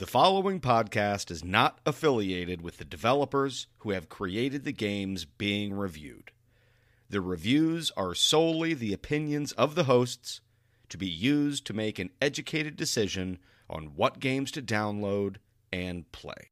The 0.00 0.06
following 0.06 0.60
podcast 0.60 1.30
is 1.30 1.44
not 1.44 1.78
affiliated 1.84 2.62
with 2.62 2.78
the 2.78 2.86
developers 2.86 3.66
who 3.80 3.90
have 3.90 4.08
created 4.08 4.64
the 4.64 4.72
games 4.72 5.26
being 5.26 5.74
reviewed. 5.74 6.30
The 7.10 7.20
reviews 7.20 7.92
are 7.98 8.14
solely 8.14 8.72
the 8.72 8.94
opinions 8.94 9.52
of 9.52 9.74
the 9.74 9.84
hosts 9.84 10.40
to 10.88 10.96
be 10.96 11.06
used 11.06 11.66
to 11.66 11.74
make 11.74 11.98
an 11.98 12.08
educated 12.18 12.76
decision 12.76 13.40
on 13.68 13.92
what 13.94 14.20
games 14.20 14.50
to 14.52 14.62
download 14.62 15.36
and 15.70 16.10
play. 16.12 16.48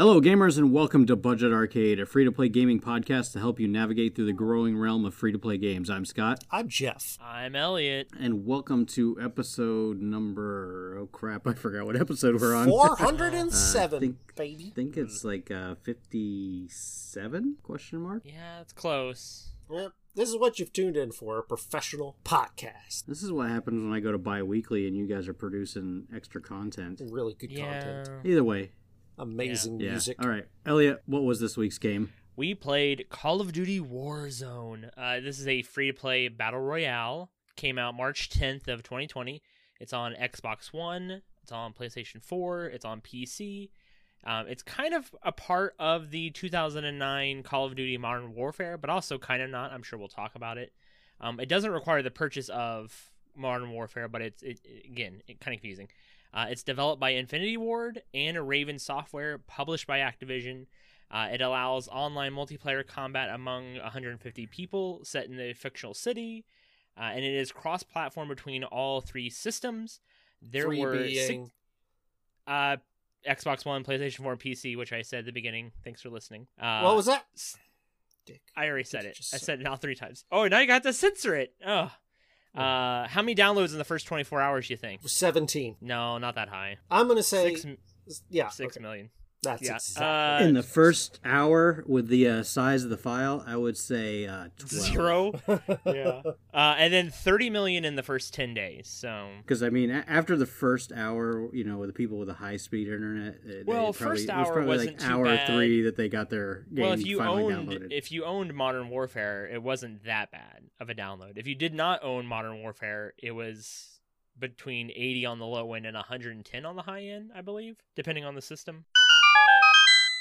Hello, 0.00 0.18
gamers, 0.18 0.56
and 0.56 0.72
welcome 0.72 1.04
to 1.04 1.14
Budget 1.14 1.52
Arcade, 1.52 2.00
a 2.00 2.06
free 2.06 2.24
to 2.24 2.32
play 2.32 2.48
gaming 2.48 2.80
podcast 2.80 3.32
to 3.32 3.38
help 3.38 3.60
you 3.60 3.68
navigate 3.68 4.16
through 4.16 4.24
the 4.24 4.32
growing 4.32 4.78
realm 4.78 5.04
of 5.04 5.12
free 5.12 5.30
to 5.30 5.38
play 5.38 5.58
games. 5.58 5.90
I'm 5.90 6.06
Scott, 6.06 6.42
I'm 6.50 6.68
Jeff. 6.68 7.18
I'm 7.20 7.54
Elliot. 7.54 8.08
and 8.18 8.46
welcome 8.46 8.86
to 8.86 9.18
episode 9.22 10.00
number. 10.00 10.96
Oh 10.98 11.06
crap, 11.06 11.46
I 11.46 11.52
forgot 11.52 11.84
what 11.84 11.96
episode 12.00 12.40
we're 12.40 12.54
on. 12.54 12.68
407, 12.70 13.96
Uh, 13.96 14.00
think- 14.00 14.16
baby. 14.36 14.68
I 14.68 14.74
think 14.74 14.96
it's 14.96 15.22
like 15.22 15.50
uh, 15.50 15.74
57? 15.82 17.56
Question 17.62 18.00
mark. 18.00 18.22
Yeah, 18.24 18.62
it's 18.62 18.72
close. 18.72 19.50
Yep. 19.70 19.92
This 20.14 20.30
is 20.30 20.38
what 20.38 20.58
you've 20.58 20.72
tuned 20.72 20.96
in 20.96 21.12
for 21.12 21.38
a 21.38 21.42
professional 21.42 22.16
podcast. 22.24 23.04
This 23.06 23.22
is 23.22 23.30
what 23.30 23.50
happens 23.50 23.84
when 23.84 23.92
I 23.92 24.00
go 24.00 24.12
to 24.12 24.18
bi-weekly 24.18 24.88
and 24.88 24.96
you 24.96 25.06
guys 25.06 25.28
are 25.28 25.34
producing 25.34 26.06
extra 26.16 26.40
content. 26.40 27.02
Really 27.04 27.34
good 27.34 27.52
Yeah. 27.52 27.82
content. 27.82 28.26
Either 28.26 28.42
way, 28.42 28.70
Amazing 29.20 29.80
yeah. 29.80 29.90
music. 29.90 30.16
All 30.22 30.30
right, 30.30 30.46
Elliot, 30.64 31.02
what 31.06 31.24
was 31.24 31.40
this 31.40 31.56
week's 31.56 31.78
game? 31.78 32.10
We 32.36 32.54
played 32.54 33.06
Call 33.10 33.42
of 33.42 33.52
Duty 33.52 33.80
Warzone. 33.80 34.90
Uh, 34.96 35.20
this 35.20 35.38
is 35.38 35.46
a 35.46 35.60
free-to-play 35.60 36.28
battle 36.28 36.60
royale. 36.60 37.30
Came 37.54 37.78
out 37.78 37.94
March 37.94 38.30
10th 38.30 38.66
of 38.68 38.82
2020. 38.82 39.42
It's 39.78 39.92
on 39.92 40.14
Xbox 40.14 40.72
One. 40.72 41.20
It's 41.42 41.52
on 41.52 41.74
PlayStation 41.74 42.22
4. 42.22 42.66
It's 42.66 42.86
on 42.86 43.02
PC. 43.02 43.68
Um, 44.24 44.46
it's 44.48 44.62
kind 44.62 44.94
of 44.94 45.14
a 45.22 45.32
part 45.32 45.74
of 45.78 46.10
the 46.10 46.30
2009 46.30 47.42
Call 47.42 47.66
of 47.66 47.74
Duty 47.74 47.98
Modern 47.98 48.34
Warfare, 48.34 48.78
but 48.78 48.88
also 48.88 49.18
kind 49.18 49.42
of 49.42 49.50
not. 49.50 49.72
I'm 49.72 49.82
sure 49.82 49.98
we'll 49.98 50.08
talk 50.08 50.34
about 50.34 50.56
it. 50.56 50.72
Um, 51.20 51.40
it 51.40 51.48
doesn't 51.48 51.70
require 51.70 52.02
the 52.02 52.10
purchase 52.10 52.48
of 52.48 53.10
Modern 53.36 53.70
Warfare, 53.70 54.08
but 54.08 54.22
it's 54.22 54.42
it, 54.42 54.60
it- 54.64 54.86
again 54.86 55.22
it, 55.26 55.40
kind 55.40 55.54
of 55.54 55.60
confusing. 55.60 55.88
Uh, 56.32 56.46
it's 56.48 56.62
developed 56.62 57.00
by 57.00 57.10
Infinity 57.10 57.56
Ward 57.56 58.02
and 58.14 58.48
Raven 58.48 58.78
Software, 58.78 59.38
published 59.38 59.86
by 59.86 59.98
Activision. 59.98 60.66
Uh, 61.10 61.28
it 61.32 61.40
allows 61.40 61.88
online 61.88 62.32
multiplayer 62.32 62.86
combat 62.86 63.30
among 63.30 63.74
150 63.78 64.46
people 64.46 65.00
set 65.02 65.26
in 65.26 65.40
a 65.40 65.52
fictional 65.52 65.92
city, 65.92 66.44
uh, 66.96 67.10
and 67.12 67.24
it 67.24 67.34
is 67.34 67.50
cross-platform 67.50 68.28
between 68.28 68.62
all 68.62 69.00
three 69.00 69.28
systems. 69.28 70.00
There 70.40 70.64
Three 70.64 70.80
were 70.80 70.96
being 70.98 71.46
six, 71.46 71.50
uh, 72.46 72.76
Xbox 73.28 73.64
One, 73.64 73.84
PlayStation 73.84 74.22
4, 74.22 74.32
and 74.32 74.40
PC, 74.40 74.76
which 74.76 74.92
I 74.92 75.02
said 75.02 75.20
at 75.20 75.24
the 75.26 75.32
beginning. 75.32 75.72
Thanks 75.84 76.00
for 76.00 76.10
listening. 76.10 76.46
Uh, 76.60 76.82
what 76.82 76.96
was 76.96 77.06
that? 77.06 77.26
Dick. 78.24 78.42
I 78.56 78.68
already 78.68 78.84
said 78.84 79.04
it. 79.04 79.18
I 79.32 79.38
said 79.38 79.60
it 79.60 79.64
now 79.64 79.76
three 79.76 79.94
times. 79.96 80.24
Oh, 80.30 80.46
now 80.46 80.60
you 80.60 80.66
got 80.66 80.82
to 80.84 80.92
censor 80.92 81.34
it. 81.34 81.52
Oh. 81.66 81.90
Uh, 82.54 83.06
how 83.06 83.22
many 83.22 83.34
downloads 83.34 83.72
in 83.72 83.78
the 83.78 83.84
first 83.84 84.06
24 84.06 84.40
hours 84.40 84.70
you 84.70 84.76
think? 84.76 85.00
17. 85.04 85.76
No, 85.80 86.18
not 86.18 86.34
that 86.34 86.48
high. 86.48 86.78
I'm 86.90 87.06
going 87.06 87.16
to 87.16 87.22
say, 87.22 87.54
Six, 87.54 88.22
yeah, 88.28 88.48
six 88.48 88.76
okay. 88.76 88.82
million. 88.82 89.10
That's 89.42 89.62
Yeah. 89.62 89.76
exactly. 89.76 90.44
Uh, 90.44 90.48
In 90.48 90.54
the 90.54 90.62
first 90.62 91.18
hour, 91.24 91.82
with 91.86 92.08
the 92.08 92.28
uh, 92.28 92.42
size 92.42 92.84
of 92.84 92.90
the 92.90 92.98
file, 92.98 93.42
I 93.46 93.56
would 93.56 93.76
say 93.76 94.26
uh, 94.26 94.48
12. 94.58 94.68
Zero. 94.68 95.32
yeah. 95.86 96.22
Uh, 96.52 96.74
and 96.78 96.92
then 96.92 97.10
30 97.10 97.48
million 97.48 97.84
in 97.86 97.96
the 97.96 98.02
first 98.02 98.34
10 98.34 98.52
days. 98.52 98.86
So. 98.88 99.28
Because 99.42 99.62
I 99.62 99.70
mean, 99.70 99.90
a- 99.90 100.04
after 100.06 100.36
the 100.36 100.44
first 100.46 100.92
hour, 100.92 101.48
you 101.54 101.64
know, 101.64 101.78
with 101.78 101.88
the 101.88 101.94
people 101.94 102.18
with 102.18 102.28
the 102.28 102.34
high 102.34 102.58
speed 102.58 102.88
internet, 102.88 103.36
uh, 103.36 103.48
they 103.48 103.62
Well, 103.64 103.92
probably, 103.94 104.16
first 104.18 104.28
it 104.28 104.36
was 104.36 104.46
hour 104.46 104.52
probably 104.52 104.68
wasn't 104.68 104.90
like 105.00 105.08
too 105.08 105.14
hour 105.14 105.24
bad. 105.24 105.46
three 105.46 105.82
that 105.82 105.96
they 105.96 106.08
got 106.10 106.28
their 106.28 106.66
game 106.74 106.84
Well, 106.84 106.92
if 106.92 107.06
you 107.06 107.18
finally 107.18 107.54
owned 107.54 107.68
downloaded. 107.70 107.92
if 107.92 108.12
you 108.12 108.24
owned 108.24 108.52
Modern 108.52 108.90
Warfare, 108.90 109.48
it 109.50 109.62
wasn't 109.62 110.04
that 110.04 110.30
bad 110.30 110.64
of 110.78 110.90
a 110.90 110.94
download. 110.94 111.38
If 111.38 111.46
you 111.46 111.54
did 111.54 111.72
not 111.72 112.04
own 112.04 112.26
Modern 112.26 112.60
Warfare, 112.60 113.14
it 113.16 113.30
was 113.30 114.00
between 114.38 114.90
80 114.94 115.26
on 115.26 115.38
the 115.38 115.46
low 115.46 115.72
end 115.74 115.84
and 115.86 115.94
110 115.94 116.64
on 116.66 116.76
the 116.76 116.82
high 116.82 117.02
end, 117.04 117.30
I 117.34 117.40
believe, 117.42 117.76
depending 117.96 118.24
on 118.24 118.34
the 118.34 118.40
system. 118.42 118.84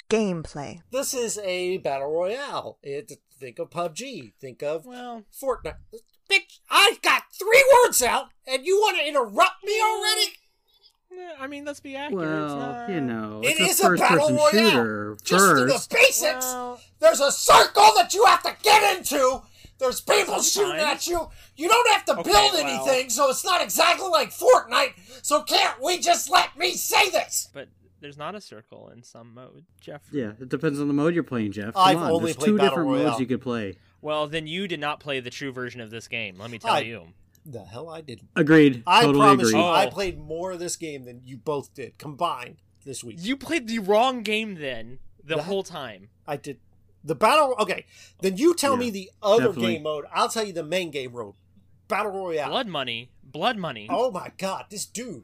Gameplay. 0.10 0.82
This 0.92 1.14
is 1.14 1.38
a 1.40 1.78
battle 1.78 2.12
royale. 2.12 2.78
It, 2.84 3.12
think 3.40 3.60
of 3.60 3.70
PUBG. 3.70 4.34
Think 4.42 4.64
of 4.64 4.86
Well, 4.86 5.24
Fortnite. 5.32 5.76
Bitch, 6.30 6.60
I 6.70 6.98
got 7.02 7.24
three 7.34 7.64
words 7.84 8.02
out, 8.04 8.30
and 8.48 8.66
you 8.66 8.78
want 8.78 8.98
to 8.98 9.08
interrupt 9.08 9.64
me 9.64 9.80
already? 9.82 10.26
I 11.40 11.48
mean, 11.48 11.66
let's 11.66 11.80
be 11.80 11.96
accurate. 11.96 12.28
well, 12.28 12.56
not- 12.58 12.90
you 12.90 13.02
know, 13.02 13.42
It 13.44 13.60
it's 13.60 13.80
is 13.80 13.80
a 13.82 13.86
a 13.86 13.90
first 13.90 14.02
battle 14.02 14.18
person 14.18 14.36
royale. 14.38 14.52
shooter 14.72 15.18
Just 15.24 15.46
to 15.48 15.66
the 15.66 15.88
basics. 15.92 16.46
Well, 16.46 16.80
There's 17.00 17.20
a 17.20 17.32
circle 17.32 17.92
that 17.98 18.14
you 18.14 18.26
have 18.26 18.44
to 18.44 18.56
get 18.62 18.98
into. 18.98 19.42
There's 19.80 20.02
people 20.02 20.42
shooting 20.42 20.80
at 20.82 21.08
you. 21.08 21.30
You 21.56 21.68
don't 21.70 21.90
have 21.92 22.06
to 22.06 22.12
Okay, 22.20 22.24
build 22.32 22.54
well- 22.54 22.58
anything, 22.68 23.10
so 23.10 23.30
it's 23.30 23.44
not 23.46 23.62
exactly 23.62 24.08
like 24.10 24.30
Fortnite. 24.32 24.94
So 25.24 25.42
can't 25.44 25.82
we 25.82 25.98
just 26.00 26.30
let 26.30 26.58
me 26.58 26.72
say 26.74 27.10
this? 27.10 27.50
but 27.54 27.70
there's 28.02 28.18
not 28.18 28.36
a 28.36 28.42
circle 28.42 28.90
in 28.90 29.04
some 29.04 29.34
mode, 29.34 29.66
Jeff. 29.82 30.02
Yeah, 30.12 30.32
it 30.40 30.50
depends 30.50 30.80
on 30.80 30.88
the 30.88 30.94
mode 30.94 31.14
you're 31.14 31.24
playing, 31.24 31.52
Jeff. 31.52 31.74
Come 31.74 31.84
I've 31.84 31.98
on, 31.98 32.12
only 32.12 32.26
there's 32.26 32.36
played 32.38 32.46
two 32.48 32.58
Battle 32.58 32.70
different 32.70 32.90
Royale. 32.90 33.08
modes 33.10 33.20
you 33.20 33.26
could 33.28 33.42
play. 33.42 33.78
Well, 34.02 34.28
then 34.28 34.48
you 34.48 34.68
did 34.68 34.80
not 34.80 35.00
play 35.00 35.20
the 35.20 35.30
true 35.30 35.52
version 35.52 35.82
of 35.82 35.90
this 35.92 36.08
game. 36.08 36.38
Let 36.38 36.50
me 36.52 36.58
tell 36.60 36.74
I- 36.76 36.80
you. 36.82 37.08
The 37.46 37.64
hell 37.64 37.90
I 37.90 38.02
didn't. 38.02 38.28
Agreed. 38.36 38.84
I 38.86 39.02
totally 39.06 39.24
promise 39.24 39.48
agreed. 39.50 39.60
you, 39.60 39.66
Oh. 39.66 39.72
I 39.72 39.88
played 39.88 40.20
more 40.20 40.52
of 40.52 40.60
this 40.60 40.76
game 40.76 41.06
than 41.06 41.22
you 41.24 41.38
both 41.38 41.74
did 41.74 41.98
combined 41.98 42.58
this 42.86 43.04
week. 43.04 43.16
You 43.20 43.38
played 43.38 43.68
the 43.68 43.80
wrong 43.80 44.22
game 44.24 44.56
then 44.56 45.00
the 45.24 45.36
That- 45.38 45.44
whole 45.46 45.64
time. 45.64 46.10
I 46.28 46.36
did. 46.38 46.60
The 47.04 47.16
battle. 47.16 47.56
Okay, 47.60 47.86
then 48.22 48.36
you 48.38 48.54
tell 48.54 48.74
Yeah, 48.74 48.80
me 48.80 48.90
the 48.92 49.12
other 49.24 49.48
definitely. 49.48 49.74
game 49.76 49.84
mode. 49.84 50.06
I'll 50.14 50.28
tell 50.30 50.44
you 50.46 50.52
the 50.54 50.64
main 50.66 50.92
game 50.92 51.14
mode. 51.14 51.34
Battle 51.88 52.12
Royale. 52.12 52.50
Blood 52.50 52.68
money. 52.68 53.10
Blood 53.24 53.58
money. 53.58 53.88
Oh 53.90 54.12
my 54.12 54.32
god, 54.38 54.66
this 54.70 54.86
dude. 54.86 55.24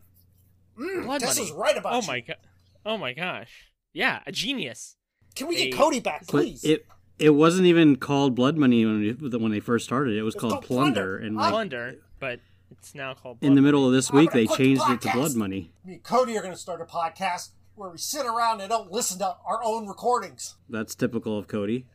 Mm, 0.80 1.04
Blood 1.06 1.22
this 1.22 1.38
money. 1.38 1.50
is 1.50 1.54
right 1.54 1.78
about 1.78 1.94
Oh 1.94 2.02
you. 2.02 2.08
my 2.08 2.20
god. 2.22 2.38
Oh 2.86 2.98
my 2.98 3.14
gosh. 3.14 3.72
Yeah, 3.94 4.20
a 4.28 4.32
genius. 4.32 4.96
Can 5.36 5.48
we 5.48 5.56
get 5.58 5.74
Cody 5.74 6.00
back, 6.00 6.28
please? 6.28 6.64
it 6.64 6.86
it 7.18 7.30
wasn't 7.32 7.66
even 7.66 7.96
called 7.96 8.36
Blood 8.36 8.58
Money 8.58 8.86
when, 8.86 9.04
it- 9.04 9.40
when 9.42 9.52
they 9.52 9.60
first 9.62 9.86
started. 9.86 10.18
It 10.18 10.24
was 10.24 10.36
It's 10.36 10.42
called, 10.42 10.54
called 10.54 10.66
Plunder, 10.66 10.94
Plunder. 10.94 11.18
and 11.18 11.38
I- 11.40 11.44
like, 11.44 11.52
Plunder, 11.52 11.96
but 12.20 12.40
it's 12.72 12.94
now 12.94 13.14
called. 13.14 13.38
in 13.42 13.56
the 13.56 13.62
middle 13.62 13.88
of 13.88 13.94
this 13.94 14.12
week 14.12 14.32
they 14.32 14.46
quit 14.46 14.58
the 14.58 14.64
changed 14.66 14.84
it 14.90 15.02
to. 15.02 15.12
Blood 15.14 15.36
Money. 15.36 15.72
Me 15.86 15.94
and 15.94 16.04
Cody 16.04 16.38
are 16.38 16.42
going 16.42 16.54
to 16.54 16.60
start 16.60 16.82
a 16.82 16.86
podcast 16.86 17.52
where 17.76 17.90
we 17.90 17.98
sit 17.98 18.26
around 18.26 18.60
and 18.62 18.70
don't 18.70 18.92
listen 18.92 19.20
to 19.20 19.36
our 19.46 19.62
own 19.64 19.88
recordings. 19.88 20.56
That's 20.70 20.94
typical 20.96 21.38
of 21.38 21.48
Cody. 21.48 21.86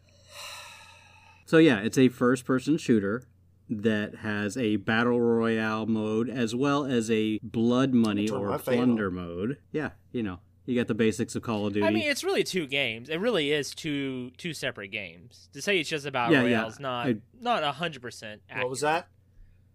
So 1.46 1.58
yeah, 1.58 1.80
it's 1.80 1.98
a 1.98 2.08
first-person 2.08 2.78
shooter 2.78 3.24
that 3.68 4.16
has 4.16 4.56
a 4.56 4.76
battle 4.76 5.20
royale 5.20 5.86
mode 5.86 6.28
as 6.28 6.54
well 6.54 6.84
as 6.84 7.10
a 7.10 7.38
blood 7.42 7.92
money 7.92 8.28
or 8.28 8.58
plunder 8.58 9.10
mode. 9.10 9.58
Yeah, 9.72 9.90
you 10.12 10.22
know, 10.22 10.38
You 10.70 10.76
got 10.76 10.86
the 10.86 10.94
basics 10.94 11.34
of 11.34 11.42
Call 11.42 11.66
of 11.66 11.72
Duty. 11.72 11.84
I 11.84 11.90
mean, 11.90 12.08
it's 12.08 12.22
really 12.22 12.44
two 12.44 12.68
games. 12.68 13.08
It 13.08 13.16
really 13.18 13.50
is 13.50 13.74
two 13.74 14.30
two 14.38 14.54
separate 14.54 14.92
games. 14.92 15.48
To 15.52 15.60
say 15.60 15.80
it's 15.80 15.88
just 15.88 16.06
about 16.06 16.30
Yeah, 16.30 16.42
Royale 16.42 16.50
yeah. 16.50 16.66
is 16.68 16.78
not 16.78 17.06
I- 17.08 17.16
not 17.40 17.64
a 17.64 17.72
hundred 17.72 18.02
percent. 18.02 18.42
What 18.54 18.70
was 18.70 18.80
that? 18.82 19.08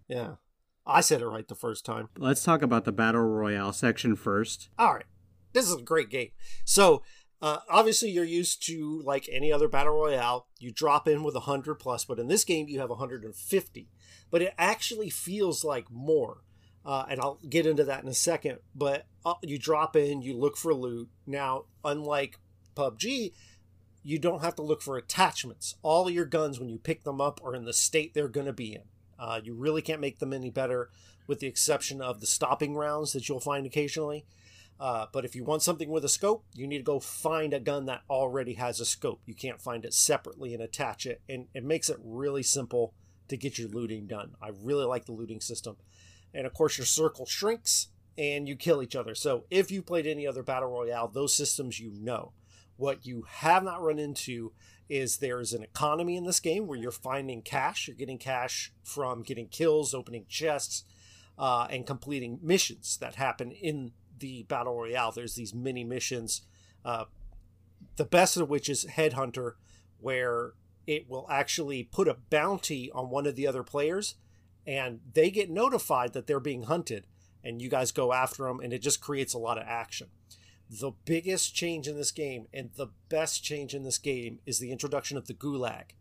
Yeah. 0.07 0.35
I 0.85 1.01
said 1.01 1.21
it 1.21 1.27
right 1.27 1.45
the 1.45 1.53
first 1.53 1.83
time. 1.85 2.07
Let's 2.17 2.43
talk 2.45 2.61
about 2.61 2.85
the 2.85 2.93
Battle 2.93 3.23
Royale 3.23 3.73
section 3.73 4.15
first. 4.15 4.69
All 4.79 4.93
right. 4.93 5.05
This 5.51 5.67
is 5.67 5.75
a 5.75 5.81
great 5.81 6.09
game. 6.09 6.29
So, 6.63 7.03
uh, 7.41 7.57
obviously, 7.69 8.09
you're 8.11 8.23
used 8.23 8.65
to, 8.67 9.01
like 9.03 9.27
any 9.29 9.51
other 9.51 9.67
Battle 9.67 9.93
Royale, 9.95 10.47
you 10.59 10.71
drop 10.71 11.09
in 11.09 11.23
with 11.23 11.33
100 11.33 11.75
plus, 11.75 12.05
but 12.05 12.19
in 12.19 12.27
this 12.29 12.45
game, 12.45 12.67
you 12.69 12.79
have 12.79 12.89
150. 12.89 13.89
But 14.31 14.41
it 14.43 14.53
actually 14.57 15.09
feels 15.09 15.65
like 15.65 15.91
more. 15.91 16.43
Uh, 16.85 17.05
and 17.09 17.19
I'll 17.19 17.39
get 17.49 17.65
into 17.65 17.83
that 17.85 18.03
in 18.03 18.09
a 18.09 18.13
second. 18.13 18.59
But 18.75 19.05
uh, 19.25 19.35
you 19.41 19.57
drop 19.57 19.95
in, 19.95 20.21
you 20.21 20.37
look 20.37 20.55
for 20.55 20.73
loot. 20.73 21.09
Now, 21.25 21.65
unlike 21.83 22.39
PUBG, 22.75 23.31
you 24.03 24.19
don't 24.19 24.43
have 24.43 24.55
to 24.55 24.61
look 24.61 24.83
for 24.83 24.97
attachments. 24.97 25.75
All 25.81 26.09
your 26.09 26.25
guns, 26.25 26.59
when 26.59 26.69
you 26.69 26.77
pick 26.77 27.03
them 27.03 27.19
up, 27.19 27.41
are 27.43 27.55
in 27.55 27.65
the 27.65 27.73
state 27.73 28.13
they're 28.13 28.27
going 28.27 28.45
to 28.45 28.53
be 28.53 28.75
in. 28.75 28.83
Uh, 29.17 29.41
you 29.43 29.55
really 29.55 29.81
can't 29.81 30.01
make 30.01 30.19
them 30.19 30.33
any 30.33 30.51
better, 30.51 30.89
with 31.25 31.39
the 31.39 31.47
exception 31.47 32.01
of 32.01 32.19
the 32.19 32.27
stopping 32.27 32.75
rounds 32.75 33.13
that 33.13 33.27
you'll 33.27 33.39
find 33.39 33.65
occasionally. 33.65 34.25
Uh, 34.79 35.05
but 35.11 35.23
if 35.23 35.35
you 35.35 35.43
want 35.43 35.61
something 35.61 35.89
with 35.89 36.03
a 36.03 36.09
scope, 36.09 36.43
you 36.53 36.67
need 36.67 36.79
to 36.79 36.83
go 36.83 36.99
find 36.99 37.53
a 37.53 37.59
gun 37.59 37.85
that 37.85 38.01
already 38.09 38.53
has 38.53 38.79
a 38.79 38.85
scope. 38.85 39.21
You 39.25 39.33
can't 39.33 39.61
find 39.61 39.85
it 39.85 39.93
separately 39.93 40.53
and 40.53 40.61
attach 40.61 41.05
it, 41.05 41.21
and 41.29 41.47
it 41.53 41.63
makes 41.63 41.89
it 41.89 41.97
really 42.03 42.43
simple 42.43 42.93
to 43.29 43.37
get 43.37 43.57
your 43.57 43.69
looting 43.69 44.05
done. 44.05 44.35
I 44.41 44.51
really 44.61 44.85
like 44.85 45.05
the 45.05 45.13
looting 45.13 45.41
system. 45.41 45.77
And 46.35 46.45
of 46.45 46.53
course, 46.53 46.77
your 46.77 46.85
circle 46.85 47.25
shrinks 47.25 47.87
and 48.17 48.47
you 48.47 48.55
kill 48.55 48.83
each 48.83 48.95
other. 48.95 49.15
So 49.15 49.45
if 49.49 49.71
you 49.71 49.81
played 49.81 50.05
any 50.05 50.27
other 50.27 50.43
battle 50.43 50.69
royale, 50.69 51.07
those 51.07 51.35
systems 51.35 51.79
you 51.79 51.91
know. 51.91 52.33
What 52.77 53.05
you 53.05 53.25
have 53.27 53.63
not 53.63 53.81
run 53.81 53.99
into 53.99 54.51
is 54.89 55.17
there's 55.17 55.53
an 55.53 55.63
economy 55.63 56.17
in 56.17 56.25
this 56.25 56.41
game 56.41 56.67
where 56.67 56.77
you're 56.77 56.91
finding 56.91 57.41
cash. 57.41 57.87
You're 57.87 57.95
getting 57.95 58.17
cash 58.17 58.73
from 58.83 59.23
getting 59.23 59.47
kills, 59.47 59.93
opening 59.93 60.25
chests, 60.27 60.83
uh, 61.37 61.67
and 61.69 61.87
completing 61.87 62.39
missions 62.41 62.97
that 62.97 63.15
happen 63.15 63.51
in 63.51 63.93
the 64.19 64.43
battle 64.43 64.75
royale. 64.75 65.11
There's 65.11 65.35
these 65.35 65.53
mini 65.53 65.83
missions, 65.83 66.41
uh, 66.83 67.05
the 67.95 68.05
best 68.05 68.37
of 68.37 68.49
which 68.49 68.69
is 68.69 68.85
Headhunter, 68.85 69.53
where 69.99 70.53
it 70.85 71.09
will 71.09 71.27
actually 71.29 71.83
put 71.83 72.07
a 72.07 72.17
bounty 72.29 72.91
on 72.91 73.09
one 73.09 73.25
of 73.25 73.35
the 73.35 73.47
other 73.47 73.63
players, 73.63 74.15
and 74.65 74.99
they 75.13 75.29
get 75.29 75.49
notified 75.49 76.13
that 76.13 76.27
they're 76.27 76.39
being 76.39 76.63
hunted, 76.63 77.07
and 77.43 77.61
you 77.61 77.69
guys 77.69 77.91
go 77.91 78.13
after 78.13 78.43
them, 78.43 78.59
and 78.59 78.73
it 78.73 78.81
just 78.81 79.01
creates 79.01 79.33
a 79.33 79.39
lot 79.39 79.57
of 79.57 79.65
action. 79.67 80.07
The 80.69 80.91
biggest 81.05 81.53
change 81.53 81.87
in 81.87 81.95
this 81.95 82.11
game, 82.11 82.47
and 82.53 82.71
the 82.75 82.87
best 83.09 83.43
change 83.43 83.73
in 83.75 83.83
this 83.83 83.99
game, 83.99 84.39
is 84.45 84.59
the 84.59 84.71
introduction 84.71 85.17
of 85.17 85.27
the 85.27 85.33
Gulag. 85.33 85.91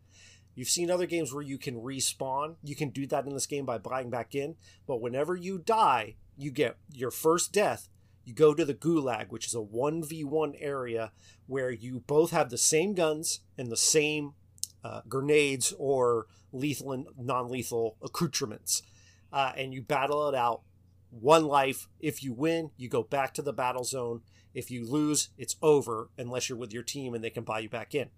You've 0.55 0.69
seen 0.69 0.89
other 0.89 1.05
games 1.05 1.33
where 1.33 1.43
you 1.43 1.57
can 1.57 1.81
respawn. 1.81 2.55
You 2.63 2.75
can 2.75 2.89
do 2.89 3.05
that 3.07 3.27
in 3.27 3.33
this 3.33 3.45
game 3.45 3.65
by 3.65 3.77
buying 3.77 4.09
back 4.09 4.33
in. 4.33 4.55
But 4.87 5.01
whenever 5.01 5.35
you 5.35 5.59
die, 5.59 6.15
you 6.37 6.49
get 6.49 6.77
your 6.91 7.11
first 7.11 7.51
death. 7.51 7.89
You 8.23 8.33
go 8.33 8.53
to 8.53 8.65
the 8.65 8.73
Gulag, 8.73 9.29
which 9.29 9.45
is 9.45 9.53
a 9.53 9.59
1v1 9.59 10.55
area 10.59 11.11
where 11.45 11.69
you 11.69 11.99
both 12.07 12.31
have 12.31 12.49
the 12.49 12.57
same 12.57 12.93
guns 12.93 13.41
and 13.57 13.69
the 13.69 13.77
same 13.77 14.33
uh, 14.85 15.01
grenades 15.07 15.73
or 15.79 16.27
lethal 16.51 16.91
and 16.91 17.05
non 17.17 17.49
lethal 17.49 17.97
accoutrements. 18.03 18.81
Uh, 19.33 19.51
and 19.57 19.73
you 19.73 19.81
battle 19.81 20.29
it 20.29 20.35
out. 20.35 20.61
One 21.09 21.45
life. 21.45 21.87
If 21.99 22.23
you 22.23 22.33
win, 22.33 22.71
you 22.77 22.87
go 22.89 23.03
back 23.03 23.33
to 23.35 23.41
the 23.41 23.53
battle 23.53 23.83
zone. 23.83 24.21
If 24.53 24.69
you 24.71 24.85
lose, 24.89 25.29
it's 25.37 25.55
over 25.61 26.09
unless 26.17 26.47
you're 26.49 26.57
with 26.57 26.73
your 26.73 26.83
team 26.83 27.13
and 27.13 27.23
they 27.23 27.29
can 27.29 27.43
buy 27.43 27.59
you 27.59 27.69
back 27.69 27.93
in. 27.95 28.09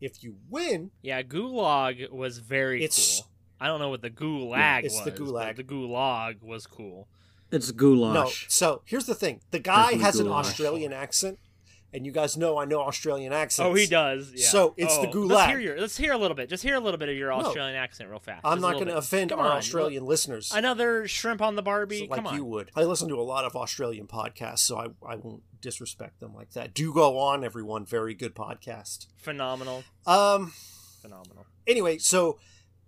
If 0.00 0.22
you 0.24 0.36
win, 0.48 0.90
Yeah, 1.02 1.22
Gulag 1.22 2.10
was 2.10 2.38
very 2.38 2.82
It's- 2.84 3.20
cool. 3.20 3.30
I 3.62 3.66
don't 3.66 3.78
know 3.78 3.90
what 3.90 4.00
the 4.02 4.10
Gulag 4.10 4.56
Yeah, 4.56 4.78
it's 4.78 4.94
was. 4.96 5.04
the 5.04 5.10
but 5.10 5.20
Gulag. 5.20 5.56
The 5.56 5.64
Gulag 5.64 6.42
was 6.42 6.66
cool. 6.66 7.08
It's 7.52 7.70
goulash. 7.72 8.14
No. 8.14 8.30
So 8.48 8.82
here's 8.86 9.06
the 9.06 9.14
thing: 9.14 9.40
the 9.50 9.58
guy 9.58 9.92
Definitely 9.92 10.04
has 10.04 10.20
an. 10.20 10.28
Australian 10.28 10.92
accent, 10.94 11.38
and 11.92 12.06
you 12.06 12.12
guys 12.12 12.36
know 12.36 12.56
I 12.58 12.64
know 12.64 12.80
Australian 12.82 13.32
accents. 13.32 13.66
Oh, 13.66 13.74
he 13.74 13.86
does. 13.86 14.32
Yeah. 14.34 14.46
So, 14.46 14.74
it's 14.76 14.96
the 14.98 15.08
Oh, 15.08 15.12
Gulag. 15.12 15.28
Let's 15.30 15.50
hear 15.50 15.60
your. 15.60 15.80
Let's 15.80 15.96
hear 15.96 16.12
a 16.12 16.18
little 16.18 16.36
bit. 16.36 16.48
Just 16.48 16.62
hear 16.62 16.74
a 16.74 16.80
little 16.80 16.98
bit 16.98 17.08
of 17.08 17.16
your 17.16 17.30
No. 17.30 17.36
Australian 17.46 17.76
accent, 17.76 18.08
real 18.10 18.18
fast. 18.20 18.40
I'm 18.44 18.58
Just 18.58 18.62
not 18.62 18.72
going 18.74 18.86
to 18.88 18.96
offend 18.96 19.30
Come 19.30 19.40
our 19.40 19.46
on, 19.52 19.56
Australian 19.58 20.04
listeners. 20.04 20.52
Another 20.54 21.06
shrimp 21.08 21.40
on 21.42 21.56
the 21.56 21.62
Barbie. 21.62 22.00
so 22.00 22.04
like 22.06 22.16
Come 22.16 22.26
on. 22.28 22.34
you 22.36 22.44
would. 22.44 22.70
I 22.76 22.84
listen 22.84 23.08
to 23.08 23.16
a 23.16 23.22
lot 23.22 23.44
of 23.44 23.56
Australian 23.56 24.06
podcasts, 24.06 24.60
so 24.60 24.76
I, 24.78 24.86
I 25.06 25.16
won't 25.16 25.42
disrespect 25.60 26.20
them 26.20 26.34
like 26.34 26.52
that. 26.52 26.72
Do 26.74 26.92
go 26.94 27.18
on, 27.18 27.44
everyone. 27.44 27.84
Very 27.84 28.14
good 28.14 28.34
podcast. 28.34 29.06
Phenomenal. 29.18 29.84
Um. 30.06 30.52
Phenomenal. 31.02 31.46
Anyway, 31.66 31.98
so 31.98 32.38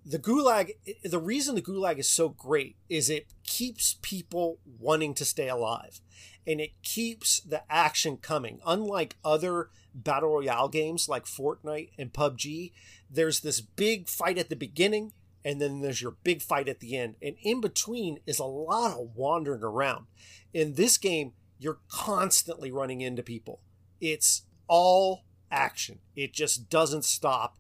the 0.04 0.18
gulag. 0.18 0.72
The 1.04 1.18
reason 1.18 1.54
the 1.54 1.62
gulag 1.62 1.98
is 1.98 2.08
so 2.08 2.28
great 2.28 2.76
is 2.88 3.08
it 3.08 3.26
keeps 3.44 3.96
people 4.02 4.58
wanting 4.78 5.14
to 5.14 5.24
stay 5.24 5.48
alive, 5.48 6.00
and 6.46 6.60
it 6.60 6.82
keeps 6.82 7.40
the 7.40 7.62
action 7.70 8.16
coming. 8.16 8.60
Unlike 8.66 9.16
other 9.24 9.70
battle 9.94 10.30
royale 10.30 10.68
games 10.68 11.08
like 11.08 11.24
Fortnite 11.24 11.90
and 11.98 12.12
PUBG, 12.12 12.72
there's 13.10 13.40
this 13.40 13.60
big 13.60 14.08
fight 14.08 14.38
at 14.38 14.48
the 14.48 14.56
beginning. 14.56 15.12
And 15.44 15.60
then 15.60 15.80
there's 15.80 16.00
your 16.00 16.16
big 16.22 16.40
fight 16.40 16.68
at 16.68 16.78
the 16.78 16.96
end. 16.96 17.16
And 17.20 17.34
in 17.42 17.60
between 17.60 18.20
is 18.26 18.38
a 18.38 18.44
lot 18.44 18.92
of 18.92 19.16
wandering 19.16 19.62
around. 19.62 20.06
In 20.54 20.74
this 20.74 20.98
game, 20.98 21.32
you're 21.58 21.80
constantly 21.88 22.70
running 22.70 23.00
into 23.00 23.22
people. 23.22 23.60
It's 24.00 24.42
all 24.68 25.24
action. 25.50 25.98
It 26.14 26.32
just 26.32 26.70
doesn't 26.70 27.04
stop. 27.04 27.56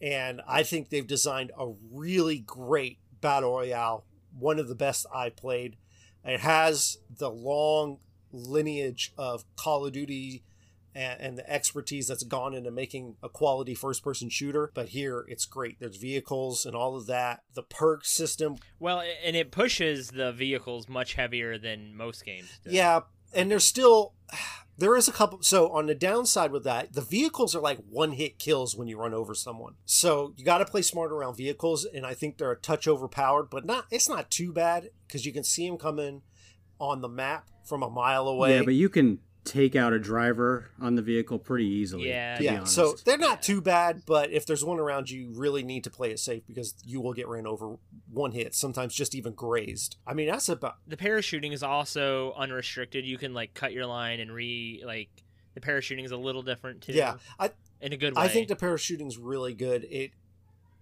And 0.00 0.40
I 0.46 0.62
think 0.62 0.88
they've 0.88 1.06
designed 1.06 1.50
a 1.58 1.72
really 1.92 2.38
great 2.38 2.98
battle 3.20 3.52
royale, 3.52 4.04
one 4.38 4.58
of 4.58 4.68
the 4.68 4.74
best 4.74 5.06
I 5.12 5.30
played. 5.30 5.76
It 6.24 6.40
has 6.40 6.98
the 7.08 7.30
long 7.30 7.98
lineage 8.32 9.12
of 9.16 9.44
Call 9.56 9.86
of 9.86 9.92
Duty 9.92 10.42
and, 10.94 11.20
and 11.20 11.38
the 11.38 11.48
expertise 11.50 12.08
that's 12.08 12.22
gone 12.22 12.54
into 12.54 12.70
making 12.70 13.16
a 13.22 13.28
quality 13.28 13.74
first 13.74 14.02
person 14.02 14.30
shooter. 14.30 14.70
But 14.74 14.88
here 14.88 15.24
it's 15.28 15.44
great. 15.44 15.78
There's 15.78 15.96
vehicles 15.96 16.64
and 16.64 16.74
all 16.74 16.96
of 16.96 17.06
that. 17.06 17.42
The 17.54 17.62
perk 17.62 18.04
system 18.04 18.56
Well, 18.80 19.02
and 19.24 19.36
it 19.36 19.50
pushes 19.50 20.08
the 20.08 20.32
vehicles 20.32 20.88
much 20.88 21.14
heavier 21.14 21.58
than 21.58 21.94
most 21.94 22.24
games. 22.24 22.58
Do. 22.64 22.70
Yeah, 22.70 23.00
and 23.34 23.50
there's 23.50 23.64
still 23.64 24.14
there 24.78 24.96
is 24.96 25.08
a 25.08 25.12
couple. 25.12 25.42
So 25.42 25.70
on 25.70 25.86
the 25.86 25.94
downside 25.94 26.50
with 26.50 26.64
that, 26.64 26.92
the 26.92 27.00
vehicles 27.00 27.54
are 27.54 27.60
like 27.60 27.78
one 27.88 28.12
hit 28.12 28.38
kills 28.38 28.76
when 28.76 28.88
you 28.88 28.98
run 28.98 29.14
over 29.14 29.34
someone. 29.34 29.74
So 29.84 30.34
you 30.36 30.44
got 30.44 30.58
to 30.58 30.66
play 30.66 30.82
smart 30.82 31.12
around 31.12 31.36
vehicles, 31.36 31.84
and 31.84 32.04
I 32.04 32.14
think 32.14 32.36
they're 32.36 32.52
a 32.52 32.56
touch 32.56 32.86
overpowered, 32.86 33.48
but 33.50 33.64
not. 33.64 33.86
It's 33.90 34.08
not 34.08 34.30
too 34.30 34.52
bad 34.52 34.90
because 35.06 35.24
you 35.24 35.32
can 35.32 35.44
see 35.44 35.66
them 35.66 35.78
coming 35.78 36.22
on 36.80 37.00
the 37.00 37.08
map 37.08 37.48
from 37.64 37.82
a 37.82 37.90
mile 37.90 38.28
away. 38.28 38.56
Yeah, 38.56 38.62
but 38.64 38.74
you 38.74 38.88
can 38.88 39.18
take 39.46 39.76
out 39.76 39.92
a 39.92 39.98
driver 39.98 40.70
on 40.80 40.96
the 40.96 41.02
vehicle 41.02 41.38
pretty 41.38 41.66
easily. 41.66 42.08
Yeah. 42.08 42.36
to 42.36 42.44
yeah, 42.44 42.56
honest. 42.58 42.74
so 42.74 42.94
they're 43.04 43.16
not 43.16 43.42
too 43.42 43.60
bad, 43.60 44.02
but 44.04 44.30
if 44.32 44.44
there's 44.44 44.64
one 44.64 44.78
around 44.78 45.08
you, 45.08 45.20
you 45.20 45.32
really 45.34 45.62
need 45.62 45.84
to 45.84 45.90
play 45.90 46.10
it 46.10 46.18
safe 46.18 46.42
because 46.46 46.74
you 46.84 47.00
will 47.00 47.14
get 47.14 47.28
ran 47.28 47.46
over 47.46 47.76
one 48.12 48.32
hit, 48.32 48.54
sometimes 48.54 48.94
just 48.94 49.14
even 49.14 49.32
grazed. 49.32 49.96
I 50.06 50.14
mean, 50.14 50.28
that's 50.28 50.48
about 50.48 50.76
The 50.86 50.96
parachuting 50.96 51.52
is 51.52 51.62
also 51.62 52.34
unrestricted. 52.36 53.06
You 53.06 53.18
can 53.18 53.32
like 53.32 53.54
cut 53.54 53.72
your 53.72 53.86
line 53.86 54.20
and 54.20 54.32
re 54.32 54.82
like 54.84 55.08
the 55.54 55.60
parachuting 55.60 56.04
is 56.04 56.10
a 56.10 56.16
little 56.16 56.42
different 56.42 56.82
too. 56.82 56.92
yeah. 56.92 57.14
I 57.38 57.50
in 57.80 57.92
a 57.92 57.96
good 57.96 58.16
way. 58.16 58.22
I 58.22 58.28
think 58.28 58.48
the 58.48 58.56
parachuting's 58.56 59.16
really 59.16 59.54
good. 59.54 59.84
It 59.84 60.10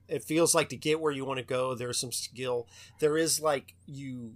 it 0.09 0.23
feels 0.23 0.55
like 0.55 0.69
to 0.71 0.77
get 0.77 1.01
where 1.01 1.13
you 1.13 1.25
want 1.25 1.39
to 1.39 1.45
go, 1.45 1.75
there's 1.75 1.99
some 1.99 2.13
skill. 2.13 2.67
There 3.01 3.17
is 3.17 3.41
like 3.41 3.75
you 3.87 4.35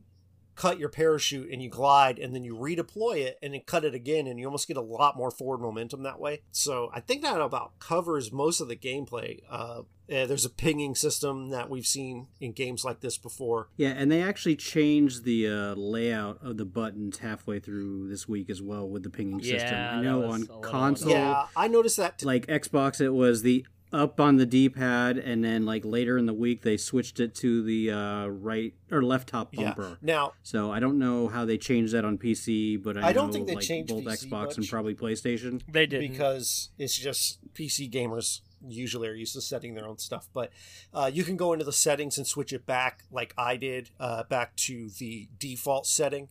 cut 0.59 0.79
your 0.79 0.88
parachute 0.88 1.49
and 1.53 1.62
you 1.62 1.71
glide 1.71 2.19
and 2.19 2.35
then 2.35 2.43
you 2.43 2.53
redeploy 2.53 3.19
it 3.19 3.38
and 3.41 3.55
then 3.55 3.61
cut 3.65 3.85
it 3.85 3.95
again 3.95 4.27
and 4.27 4.41
you 4.41 4.45
almost 4.45 4.67
get 4.67 4.77
a 4.77 4.83
lot 4.83 5.17
more 5.17 5.31
forward 5.31 5.61
momentum 5.61 6.03
that 6.03 6.19
way. 6.19 6.43
So 6.50 6.91
I 6.93 6.99
think 6.99 7.23
that 7.23 7.41
about 7.41 7.79
covers 7.79 8.33
most 8.33 8.61
of 8.61 8.67
the 8.67 8.75
gameplay. 8.75 9.41
Uh, 9.49 9.83
eh, 10.09 10.27
there's 10.27 10.45
a 10.45 10.50
pinging 10.50 10.97
system 10.97 11.50
that 11.50 11.71
we've 11.71 11.87
seen 11.87 12.27
in 12.41 12.50
games 12.50 12.85
like 12.85 13.00
this 13.00 13.17
before. 13.17 13.69
Yeah, 13.77 13.91
and 13.91 14.11
they 14.11 14.21
actually 14.21 14.57
changed 14.57 15.23
the 15.23 15.47
uh, 15.47 15.75
layout 15.77 16.41
of 16.43 16.57
the 16.57 16.65
buttons 16.65 17.19
halfway 17.19 17.61
through 17.61 18.09
this 18.09 18.29
week 18.29 18.50
as 18.50 18.61
well 18.61 18.88
with 18.88 19.05
the 19.05 19.11
pinging 19.11 19.41
system. 19.41 19.71
Yeah, 19.71 19.93
I 19.93 20.03
know 20.03 20.25
on 20.25 20.49
console, 20.61 21.12
yeah, 21.12 21.47
I 21.55 21.69
noticed 21.69 21.99
that. 21.99 22.19
T- 22.19 22.27
like 22.27 22.49
Xbox, 22.49 23.00
it 23.00 23.11
was 23.11 23.43
the 23.43 23.65
up 23.92 24.21
on 24.21 24.37
the 24.37 24.47
D-pad, 24.47 25.18
and 25.18 25.42
then 25.42 25.64
like 25.64 25.85
later 25.85 26.18
in 26.18 26.26
the 26.26 26.35
week 26.35 26.62
they 26.62 26.76
switched 26.76 27.21
it 27.21 27.35
to 27.37 27.62
the 27.62 27.90
uh, 27.90 28.26
right 28.26 28.75
or 28.90 29.02
left 29.02 29.28
top 29.28 29.54
yeah. 29.54 29.75
bumper. 29.75 29.99
Now 30.02 30.33
So 30.42 30.71
I 30.71 30.80
don't 30.80 30.99
know 30.99 31.28
how 31.28 31.45
they 31.45 31.59
changed 31.59 31.95
that 31.95 32.04
on 32.04 32.18
PC, 32.18 32.83
but 32.83 32.97
I, 32.97 33.09
I 33.09 33.12
don't 33.12 33.28
know, 33.28 33.33
think 33.33 33.47
they 33.47 33.54
like, 33.54 33.64
changed 33.64 33.92
both 33.92 34.04
PC 34.04 34.28
Xbox 34.28 34.57
and 34.57 34.68
probably 34.68 34.95
PlayStation. 34.95 35.62
they 35.68 35.87
did 35.87 36.00
because 36.00 36.71
it's 36.78 36.97
just 36.97 37.38
PC 37.54 37.90
gamers 37.90 38.40
usually 38.66 39.09
are 39.09 39.14
used 39.14 39.35
to 39.35 39.40
setting 39.40 39.75
their 39.75 39.87
own 39.87 39.99
stuff. 39.99 40.28
But 40.33 40.50
uh, 40.92 41.11
you 41.12 41.25
can 41.25 41.37
go 41.37 41.52
into 41.52 41.64
the 41.64 41.73
settings 41.73 42.18
and 42.18 42.26
switch 42.26 42.52
it 42.52 42.66
back, 42.66 43.04
like 43.11 43.35
I 43.37 43.57
did, 43.57 43.90
uh, 44.00 44.25
back 44.25 44.57
to 44.57 44.90
the 44.99 45.28
default 45.38 45.87
setting. 45.87 46.28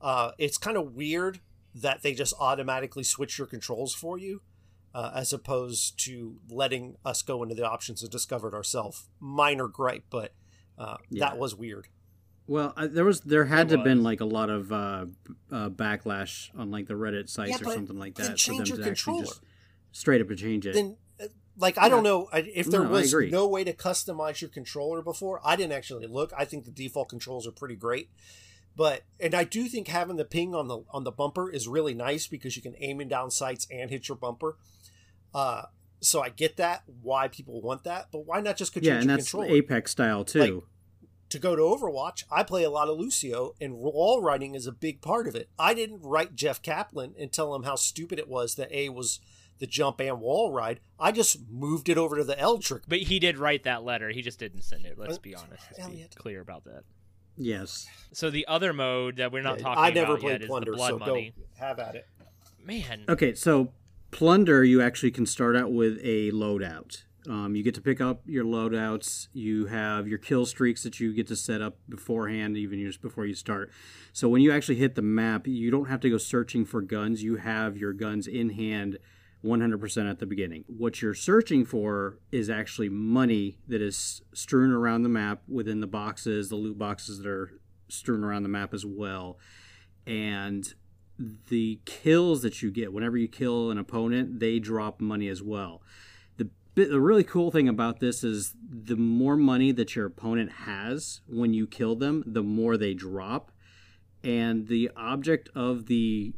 Uh, 0.00 0.32
it's 0.38 0.58
kind 0.58 0.76
of 0.76 0.94
weird 0.94 1.40
that 1.74 2.02
they 2.02 2.14
just 2.14 2.34
automatically 2.38 3.02
switch 3.02 3.38
your 3.38 3.46
controls 3.46 3.94
for 3.94 4.18
you, 4.18 4.40
uh, 4.96 5.10
as 5.14 5.30
opposed 5.30 5.98
to 6.06 6.36
letting 6.48 6.96
us 7.04 7.20
go 7.20 7.42
into 7.42 7.54
the 7.54 7.68
options 7.68 8.00
and 8.02 8.10
discover 8.10 8.48
it 8.48 8.54
ourselves. 8.54 9.08
Minor 9.20 9.68
gripe, 9.68 10.04
but 10.08 10.32
uh, 10.78 10.96
Yeah. 11.10 11.28
that 11.28 11.38
was 11.38 11.54
weird. 11.54 11.88
Well, 12.46 12.72
I, 12.76 12.86
there 12.86 13.04
was 13.04 13.20
there 13.20 13.44
had 13.44 13.66
It 13.66 13.70
to 13.70 13.76
have 13.76 13.84
been 13.84 14.02
like 14.02 14.20
a 14.20 14.24
lot 14.24 14.48
of 14.48 14.72
uh, 14.72 15.06
uh, 15.52 15.68
backlash 15.68 16.48
on 16.56 16.70
like 16.70 16.86
the 16.86 16.94
Reddit 16.94 17.28
sites 17.28 17.60
Yeah, 17.60 17.68
or 17.68 17.74
something 17.74 17.98
like 17.98 18.14
that 18.14 18.40
for 18.40 18.54
them 18.54 18.64
to 18.64 18.76
controller. 18.78 19.20
actually 19.20 19.20
just 19.26 19.40
straight 19.92 20.22
up 20.22 20.34
change 20.34 20.66
it. 20.66 20.72
Then, 20.72 20.96
uh, 21.20 21.26
like, 21.58 21.76
I 21.76 21.90
don't 21.90 22.02
know 22.02 22.28
if 22.32 22.66
there 22.66 22.84
No, 22.84 22.90
was 22.90 23.12
no 23.12 23.46
way 23.48 23.64
to 23.64 23.74
customize 23.74 24.40
your 24.40 24.48
controller 24.48 25.02
before. 25.02 25.40
I 25.44 25.56
didn't 25.56 25.72
actually 25.72 26.06
look. 26.06 26.32
I 26.38 26.46
think 26.46 26.64
the 26.64 26.70
default 26.70 27.10
controls 27.10 27.46
are 27.46 27.52
pretty 27.52 27.76
great. 27.76 28.08
But 28.74 29.02
and 29.20 29.34
I 29.34 29.44
do 29.44 29.64
think 29.68 29.88
having 29.88 30.16
the 30.16 30.24
ping 30.24 30.54
on 30.54 30.68
the 30.68 30.84
on 30.90 31.04
the 31.04 31.12
bumper 31.12 31.50
is 31.50 31.66
really 31.68 31.94
nice 31.94 32.26
because 32.26 32.56
you 32.56 32.62
can 32.62 32.76
aim 32.78 33.00
in 33.02 33.08
down 33.08 33.30
sights 33.30 33.66
and 33.70 33.90
hit 33.90 34.08
your 34.08 34.16
bumper. 34.16 34.56
Uh, 35.36 35.66
so 36.00 36.22
I 36.22 36.30
get 36.30 36.56
that 36.56 36.82
why 37.02 37.28
people 37.28 37.60
want 37.60 37.84
that, 37.84 38.08
but 38.10 38.26
why 38.26 38.40
not 38.40 38.56
just 38.56 38.72
control 38.72 38.94
yeah, 38.94 39.00
and 39.00 39.08
your 39.08 39.16
that's 39.18 39.30
controller? 39.30 39.54
Apex 39.54 39.90
style 39.90 40.24
too. 40.24 40.40
Like, 40.40 40.62
to 41.30 41.38
go 41.38 41.56
to 41.56 41.62
Overwatch, 41.62 42.24
I 42.30 42.42
play 42.42 42.62
a 42.64 42.70
lot 42.70 42.88
of 42.88 42.96
Lucio, 42.98 43.54
and 43.60 43.74
wall 43.74 44.22
riding 44.22 44.54
is 44.54 44.66
a 44.66 44.72
big 44.72 45.02
part 45.02 45.26
of 45.26 45.34
it. 45.34 45.48
I 45.58 45.74
didn't 45.74 46.00
write 46.02 46.36
Jeff 46.36 46.62
Kaplan 46.62 47.14
and 47.18 47.32
tell 47.32 47.54
him 47.54 47.64
how 47.64 47.74
stupid 47.74 48.18
it 48.18 48.28
was 48.28 48.54
that 48.54 48.70
A 48.72 48.88
was 48.90 49.18
the 49.58 49.66
jump 49.66 50.00
and 50.00 50.20
wall 50.20 50.52
ride. 50.52 50.80
I 51.00 51.10
just 51.12 51.38
moved 51.50 51.88
it 51.88 51.98
over 51.98 52.16
to 52.16 52.24
the 52.24 52.38
L 52.38 52.58
trick. 52.58 52.84
But 52.86 53.00
he 53.00 53.18
did 53.18 53.38
write 53.38 53.64
that 53.64 53.82
letter. 53.82 54.10
He 54.10 54.22
just 54.22 54.38
didn't 54.38 54.62
send 54.62 54.86
it. 54.86 54.96
Let's 54.98 55.16
Uh, 55.16 55.20
be 55.20 55.34
honest. 55.34 55.64
Let's 55.76 55.88
be 55.88 56.06
clear 56.14 56.40
about 56.40 56.64
that. 56.64 56.84
yes. 57.36 57.86
So 58.12 58.30
the 58.30 58.46
other 58.46 58.72
mode 58.72 59.16
that 59.16 59.32
we're 59.32 59.42
not 59.42 59.58
Yeah, 59.58 59.64
talking 59.64 59.82
I 59.84 59.90
never 59.90 60.12
about 60.12 60.20
played 60.20 60.32
yet 60.32 60.42
is 60.42 60.46
Plunder, 60.48 60.70
the 60.70 60.76
blood 60.76 60.90
so 60.90 60.98
money. 60.98 61.32
go 61.36 61.42
have 61.58 61.78
at 61.80 61.94
it. 61.96 62.06
Man, 62.64 63.04
Okay, 63.08 63.34
so 63.34 63.72
plunder, 64.16 64.64
you 64.64 64.80
actually 64.80 65.10
can 65.10 65.26
start 65.26 65.54
out 65.54 65.70
with 65.70 65.98
a 66.02 66.30
loadout. 66.30 67.02
Um, 67.28 67.54
you 67.54 67.62
get 67.62 67.74
to 67.74 67.82
pick 67.82 68.00
up 68.00 68.22
your 68.24 68.46
loadouts. 68.46 69.28
You 69.34 69.66
have 69.66 70.08
your 70.08 70.16
kill 70.16 70.46
streaks 70.46 70.84
that 70.84 70.98
you 70.98 71.12
get 71.12 71.26
to 71.26 71.36
set 71.36 71.60
up 71.60 71.76
beforehand, 71.86 72.56
even 72.56 72.80
just 72.80 73.02
before 73.02 73.26
you 73.26 73.34
start. 73.34 73.70
So 74.14 74.26
when 74.30 74.40
you 74.40 74.52
actually 74.52 74.76
hit 74.76 74.94
the 74.94 75.02
map, 75.02 75.46
you 75.46 75.70
don't 75.70 75.90
have 75.90 76.00
to 76.00 76.08
go 76.08 76.16
searching 76.16 76.64
for 76.64 76.80
guns. 76.80 77.22
You 77.22 77.36
have 77.36 77.76
your 77.76 77.92
guns 77.92 78.26
in 78.26 78.50
hand 78.50 78.96
100% 79.44 80.10
at 80.10 80.18
the 80.18 80.24
beginning. 80.24 80.64
What 80.66 81.02
you're 81.02 81.12
searching 81.12 81.66
for 81.66 82.18
is 82.32 82.48
actually 82.48 82.88
money 82.88 83.58
that 83.68 83.82
is 83.82 84.22
strewn 84.32 84.72
around 84.72 85.02
the 85.02 85.10
map 85.10 85.42
within 85.46 85.80
the 85.80 85.86
boxes, 85.86 86.48
the 86.48 86.56
loot 86.56 86.78
boxes 86.78 87.18
that 87.18 87.28
are 87.28 87.50
strewn 87.88 88.24
around 88.24 88.44
the 88.44 88.48
map 88.48 88.72
as 88.72 88.86
well. 88.86 89.38
And 90.06 90.72
the 91.18 91.80
kills 91.84 92.42
that 92.42 92.62
you 92.62 92.70
get 92.70 92.92
whenever 92.92 93.16
you 93.16 93.28
kill 93.28 93.70
an 93.70 93.78
opponent, 93.78 94.40
they 94.40 94.58
drop 94.58 95.00
money 95.00 95.28
as 95.28 95.42
well. 95.42 95.82
The 96.36 96.50
the 96.74 97.00
really 97.00 97.24
cool 97.24 97.50
thing 97.50 97.68
about 97.68 98.00
this 98.00 98.22
is 98.22 98.54
the 98.68 98.96
more 98.96 99.36
money 99.36 99.72
that 99.72 99.96
your 99.96 100.06
opponent 100.06 100.52
has 100.52 101.20
when 101.26 101.54
you 101.54 101.66
kill 101.66 101.96
them, 101.96 102.22
the 102.26 102.42
more 102.42 102.76
they 102.76 102.94
drop. 102.94 103.50
And 104.22 104.66
the 104.66 104.90
object 104.96 105.48
of 105.54 105.86
the 105.86 106.34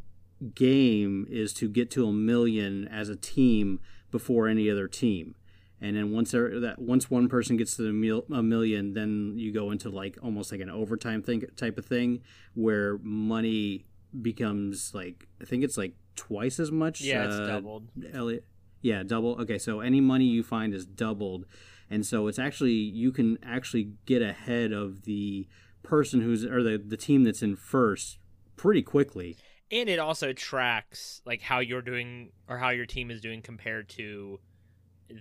game 0.54 1.26
is 1.28 1.52
to 1.54 1.68
get 1.68 1.90
to 1.92 2.06
a 2.06 2.12
million 2.12 2.86
as 2.86 3.08
a 3.08 3.16
team 3.16 3.80
before 4.10 4.46
any 4.48 4.70
other 4.70 4.86
team. 4.88 5.34
And 5.80 5.96
then 5.96 6.10
once 6.10 6.32
there, 6.32 6.58
that 6.60 6.80
once 6.80 7.10
one 7.10 7.28
person 7.28 7.56
gets 7.56 7.76
to 7.76 7.82
the 7.82 7.92
mil, 7.92 8.24
a 8.32 8.42
million, 8.42 8.94
then 8.94 9.34
you 9.36 9.52
go 9.52 9.70
into 9.70 9.90
like 9.90 10.18
almost 10.22 10.50
like 10.50 10.60
an 10.60 10.70
overtime 10.70 11.22
thing 11.22 11.44
type 11.56 11.78
of 11.78 11.86
thing 11.86 12.22
where 12.54 12.98
money 12.98 13.86
becomes 14.22 14.92
like 14.94 15.26
I 15.40 15.44
think 15.44 15.64
it's 15.64 15.76
like 15.76 15.94
twice 16.16 16.58
as 16.60 16.70
much. 16.70 17.00
yeah, 17.00 17.24
it's 17.26 17.34
uh, 17.36 17.46
doubled. 17.46 17.88
Elliot. 18.12 18.44
Yeah, 18.80 19.02
double. 19.02 19.40
Okay, 19.40 19.58
so 19.58 19.80
any 19.80 20.00
money 20.00 20.24
you 20.26 20.42
find 20.42 20.72
is 20.72 20.86
doubled, 20.86 21.46
and 21.90 22.06
so 22.06 22.26
it's 22.28 22.38
actually 22.38 22.72
you 22.72 23.10
can 23.12 23.38
actually 23.42 23.92
get 24.06 24.22
ahead 24.22 24.72
of 24.72 25.02
the 25.02 25.48
person 25.82 26.20
who's 26.20 26.44
or 26.44 26.62
the 26.62 26.78
the 26.78 26.96
team 26.96 27.24
that's 27.24 27.42
in 27.42 27.56
first 27.56 28.18
pretty 28.56 28.82
quickly. 28.82 29.36
And 29.70 29.88
it 29.88 29.98
also 29.98 30.32
tracks 30.32 31.20
like 31.26 31.42
how 31.42 31.58
you're 31.58 31.82
doing 31.82 32.30
or 32.48 32.56
how 32.56 32.70
your 32.70 32.86
team 32.86 33.10
is 33.10 33.20
doing 33.20 33.42
compared 33.42 33.88
to 33.90 34.40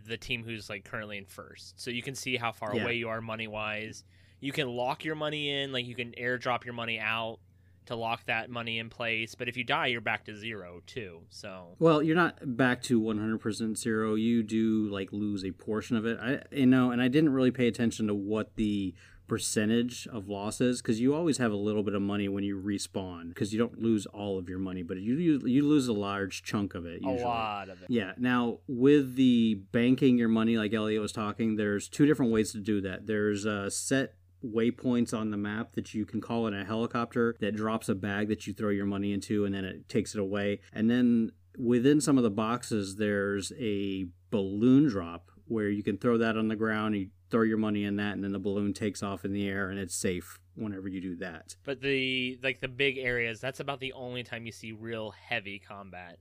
the 0.08 0.18
team 0.18 0.44
who's 0.44 0.70
like 0.70 0.86
currently 0.86 1.18
in 1.18 1.26
first. 1.26 1.80
So 1.82 1.92
you 1.92 2.02
can 2.02 2.16
see 2.16 2.38
how 2.38 2.52
far 2.52 2.76
Yeah. 2.76 2.84
away 2.84 2.96
you 2.96 3.10
are 3.10 3.22
money 3.22 3.48
wise. 3.48 4.04
You 4.40 4.52
can 4.52 4.70
lock 4.70 5.04
your 5.04 5.16
money 5.16 5.50
in, 5.50 5.72
like 5.74 5.86
you 5.86 5.96
can 5.96 6.12
airdrop 6.12 6.64
your 6.64 6.74
money 6.74 7.00
out 7.00 7.40
to 7.88 7.96
lock 7.96 8.26
that 8.26 8.50
money 8.50 8.80
in 8.80 8.90
place. 8.90 9.36
But 9.36 9.48
if 9.48 9.58
you 9.58 9.64
die, 9.64 9.88
you're 9.88 10.02
back 10.02 10.26
to 10.26 10.36
zero 10.36 10.82
too. 10.86 11.22
So 11.30 11.76
Well, 11.80 12.02
you're 12.02 12.16
not 12.16 12.58
back 12.58 12.82
to 12.84 13.00
100% 13.02 13.78
zero. 13.78 14.16
You 14.16 14.44
do 14.44 14.90
like 14.90 15.12
lose 15.12 15.44
a 15.44 15.52
portion 15.52 15.98
of 15.98 16.06
it. 16.06 16.18
I 16.22 16.44
you 16.52 16.66
know, 16.66 16.92
and 16.92 17.02
I 17.02 17.08
didn't 17.08 17.34
really 17.34 17.52
pay 17.52 17.68
attention 17.68 18.08
to 18.08 18.14
what 18.14 18.56
the 18.56 18.94
percentage 19.28 20.08
of 20.08 20.30
loss 20.30 20.62
is 20.62 20.82
because 20.82 21.02
you 21.02 21.14
always 21.14 21.38
have 21.38 21.52
a 21.52 21.56
little 21.56 21.84
bit 21.84 21.94
of 21.94 22.02
money 22.02 22.30
when 22.30 22.44
you 22.44 22.60
respawn 22.60 23.30
because 23.30 23.52
you 23.52 23.60
don't 23.60 23.82
lose 23.82 24.06
all 24.08 24.40
of 24.40 24.48
your 24.50 24.60
money, 24.60 24.84
but 24.84 24.98
you 24.98 25.16
you, 25.16 25.42
you 25.46 25.68
lose 25.68 25.88
a 25.88 25.94
large 25.94 26.44
chunk 26.44 26.74
of 26.74 26.86
it. 26.86 27.02
Usually. 27.02 27.22
a 27.22 27.26
lot 27.26 27.70
of 27.70 27.82
it. 27.82 27.90
Yeah. 27.90 28.14
Now, 28.18 28.60
with 28.68 29.16
the 29.16 29.56
banking 29.72 30.18
your 30.18 30.30
money, 30.30 30.58
like 30.58 30.74
Elliot 30.74 31.02
was 31.02 31.12
talking, 31.12 31.56
there's 31.56 31.90
two 31.90 32.06
different 32.06 32.32
ways 32.32 32.52
to 32.54 32.60
do 32.60 32.82
that. 32.82 33.08
There's 33.08 33.46
a 33.46 33.70
set 33.70 34.16
waypoints 34.46 35.14
on 35.14 35.32
the 35.32 35.38
map 35.38 35.74
that 35.74 35.94
you 35.94 36.06
can 36.06 36.22
call 36.22 36.48
in 36.48 36.54
a 36.54 36.64
helicopter 36.66 37.36
that 37.40 37.56
drops 37.56 37.90
a 37.90 37.96
bag 37.96 38.28
that 38.30 38.48
you 38.48 38.54
throw 38.54 38.70
your 38.70 38.86
money 38.86 39.12
into 39.14 39.46
and 39.46 39.54
then 39.54 39.66
it 39.66 39.90
takes 39.90 40.14
it 40.16 40.20
away. 40.22 40.60
And 40.74 40.90
then 40.90 41.32
within 41.58 42.00
some 42.02 42.18
of 42.18 42.24
the 42.24 42.30
boxes, 42.30 42.96
there's 42.98 43.52
a 43.60 44.06
balloon 44.30 44.88
drop 44.88 45.32
where 45.46 45.70
you 45.70 45.84
can 45.84 45.98
throw 45.98 46.18
that 46.18 46.38
on 46.38 46.50
the 46.50 46.56
ground, 46.56 46.96
you 46.96 47.10
throw 47.30 47.42
your 47.44 47.58
money 47.58 47.84
in 47.84 47.96
that, 47.98 48.14
and 48.14 48.24
then 48.24 48.32
the 48.32 48.40
balloon 48.40 48.74
takes 48.74 49.02
off 49.02 49.26
in 49.26 49.34
the 49.34 49.48
air 49.48 49.70
and 49.70 49.80
it's 49.80 49.96
safe 49.96 50.40
whenever 50.56 50.88
you 50.88 51.02
do 51.02 51.16
that. 51.18 51.56
But 51.64 51.82
the 51.82 52.40
like 52.44 52.60
the 52.60 52.68
big 52.68 52.98
areas, 52.98 53.40
that's 53.40 53.60
about 53.60 53.80
the 53.80 53.94
only 53.94 54.24
time 54.24 54.46
you 54.46 54.52
see 54.52 54.72
real 54.72 55.12
heavy 55.12 55.60
combat. 55.60 56.20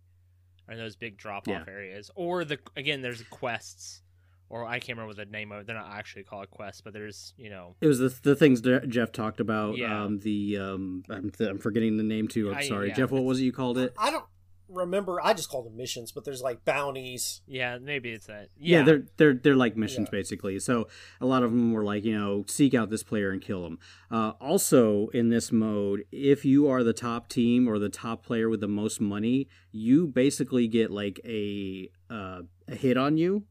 Are 0.68 0.76
those 0.76 0.96
big 0.96 1.16
drop 1.16 1.46
off 1.48 1.64
Yeah. 1.66 1.72
areas. 1.72 2.10
Or 2.16 2.44
the 2.44 2.58
again 2.76 3.00
there's 3.02 3.22
quests 3.24 4.02
or 4.48 4.64
I 4.66 4.78
can't 4.78 4.98
remember 4.98 5.14
the 5.14 5.30
name 5.30 5.52
of 5.52 5.60
it. 5.60 5.66
They're 5.66 5.76
not 5.76 5.90
actually 5.92 6.24
called 6.24 6.50
quests, 6.50 6.80
but 6.80 6.92
there's, 6.92 7.34
you 7.36 7.50
know, 7.50 7.76
It 7.80 7.86
was 7.88 7.98
the, 7.98 8.14
the 8.22 8.36
things 8.36 8.62
that 8.62 8.88
Jeff 8.88 9.12
talked 9.12 9.40
about. 9.40 9.76
Yeah. 9.76 10.02
Um, 10.04 10.20
the 10.20 10.58
um, 10.58 11.02
I'm, 11.10 11.32
I'm 11.40 11.58
forgetting 11.58 11.96
the 11.96 12.02
name 12.04 12.28
too. 12.28 12.50
I'm 12.50 12.58
I- 12.58 12.68
sorry, 12.68 12.88
yeah, 12.88 12.94
Jeff. 12.94 13.10
What 13.10 13.24
was 13.24 13.40
it 13.40 13.44
you 13.44 13.52
called 13.52 13.78
it? 13.78 13.92
I 13.98 14.10
don't 14.10 14.24
remember. 14.68 15.20
I 15.24 15.32
just 15.32 15.48
called 15.48 15.66
them 15.66 15.76
missions, 15.76 16.10
but 16.10 16.24
there's 16.24 16.42
like 16.42 16.64
bounties. 16.64 17.40
yeah, 17.46 17.78
maybe 17.78 18.10
it's 18.10 18.26
that. 18.26 18.48
Yeah, 18.58 18.78
Yeah, 18.78 18.84
they're 18.84 19.02
they're 19.16 19.34
they're 19.34 19.56
like 19.56 19.76
missions 19.76 20.08
Yeah. 20.12 20.18
basically. 20.18 20.58
So 20.58 20.88
a 21.20 21.26
lot 21.26 21.42
of 21.44 21.50
them 21.52 21.72
were 21.72 21.84
like 21.84 22.04
you 22.04 22.18
know 22.18 22.44
seek 22.48 22.74
out 22.74 22.90
this 22.90 23.02
player 23.04 23.30
and 23.30 23.40
kill 23.40 23.64
him. 23.66 23.78
Uh, 24.10 24.32
also 24.40 25.06
in 25.08 25.28
this 25.28 25.52
mode, 25.52 26.02
if 26.10 26.44
you 26.44 26.68
are 26.68 26.82
the 26.82 26.92
top 26.92 27.28
team 27.28 27.68
or 27.68 27.78
the 27.78 27.88
top 27.88 28.24
player 28.24 28.48
with 28.48 28.60
the 28.60 28.68
most 28.68 29.00
money, 29.00 29.48
you 29.70 30.06
basically 30.08 30.66
get 30.66 30.90
like 30.90 31.20
a 31.24 31.88
uh, 32.10 32.42
a 32.68 32.74
hit 32.74 32.96
on 32.96 33.16
you, 33.18 33.44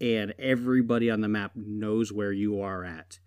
and 0.00 0.34
everybody 0.38 1.10
on 1.10 1.20
the 1.20 1.28
map 1.28 1.52
knows 1.54 2.12
where 2.12 2.32
you 2.32 2.60
are 2.60 2.84
at. 2.84 3.18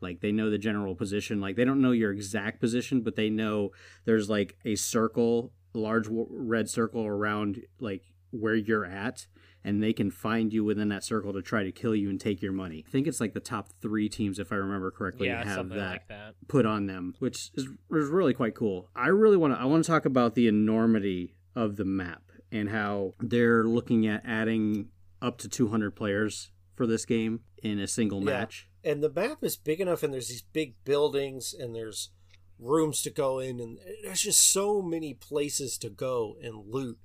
Like 0.00 0.20
they 0.20 0.32
know 0.32 0.50
the 0.50 0.58
general 0.58 0.94
position. 0.94 1.40
Like 1.40 1.56
they 1.56 1.64
don't 1.64 1.80
know 1.80 1.92
your 1.92 2.12
exact 2.12 2.60
position, 2.60 3.00
but 3.00 3.16
they 3.16 3.30
know 3.30 3.70
there's 4.04 4.30
like 4.30 4.56
a 4.64 4.76
circle, 4.76 5.52
large 5.74 6.04
w- 6.04 6.28
red 6.30 6.68
circle 6.68 7.04
around 7.04 7.62
like 7.80 8.02
where 8.30 8.54
you're 8.54 8.84
at 8.84 9.26
and 9.64 9.82
they 9.82 9.92
can 9.92 10.10
find 10.10 10.52
you 10.52 10.64
within 10.64 10.88
that 10.88 11.02
circle 11.04 11.32
to 11.32 11.42
try 11.42 11.64
to 11.64 11.72
kill 11.72 11.94
you 11.94 12.08
and 12.08 12.20
take 12.20 12.40
your 12.40 12.52
money. 12.52 12.84
I 12.86 12.90
think 12.90 13.06
it's 13.06 13.20
like 13.20 13.34
the 13.34 13.40
top 13.40 13.70
three 13.80 14.08
teams, 14.08 14.38
if 14.38 14.52
I 14.52 14.56
remember 14.56 14.90
correctly, 14.90 15.26
yeah, 15.26 15.44
have 15.44 15.68
that, 15.70 15.90
like 15.90 16.08
that. 16.08 16.34
put 16.46 16.64
on 16.64 16.86
them, 16.86 17.14
which 17.18 17.50
is, 17.54 17.64
is 17.64 18.08
really 18.08 18.34
quite 18.34 18.54
cool. 18.54 18.88
I 18.94 19.08
really 19.08 19.36
want 19.36 19.54
to 19.54 19.60
I 19.60 19.64
want 19.64 19.84
to 19.84 19.90
talk 19.90 20.04
about 20.04 20.34
the 20.34 20.46
enormity 20.48 21.34
of 21.56 21.76
the 21.76 21.84
map 21.84 22.22
and 22.52 22.70
how 22.70 23.14
they're 23.20 23.64
looking 23.64 24.06
at 24.06 24.22
adding 24.24 24.88
up 25.20 25.38
to 25.38 25.48
200 25.48 25.92
players 25.96 26.50
for 26.74 26.86
this 26.86 27.04
game 27.04 27.40
in 27.62 27.78
a 27.78 27.86
single 27.88 28.20
Yeah. 28.20 28.24
match. 28.26 28.68
and 28.84 29.02
the 29.02 29.10
map 29.10 29.42
is 29.42 29.56
big 29.56 29.80
enough 29.80 30.02
and 30.02 30.14
there's 30.14 30.28
these 30.28 30.42
big 30.42 30.74
buildings 30.84 31.52
and 31.52 31.74
there's 31.74 32.10
rooms 32.58 33.02
to 33.02 33.10
go 33.10 33.38
in 33.40 33.58
and 33.60 33.78
there's 34.02 34.22
just 34.22 34.40
so 34.42 34.80
many 34.80 35.14
places 35.14 35.76
to 35.78 35.90
go 35.90 36.36
and 36.42 36.72
loot 36.72 36.98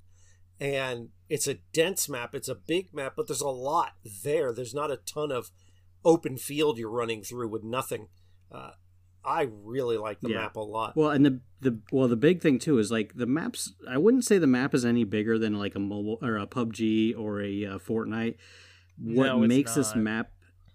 and 0.60 1.10
it's 1.30 1.48
a 1.48 1.56
dense 1.74 2.08
map 2.08 2.34
it's 2.36 2.48
a 2.48 2.56
big 2.56 2.94
map 2.94 3.14
but 3.16 3.28
there's 3.28 3.42
a 3.42 3.48
lot 3.50 3.94
there 4.24 4.52
there's 4.54 4.74
not 4.74 4.92
a 4.92 4.98
ton 4.98 5.32
of 5.32 5.52
open 6.06 6.38
field 6.38 6.78
you're 6.78 6.90
running 6.90 7.24
through 7.24 7.48
with 7.48 7.64
nothing 7.64 8.08
uh, 8.52 8.72
i 9.26 9.48
really 9.64 9.98
like 9.98 10.20
the 10.22 10.30
Yeah. 10.30 10.42
map 10.42 10.56
a 10.56 10.60
lot 10.60 10.96
Well, 10.96 11.12
and 11.12 11.26
the 11.26 11.40
the 11.62 11.80
well, 11.94 12.10
the 12.10 12.18
big 12.18 12.42
thing 12.42 12.60
too 12.60 12.78
is 12.78 12.92
like 12.92 13.14
the 13.16 13.26
maps. 13.26 13.72
I 13.90 13.98
wouldn't 13.98 14.26
say 14.26 14.38
the 14.38 14.48
map 14.48 14.74
is 14.76 14.84
any 14.84 15.06
bigger 15.06 15.40
than 15.40 15.58
like 15.58 15.76
a 15.76 15.80
mobile 15.80 16.20
or 16.22 16.36
a 16.38 16.46
PUBG 16.46 17.18
or 17.18 17.42
a 17.42 17.66
uh, 17.66 17.78
Fortnite. 17.78 18.36
What 18.98 19.26
No, 19.28 19.44
it's 19.44 19.48
makes 19.50 19.76
this 19.76 19.96
map, 19.96 20.32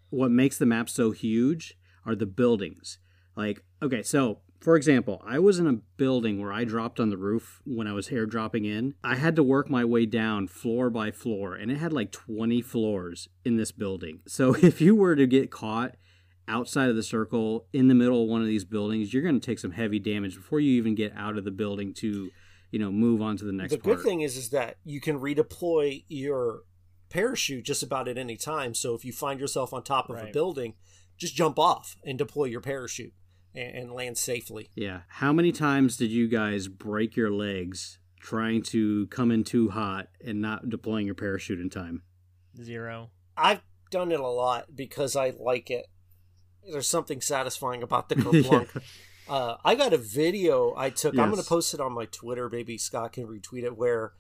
what 0.09 0.31
makes 0.31 0.57
the 0.57 0.65
map 0.65 0.89
so 0.89 1.11
huge, 1.11 1.77
are 2.07 2.15
the 2.17 2.25
buildings. 2.25 2.99
Like, 3.37 3.63
okay, 3.83 4.03
so 4.03 4.41
For 4.61 4.77
example, 4.77 5.23
I 5.25 5.39
was 5.39 5.59
in 5.61 5.67
a 5.69 5.75
building 5.99 6.41
where 6.41 6.53
I 6.53 6.65
dropped 6.65 6.99
on 6.99 7.11
the 7.11 7.17
roof 7.19 7.61
when 7.65 7.87
I 7.87 7.93
was 7.93 8.09
airdropping 8.09 8.65
in. 8.67 8.95
I 9.05 9.15
had 9.17 9.37
to 9.37 9.43
work 9.45 9.71
my 9.71 9.85
way 9.85 10.05
down 10.07 10.49
floor 10.49 10.91
by 10.91 11.11
floor, 11.13 11.55
and 11.55 11.71
it 11.71 11.77
had 11.77 11.93
like 11.93 12.11
20 12.11 12.61
floors 12.63 13.29
in 13.45 13.57
this 13.57 13.71
building. 13.73 14.21
So 14.27 14.55
if 14.63 14.81
you 14.81 14.97
were 14.97 15.15
to 15.17 15.27
get 15.27 15.51
caught 15.53 15.95
outside 16.49 16.89
of 16.89 16.97
the 16.97 17.03
circle 17.03 17.67
in 17.73 17.89
the 17.89 17.95
middle 17.95 18.23
of 18.23 18.29
one 18.29 18.41
of 18.41 18.47
these 18.47 18.65
buildings, 18.65 19.13
you're 19.13 19.23
going 19.23 19.39
to 19.39 19.45
take 19.45 19.59
some 19.59 19.73
heavy 19.73 19.99
damage 19.99 20.35
before 20.35 20.61
you 20.61 20.73
even 20.73 20.95
get 20.95 21.13
out 21.17 21.37
of 21.39 21.45
the 21.45 21.51
building 21.51 21.95
to, 21.95 22.31
you 22.71 22.79
know, 22.79 22.91
move 22.91 23.23
on 23.23 23.37
to 23.37 23.45
the 23.45 23.53
next 23.53 23.71
the 23.71 23.79
part. 23.79 23.97
good 23.97 24.05
thing 24.05 24.21
is 24.23 24.37
is 24.37 24.51
that 24.51 24.77
you 24.85 25.01
can 25.01 25.21
redeploy 25.21 26.05
your 26.09 26.63
parachute 27.11 27.65
just 27.65 27.83
about 27.83 28.09
at 28.09 28.19
any 28.19 28.37
time. 28.37 28.75
So 28.75 28.95
if 28.95 29.05
you 29.05 29.13
find 29.13 29.41
yourself 29.41 29.73
on 29.73 29.83
top 29.83 30.11
of 30.11 30.19
a 30.19 30.31
building, 30.33 30.75
just 31.17 31.35
jump 31.35 31.59
off 31.59 31.97
and 32.05 32.17
deploy 32.19 32.45
your 32.45 32.61
parachute 32.61 33.13
and, 33.55 33.75
and 33.75 33.93
land 33.93 34.19
safely. 34.19 34.71
Yeah. 34.75 35.01
How 35.09 35.33
many 35.33 35.53
times 35.53 35.97
did 35.97 36.11
you 36.11 36.29
guys 36.29 36.69
break 36.69 37.17
your 37.17 37.31
legs 37.31 37.99
trying 38.21 38.63
to 38.63 39.07
come 39.09 39.31
in 39.31 39.45
too 39.45 39.71
hot 39.71 40.09
and 40.25 40.41
not 40.41 40.69
deploying 40.69 41.07
your 41.07 41.15
parachute 41.15 41.61
in 41.61 41.71
time? 41.71 42.03
Zero. 42.63 43.11
I've 43.37 43.63
done 43.91 44.13
it 44.13 44.21
a 44.21 44.27
lot 44.27 44.75
because 44.75 45.17
I 45.17 45.33
like 45.39 45.71
it. 45.71 45.87
There's 46.71 46.89
something 46.89 47.21
satisfying 47.21 47.83
about 47.83 48.09
the 48.09 48.15
kerplunk. 48.17 48.83
uh, 49.29 49.57
I 49.65 49.75
got 49.75 49.93
a 49.93 49.99
video 49.99 50.75
I 50.77 50.91
took. 50.91 51.19
I'm 51.19 51.31
going 51.31 51.43
to 51.43 51.49
post 51.49 51.75
it 51.75 51.81
on 51.81 51.93
my 51.93 52.07
Twitter. 52.07 52.49
Maybe 52.49 52.79
Scott 52.79 53.13
can 53.13 53.27
retweet 53.27 53.65
it. 53.65 53.77
Where 53.77 54.13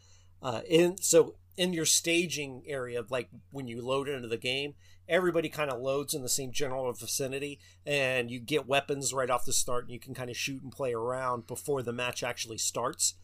uh, 0.42 0.60
in 0.68 0.98
so 0.98 1.36
in 1.56 1.72
your 1.72 1.84
staging 1.86 2.62
area, 2.66 3.02
like 3.10 3.28
when 3.50 3.66
you 3.66 3.82
load 3.82 4.08
into 4.08 4.28
the 4.28 4.36
game, 4.36 4.74
everybody 5.08 5.48
kind 5.48 5.70
of 5.70 5.80
loads 5.80 6.14
in 6.14 6.22
the 6.22 6.28
same 6.28 6.52
general 6.52 6.92
vicinity, 6.92 7.58
and 7.84 8.30
you 8.30 8.38
get 8.38 8.68
weapons 8.68 9.12
right 9.12 9.30
off 9.30 9.44
the 9.44 9.52
start, 9.52 9.84
and 9.84 9.92
you 9.92 9.98
can 9.98 10.14
kind 10.14 10.30
of 10.30 10.36
shoot 10.36 10.62
and 10.62 10.70
play 10.72 10.92
around 10.92 11.46
before 11.46 11.82
the 11.82 11.92
match 11.92 12.22
actually 12.22 12.58
starts. 12.58 13.14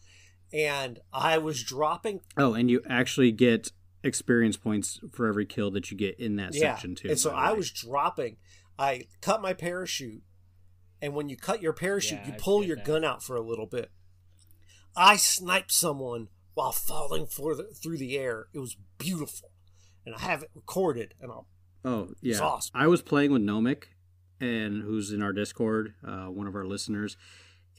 And 0.53 0.99
I 1.11 1.37
was 1.37 1.63
dropping 1.63 2.21
Oh, 2.37 2.53
and 2.53 2.69
you 2.69 2.81
actually 2.87 3.31
get 3.31 3.71
experience 4.03 4.55
points 4.57 4.99
for 5.11 5.27
every 5.27 5.45
kill 5.45 5.71
that 5.71 5.89
you 5.89 5.97
get 5.97 6.19
in 6.19 6.35
that 6.35 6.53
section 6.53 6.93
too. 6.95 7.09
And 7.09 7.19
so 7.19 7.31
I 7.31 7.53
was 7.53 7.71
dropping. 7.71 8.37
I 8.77 9.07
cut 9.21 9.41
my 9.41 9.53
parachute, 9.53 10.23
and 11.01 11.13
when 11.13 11.29
you 11.29 11.37
cut 11.37 11.61
your 11.61 11.73
parachute, 11.73 12.19
Yeah, 12.23 12.27
you 12.27 12.33
pull 12.37 12.63
your 12.63 12.75
that. 12.75 12.85
gun 12.85 13.03
out 13.03 13.23
for 13.23 13.35
a 13.35 13.41
little 13.41 13.65
bit. 13.67 13.91
I 14.95 15.15
sniped 15.17 15.71
someone 15.71 16.29
while 16.53 16.71
falling 16.71 17.25
for 17.27 17.55
the, 17.55 17.63
through 17.65 17.97
the 17.97 18.17
air. 18.17 18.47
It 18.53 18.59
was 18.59 18.77
beautiful, 18.97 19.51
and 20.05 20.15
I 20.15 20.19
have 20.19 20.43
it 20.43 20.51
recorded. 20.55 21.13
And 21.21 21.31
I'll 21.31 21.47
Oh 21.83 22.09
It's 22.21 22.39
yeah, 22.39 22.45
awesome. 22.45 22.71
I 22.73 22.87
was 22.87 23.01
playing 23.01 23.31
with 23.31 23.41
Nomic, 23.43 23.83
and 24.39 24.81
who's 24.81 25.11
in 25.11 25.21
our 25.21 25.33
Discord, 25.33 25.93
uh, 26.05 26.25
one 26.25 26.47
of 26.47 26.55
our 26.55 26.65
listeners, 26.65 27.15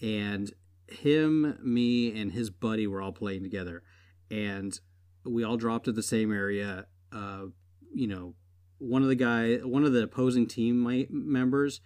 and 0.01 0.53
him, 0.89 1.59
me, 1.63 2.19
and 2.21 2.31
his 2.33 2.49
buddy 2.51 2.87
were 2.87 3.03
all 3.03 3.13
playing 3.13 3.43
together, 3.43 3.83
and 4.31 4.79
we 5.25 5.43
all 5.43 5.57
dropped 5.57 5.89
at 5.89 5.95
the 5.97 6.03
same 6.03 6.33
area. 6.33 6.87
Uh, 7.11 7.47
you 7.93 8.07
know, 8.07 8.35
one 8.79 9.03
of 9.03 9.09
the 9.09 9.15
guy, 9.15 9.57
one 9.57 9.85
of 9.85 9.93
the 9.93 10.03
opposing 10.03 10.47
team 10.47 11.07
members, 11.11 11.81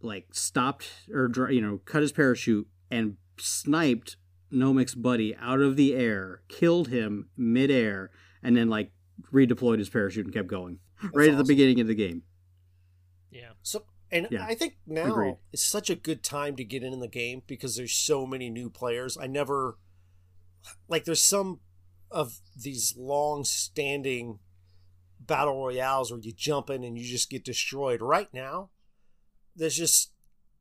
like 0.00 0.26
stopped 0.32 0.90
or 1.12 1.30
you 1.50 1.60
know 1.60 1.80
cut 1.84 2.02
his 2.02 2.12
parachute 2.12 2.66
and 2.90 3.16
sniped 3.38 4.16
Nomic's 4.50 4.94
buddy 4.94 5.36
out 5.36 5.60
of 5.60 5.76
the 5.76 5.94
air, 5.94 6.42
killed 6.48 6.88
him 6.88 7.28
midair, 7.36 8.10
and 8.42 8.56
then 8.56 8.68
like 8.68 8.92
redeployed 9.32 9.78
his 9.78 9.88
parachute 9.88 10.24
and 10.24 10.34
kept 10.34 10.48
going 10.48 10.78
right 11.12 11.30
at 11.30 11.38
the 11.38 11.44
beginning 11.44 11.80
of 11.80 11.86
the 11.86 11.94
game. 11.94 12.22
Yeah. 13.30 13.50
So, 13.62 13.84
and 14.10 14.28
Yeah. 14.30 14.44
I 14.44 14.54
think 14.54 14.78
now 14.86 15.10
Agreed. 15.10 15.36
is 15.52 15.62
such 15.62 15.90
a 15.90 15.94
good 15.94 16.22
time 16.22 16.56
to 16.56 16.64
get 16.64 16.82
in 16.82 16.98
the 17.00 17.08
game 17.08 17.42
because 17.46 17.76
there's 17.76 17.92
so 17.92 18.26
many 18.26 18.48
new 18.50 18.70
players. 18.70 19.18
I 19.18 19.26
never 19.26 19.76
like 20.88 21.04
there's 21.04 21.22
some 21.22 21.60
of 22.10 22.40
these 22.56 22.94
long-standing 22.96 24.38
battle 25.28 25.54
royales 25.54 26.10
where 26.10 26.20
you 26.20 26.32
jump 26.32 26.70
in 26.70 26.82
and 26.82 26.98
you 26.98 27.04
just 27.04 27.30
get 27.30 27.44
destroyed. 27.44 28.02
Right 28.02 28.32
now, 28.34 28.70
there's 29.54 29.76
just 29.76 30.10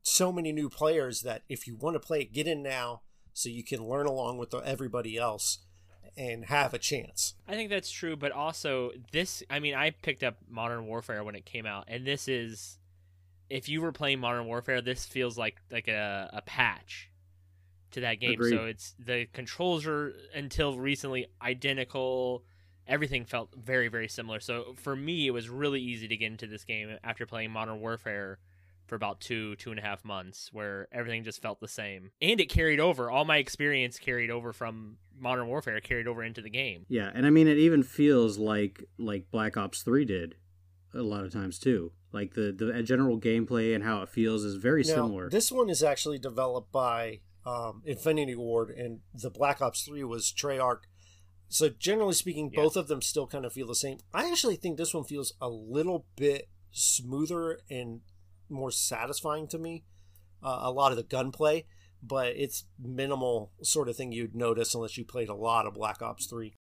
so 0.04 0.32
many 0.32 0.52
new 0.52 0.70
players 0.70 1.22
that 1.22 1.42
if 1.50 1.66
you 1.66 1.76
want 1.76 1.96
to 1.96 2.00
play 2.00 2.22
it, 2.22 2.34
get 2.34 2.48
in 2.48 2.62
now 2.62 3.02
so 3.34 3.50
you 3.50 3.64
can 3.64 3.84
learn 3.84 4.06
along 4.06 4.38
with 4.38 4.54
everybody 4.54 5.18
else 5.18 5.60
and 6.16 6.46
have 6.46 6.74
a 6.74 6.80
chance. 6.80 7.36
I 7.48 7.54
think 7.54 7.70
that's 7.70 7.92
true, 7.92 8.16
but 8.16 8.32
also 8.32 8.92
this. 9.12 9.44
I 9.50 9.60
mean, 9.60 9.76
I 9.76 9.92
picked 9.92 10.24
up 10.24 10.38
Modern 10.50 10.86
Warfare 10.88 11.24
when 11.24 11.36
it 11.36 11.46
came 11.46 11.66
out, 11.66 11.86
and 11.88 12.06
this 12.06 12.28
is, 12.28 12.80
if 13.50 13.70
you 13.70 13.82
were 13.82 13.92
playing 13.92 14.20
Modern 14.20 14.46
Warfare, 14.48 14.82
this 14.82 15.06
feels 15.06 15.38
like 15.38 15.58
like 15.72 15.88
a, 15.88 16.30
a 16.34 16.42
patch 16.42 17.12
to 17.92 18.02
that 18.02 18.20
game. 18.20 18.34
Agreed. 18.34 18.52
So 18.52 18.66
it's 18.66 18.96
the 18.98 19.28
controls 19.34 19.86
are 19.86 20.14
until 20.34 20.78
recently 20.78 21.28
identical. 21.42 22.44
Everything 22.88 23.26
felt 23.26 23.50
very 23.56 23.88
very 23.88 24.08
similar. 24.08 24.40
So 24.40 24.76
for 24.78 24.96
me, 24.96 25.28
it 25.28 25.32
was 25.32 25.50
really 25.50 25.82
easy 25.82 26.08
to 26.08 26.18
get 26.18 26.28
into 26.28 26.48
this 26.48 26.64
game 26.64 26.98
after 27.04 27.26
playing 27.26 27.52
Modern 27.52 27.80
Warfare 27.80 28.40
for 28.88 28.96
about 28.96 29.20
two 29.20 29.56
two 29.58 29.72
and 29.72 29.80
a 29.80 29.84
half 29.84 30.04
months, 30.06 30.50
where 30.54 30.88
everything 30.92 31.24
just 31.24 31.42
felt 31.42 31.60
the 31.60 31.68
same, 31.68 32.12
and 32.22 32.40
it 32.40 32.50
carried 32.50 32.80
over. 32.80 33.12
All 33.12 33.26
my 33.26 33.38
experience 33.38 34.00
carried 34.00 34.32
over 34.32 34.54
from 34.54 34.98
Modern 35.20 35.48
Warfare 35.48 35.80
carried 35.82 36.08
over 36.08 36.24
into 36.24 36.42
the 36.42 36.50
game. 36.50 36.86
Yeah, 36.88 37.12
and 37.14 37.26
I 37.26 37.30
mean 37.30 37.48
it 37.48 37.58
even 37.58 37.84
feels 37.84 38.38
like 38.38 38.84
like 38.98 39.30
Black 39.32 39.58
Ops 39.58 39.84
Three 39.84 40.06
did 40.06 40.36
a 40.94 41.02
lot 41.02 41.26
of 41.26 41.34
times 41.34 41.60
too. 41.60 41.92
Like 42.14 42.34
the 42.34 42.52
the 42.52 42.82
general 42.84 43.20
gameplay 43.20 43.76
and 43.76 43.84
how 43.84 44.02
it 44.02 44.10
feels 44.10 44.44
is 44.44 44.56
very 44.56 44.84
Now, 44.84 44.96
similar. 44.96 45.30
This 45.30 45.52
one 45.52 45.70
is 45.70 45.84
actually 45.84 46.20
developed 46.20 46.72
by 46.72 47.20
um, 47.46 47.82
Infinity 47.86 48.36
Ward, 48.36 48.72
and 48.72 49.00
the 49.14 49.30
Black 49.30 49.62
Ops 49.62 49.84
3 49.84 50.04
was 50.04 50.32
Treyarch. 50.32 50.82
So, 51.50 51.70
generally 51.70 52.14
speaking, 52.14 52.52
Yeah. 52.54 52.64
both 52.64 52.76
of 52.76 52.88
them 52.88 53.02
still 53.02 53.26
kind 53.28 53.46
of 53.46 53.54
feel 53.54 53.68
the 53.68 53.76
same. 53.76 54.00
I 54.14 54.30
actually 54.30 54.58
think 54.58 54.78
this 54.78 54.94
one 54.94 55.06
feels 55.06 55.34
a 55.40 55.50
little 55.50 56.06
bit 56.16 56.50
smoother 56.72 57.60
and 57.70 58.02
more 58.50 58.72
satisfying 58.72 59.48
to 59.50 59.58
me. 59.58 59.84
Uh, 60.44 60.60
a 60.62 60.72
lot 60.72 60.92
of 60.92 60.98
the 60.98 61.04
gunplay, 61.04 61.66
but 62.04 62.28
it's 62.36 62.66
minimal 62.78 63.52
sort 63.64 63.90
of 63.90 63.96
thing 63.96 64.12
you'd 64.12 64.36
notice 64.36 64.76
unless 64.76 64.98
you 64.98 65.04
played 65.06 65.30
a 65.30 65.34
lot 65.34 65.66
of 65.66 65.74
Black 65.74 66.02
Ops 66.02 66.28
3. 66.28 66.54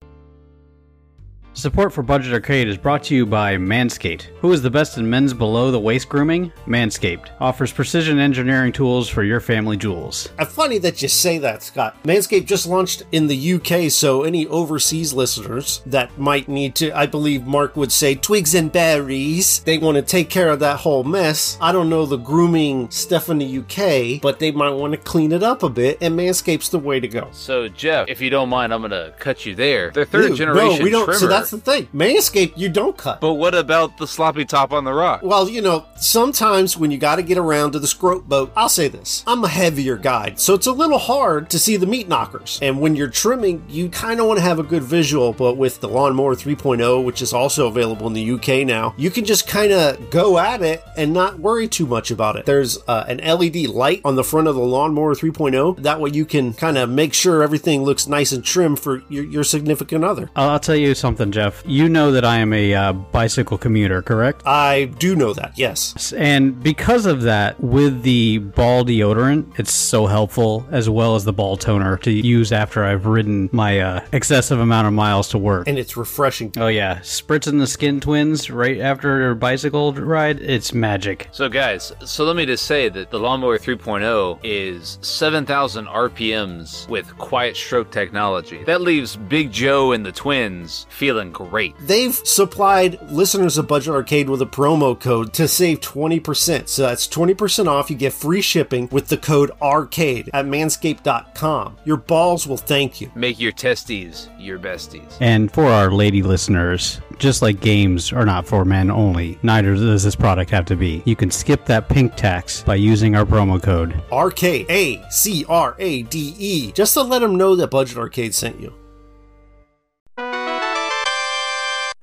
Support 1.58 1.92
for 1.92 2.04
Budget 2.04 2.34
Arcade 2.34 2.68
is 2.68 2.78
brought 2.78 3.02
to 3.06 3.16
you 3.16 3.26
by 3.26 3.56
Manscaped. 3.58 4.28
Who 4.42 4.52
is 4.52 4.62
the 4.62 4.70
best 4.70 5.00
in 5.00 5.10
men's 5.10 5.34
below 5.34 5.72
the 5.72 5.80
waist 5.80 6.08
grooming? 6.08 6.54
Manscaped 6.68 7.30
offers 7.40 7.74
precision 7.74 8.20
engineering 8.20 8.72
tools 8.72 9.10
for 9.10 9.24
your 9.24 9.40
family 9.40 9.76
jewels. 9.76 10.30
Uh, 10.38 10.46
funny 10.46 10.78
that 10.78 11.02
you 11.02 11.08
say 11.08 11.40
that, 11.40 11.64
Scott. 11.64 11.98
Manscaped 12.04 12.46
just 12.46 12.68
launched 12.68 13.02
in 13.12 13.26
the 13.26 13.54
UK, 13.54 13.90
so 13.90 14.22
any 14.22 14.46
overseas 14.46 15.14
listeners 15.14 15.82
that 15.88 16.16
might 16.20 16.48
need 16.48 16.76
to, 16.76 16.96
I 16.96 17.08
believe 17.08 17.48
Mark 17.48 17.76
would 17.76 17.92
say, 17.92 18.14
twigs 18.14 18.54
and 18.54 18.72
berries, 18.72 19.62
they 19.62 19.80
want 19.80 19.96
to 19.96 20.04
take 20.04 20.30
care 20.30 20.50
of 20.50 20.60
that 20.60 20.82
whole 20.82 21.04
mess. 21.04 21.58
I 21.60 21.72
don't 21.72 21.90
know 21.90 22.06
the 22.06 22.18
grooming 22.18 22.92
stuff 22.92 23.30
in 23.30 23.40
the 23.40 23.58
UK, 23.58 24.22
but 24.22 24.38
they 24.38 24.52
might 24.52 24.76
want 24.76 24.92
to 24.92 25.00
clean 25.00 25.32
it 25.32 25.42
up 25.42 25.64
a 25.64 25.70
bit, 25.70 25.98
and 26.02 26.16
Manscaped's 26.16 26.70
the 26.70 26.78
way 26.78 27.00
to 27.00 27.08
go. 27.08 27.30
So, 27.32 27.68
Jeff, 27.68 28.10
if 28.10 28.22
you 28.22 28.30
don't 28.30 28.48
mind, 28.50 28.72
I'm 28.72 28.84
gonna 28.84 29.16
cut 29.18 29.44
you 29.44 29.56
there. 29.56 29.90
Their 29.90 30.06
third 30.06 30.28
Dude, 30.28 30.38
generation 30.38 30.78
no, 30.78 30.84
we 30.84 30.92
don't. 30.92 31.06
trimmer. 31.06 31.18
So 31.18 31.47
that's 31.50 31.64
the 31.64 31.72
thing. 31.72 31.88
Manscaped, 31.94 32.58
you 32.58 32.70
don't 32.70 32.98
cut. 32.98 33.22
But 33.22 33.36
what 33.36 33.56
about 33.56 33.98
the 33.98 34.08
sloppy 34.08 34.44
top 34.46 34.74
on 34.74 34.84
the 34.84 34.94
rock? 34.94 35.22
Well, 35.24 35.48
you 35.48 35.62
know, 35.62 35.86
sometimes 35.96 36.78
when 36.78 36.92
you 36.92 36.98
got 36.98 37.18
to 37.18 37.24
get 37.24 37.38
around 37.38 37.72
to 37.72 37.80
the 37.80 37.88
scrote 37.88 38.28
boat, 38.28 38.52
I'll 38.56 38.70
say 38.70 38.88
this 38.88 39.24
I'm 39.28 39.44
a 39.44 39.48
heavier 39.48 39.96
guy, 39.96 40.34
so 40.36 40.54
it's 40.54 40.68
a 40.68 40.72
little 40.72 40.98
hard 40.98 41.50
to 41.52 41.60
see 41.60 41.78
the 41.78 41.86
meat 41.86 42.08
knockers. 42.08 42.60
And 42.62 42.82
when 42.82 42.96
you're 42.96 43.10
trimming, 43.10 43.64
you 43.70 43.90
kind 43.90 44.20
of 44.20 44.28
want 44.28 44.40
to 44.40 44.44
have 44.44 44.60
a 44.60 44.64
good 44.64 44.84
visual, 44.84 45.34
but 45.34 45.56
with 45.56 45.80
the 45.80 45.88
Lawnmower 45.88 46.36
3.0, 46.36 47.04
which 47.04 47.22
is 47.22 47.34
also 47.34 47.68
available 47.68 48.08
in 48.08 48.14
the 48.14 48.32
UK 48.32 48.68
now, 48.68 48.94
you 48.98 49.10
can 49.10 49.24
just 49.24 49.48
kind 49.48 49.72
of 49.72 50.10
go 50.10 50.38
at 50.38 50.62
it 50.62 50.84
and 50.98 51.14
not 51.14 51.40
worry 51.40 51.68
too 51.68 51.86
much 51.86 52.12
about 52.12 52.36
it. 52.36 52.46
There's 52.46 52.78
uh, 52.88 53.06
an 53.08 53.18
LED 53.18 53.68
light 53.68 54.02
on 54.04 54.16
the 54.16 54.24
front 54.24 54.48
of 54.48 54.56
the 54.56 54.62
Lawnmower 54.62 55.16
3.0. 55.16 55.82
That 55.84 56.02
way 56.02 56.10
you 56.14 56.26
can 56.26 56.54
kind 56.54 56.78
of 56.78 56.90
make 56.90 57.14
sure 57.14 57.42
everything 57.42 57.84
looks 57.84 58.08
nice 58.08 58.32
and 58.32 58.44
trim 58.44 58.76
for 58.76 59.04
your, 59.10 59.24
your 59.24 59.44
significant 59.44 60.04
other. 60.04 60.30
I'll, 60.36 60.50
I'll 60.50 60.60
tell 60.60 60.76
you 60.76 60.94
something, 60.94 61.27
Jeff. 61.32 61.64
You 61.66 61.90
know 61.90 62.12
that 62.12 62.26
I 62.26 62.38
am 62.38 62.54
a 62.54 62.74
uh, 62.74 62.94
bicycle 62.94 63.58
commuter, 63.58 64.02
correct? 64.02 64.46
I 64.46 64.86
do 65.00 65.16
know 65.16 65.34
that, 65.34 65.58
yes. 65.58 66.14
And 66.14 66.62
because 66.62 67.06
of 67.06 67.22
that, 67.24 67.60
with 67.60 68.04
the 68.04 68.40
ball 68.40 68.84
deodorant, 68.84 69.60
it's 69.60 69.74
so 69.74 70.08
helpful, 70.08 70.68
as 70.72 70.90
well 70.90 71.16
as 71.16 71.26
the 71.26 71.34
ball 71.34 71.58
toner 71.58 71.98
to 71.98 72.12
use 72.12 72.52
after 72.52 72.84
I've 72.84 73.06
ridden 73.06 73.50
my 73.52 73.80
uh, 73.80 74.06
excessive 74.12 74.60
amount 74.60 74.88
of 74.88 74.94
miles 74.94 75.30
to 75.30 75.38
work. 75.38 75.68
And 75.68 75.78
it's 75.78 75.98
refreshing. 75.98 76.54
Oh 76.58 76.68
yeah, 76.68 77.00
spritzing 77.00 77.60
the 77.60 77.68
skin 77.68 78.00
twins 78.00 78.50
right 78.50 78.80
after 78.80 79.32
a 79.32 79.36
bicycle 79.36 79.94
ride, 79.94 80.40
it's 80.40 80.74
magic. 80.74 81.28
So, 81.32 81.50
guys, 81.50 81.92
so 82.06 82.24
let 82.26 82.36
me 82.36 82.46
just 82.46 82.66
say 82.66 82.90
that 82.90 83.10
the 83.10 83.20
Lawnmower 83.20 83.58
3.0 83.58 84.40
is 84.44 84.98
7,000 85.02 85.86
RPMs 85.88 86.88
with 86.90 87.18
quiet 87.18 87.56
stroke 87.56 87.92
technology. 87.92 88.64
That 88.64 88.82
leaves 88.82 89.16
Big 89.16 89.52
Joe 89.52 89.92
and 89.94 90.06
the 90.06 90.12
twins 90.12 90.86
feeling 90.90 91.17
feeling 91.18 91.32
great. 91.32 91.76
They've 91.80 92.14
supplied 92.14 93.00
listeners 93.12 93.58
of 93.58 93.68
Budget 93.68 93.94
Arcade 93.94 94.30
with 94.30 94.42
a 94.42 94.46
promo 94.46 95.00
code 95.00 95.34
to 95.34 95.48
save 95.48 95.80
20%. 95.82 96.68
So 96.68 96.84
that's 96.84 97.08
20% 97.08 97.68
off. 97.68 97.90
You 97.90 97.96
get 97.96 98.14
free 98.14 98.42
shipping 98.42 98.88
with 98.92 99.08
the 99.08 99.18
code 99.18 99.52
ARCADE 99.62 100.30
at 100.34 100.46
manscaped.com. 100.46 101.78
Your 101.86 101.98
balls 101.98 102.48
will 102.48 102.58
thank 102.58 103.02
you. 103.02 103.12
Make 103.16 103.40
your 103.40 103.52
testes 103.52 104.30
your 104.38 104.60
besties. 104.60 105.18
And 105.20 105.52
for 105.52 105.66
our 105.66 105.92
lady 105.92 106.22
listeners, 106.22 107.02
just 107.18 107.42
like 107.42 107.62
games 107.62 108.14
are 108.14 108.26
not 108.26 108.46
for 108.46 108.64
men 108.64 108.92
only, 108.92 109.40
neither 109.42 109.74
does 109.76 110.04
this 110.04 110.16
product 110.16 110.52
have 110.52 110.66
to 110.66 110.76
be. 110.76 111.02
You 111.06 111.16
can 111.16 111.32
skip 111.32 111.66
that 111.66 111.90
pink 111.90 112.16
tax 112.16 112.62
by 112.62 112.76
using 112.76 113.16
our 113.16 113.26
promo 113.26 113.62
code. 113.62 114.00
Arcade. 114.12 114.68
A 114.70 115.04
C 115.10 115.46
R 115.50 115.76
A 115.80 116.04
D 116.04 116.36
E. 116.38 116.72
Just 116.74 116.94
to 116.94 117.02
let 117.02 117.20
them 117.20 117.36
know 117.36 117.56
that 117.56 117.70
Budget 117.70 117.98
Arcade 117.98 118.36
sent 118.36 118.60
you. 118.60 118.74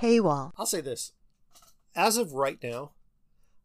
Paywall. 0.05 0.53
I'll 0.59 0.67
say 0.67 0.83
this. 0.83 1.13
As 1.97 2.19
of 2.19 2.35
right 2.35 2.59
now, 2.63 2.93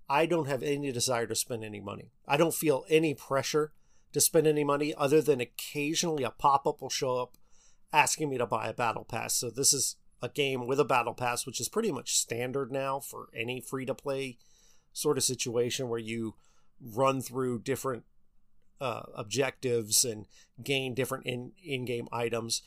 I 0.09 0.25
don't 0.25 0.47
have 0.47 0.63
any 0.63 0.89
desire 0.91 1.27
to 1.27 1.35
spend 1.35 1.65
any 1.65 1.81
money. 1.81 2.11
I 2.25 2.37
don't 2.37 2.53
feel 2.53 2.85
any 2.89 3.13
pressure 3.13 3.73
to 4.13 4.21
spend 4.21 4.47
any 4.47 4.63
money 4.63 4.93
other 4.95 5.21
than 5.21 5.41
occasionally 5.41 6.23
a 6.23 6.29
pop 6.29 6.65
up 6.65 6.81
will 6.81 6.89
show 6.89 7.17
up 7.17 7.35
asking 7.91 8.29
me 8.29 8.37
to 8.37 8.45
buy 8.45 8.69
a 8.69 8.73
battle 8.73 9.03
pass. 9.03 9.35
So 9.35 9.49
this 9.49 9.73
is 9.73 9.97
a 10.21 10.29
game 10.29 10.65
with 10.65 10.79
a 10.79 10.85
battle 10.85 11.13
pass, 11.13 11.45
which 11.45 11.59
is 11.59 11.67
pretty 11.67 11.91
much 11.91 12.15
standard 12.15 12.71
now 12.71 13.01
for 13.01 13.27
any 13.35 13.59
free 13.59 13.85
to 13.85 13.93
play 13.93 14.37
sort 14.93 15.17
of 15.17 15.23
situation 15.25 15.89
where 15.89 15.99
you 15.99 16.35
run 16.81 17.21
through 17.21 17.59
different 17.59 18.03
uh, 18.79 19.03
objectives 19.13 20.05
and 20.05 20.25
gain 20.63 20.93
different 20.93 21.25
in 21.25 21.51
in 21.61 21.83
game 21.83 22.07
items. 22.13 22.61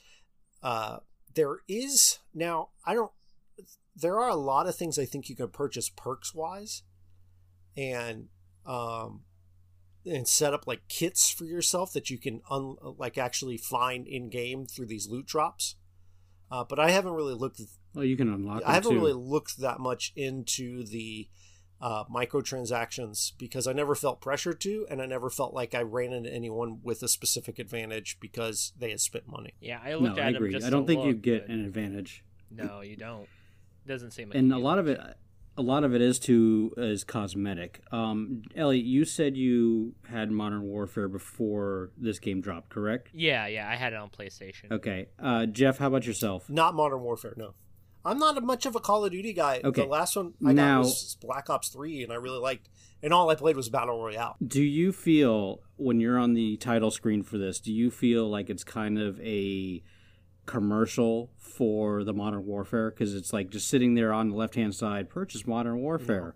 Uh, 0.62 0.98
there 1.34 1.60
is 1.66 2.18
now 2.34 2.68
I 2.84 2.92
don't. 2.94 3.10
There 3.94 4.18
are 4.18 4.28
a 4.28 4.36
lot 4.36 4.66
of 4.66 4.74
things 4.74 4.98
I 4.98 5.04
think 5.04 5.28
you 5.28 5.36
can 5.36 5.48
purchase 5.48 5.88
perks 5.88 6.34
wise, 6.34 6.82
and 7.76 8.28
um, 8.66 9.22
and 10.06 10.26
set 10.26 10.54
up 10.54 10.66
like 10.66 10.88
kits 10.88 11.30
for 11.30 11.44
yourself 11.44 11.92
that 11.92 12.10
you 12.10 12.18
can 12.18 12.40
un, 12.50 12.76
like 12.98 13.18
actually 13.18 13.56
find 13.56 14.06
in 14.06 14.30
game 14.30 14.66
through 14.66 14.86
these 14.86 15.08
loot 15.08 15.26
drops. 15.26 15.76
Uh, 16.50 16.64
but 16.64 16.78
I 16.78 16.90
haven't 16.90 17.12
really 17.12 17.34
looked. 17.34 17.60
Well, 17.94 18.04
you 18.04 18.16
can 18.16 18.32
unlock. 18.32 18.62
I 18.64 18.74
haven't 18.74 18.92
too. 18.92 18.98
really 18.98 19.12
looked 19.14 19.58
that 19.58 19.78
much 19.80 20.12
into 20.16 20.84
the 20.84 21.28
uh, 21.80 22.04
microtransactions 22.04 23.32
because 23.38 23.66
I 23.66 23.72
never 23.72 23.94
felt 23.94 24.20
pressure 24.20 24.52
to, 24.54 24.86
and 24.90 25.02
I 25.02 25.06
never 25.06 25.30
felt 25.30 25.52
like 25.54 25.74
I 25.74 25.82
ran 25.82 26.12
into 26.12 26.32
anyone 26.32 26.80
with 26.82 27.02
a 27.02 27.08
specific 27.08 27.58
advantage 27.58 28.18
because 28.20 28.72
they 28.78 28.90
had 28.90 29.00
spent 29.00 29.26
money. 29.26 29.54
Yeah, 29.60 29.80
I 29.82 29.90
No, 29.90 29.98
looked 29.98 30.18
I 30.18 30.28
at 30.28 30.34
agree. 30.36 30.50
them 30.52 30.60
just 30.60 30.66
I 30.66 30.70
don't 30.70 30.86
to 30.86 30.92
think 30.94 31.04
you 31.04 31.14
get 31.14 31.46
but 31.46 31.54
an 31.54 31.64
advantage. 31.64 32.22
No, 32.50 32.82
you 32.82 32.96
don't. 32.96 33.26
Doesn't 33.86 34.12
seem 34.12 34.28
like 34.28 34.36
it. 34.36 34.38
and 34.38 34.52
a 34.52 34.56
do 34.56 34.62
lot 34.62 34.78
of 34.78 34.86
it 34.88 35.00
a 35.56 35.62
lot 35.62 35.84
of 35.84 35.94
it 35.94 36.00
is 36.00 36.18
to 36.20 36.72
is 36.78 37.04
cosmetic 37.04 37.80
um 37.92 38.42
elliot 38.56 38.86
you 38.86 39.04
said 39.04 39.36
you 39.36 39.94
had 40.08 40.30
modern 40.30 40.62
warfare 40.62 41.08
before 41.08 41.90
this 41.98 42.18
game 42.18 42.40
dropped 42.40 42.70
correct 42.70 43.10
Yeah, 43.12 43.46
yeah, 43.48 43.68
I 43.68 43.76
had 43.76 43.92
it 43.92 43.96
on 43.96 44.08
PlayStation. 44.10 44.70
okay 44.72 45.08
uh 45.18 45.46
jeff 45.46 45.78
how 45.78 45.88
about 45.88 46.06
yourself 46.06 46.48
Not 46.48 46.74
Modern 46.74 47.00
Warfare, 47.02 47.34
no. 47.36 47.54
I'm 48.04 48.18
not 48.18 48.36
a 48.36 48.40
much 48.40 48.66
of 48.66 48.74
a 48.74 48.80
Call 48.80 49.04
of 49.04 49.12
Duty 49.12 49.32
guy. 49.32 49.60
Okay. 49.62 49.82
The 49.82 49.86
last 49.86 50.16
one 50.16 50.34
I 50.44 50.52
Now- 50.52 50.78
got 50.82 50.86
was 50.88 51.16
Black 51.20 51.48
Ops 51.48 51.68
3, 51.68 52.02
and 52.02 52.12
I 52.12 52.16
really 52.16 52.40
liked. 52.40 52.68
And 53.00 53.14
all 53.14 53.30
I 53.30 53.36
played 53.36 53.54
was 53.54 53.68
Battle 53.68 54.02
Royale. 54.02 54.34
do 54.44 54.60
you 54.60 54.90
feel 54.90 55.60
when 55.76 56.00
you're 56.00 56.18
on 56.18 56.34
the 56.34 56.56
title 56.56 56.90
screen 56.90 57.22
for 57.22 57.38
this 57.38 57.60
do 57.60 57.72
you 57.72 57.90
feel 57.92 58.28
like 58.28 58.50
it's 58.50 58.64
kind 58.64 58.98
of 58.98 59.20
a 59.20 59.84
commercial 60.52 61.30
for 61.38 62.04
the 62.04 62.12
modern 62.12 62.44
warfare 62.46 62.90
because 62.90 63.14
it's 63.14 63.32
like 63.32 63.50
just 63.50 63.68
sitting 63.68 63.94
there 63.94 64.12
on 64.12 64.28
the 64.30 64.36
left 64.36 64.54
hand 64.54 64.74
side 64.74 65.08
purchase 65.08 65.46
modern 65.46 65.78
warfare 65.80 66.34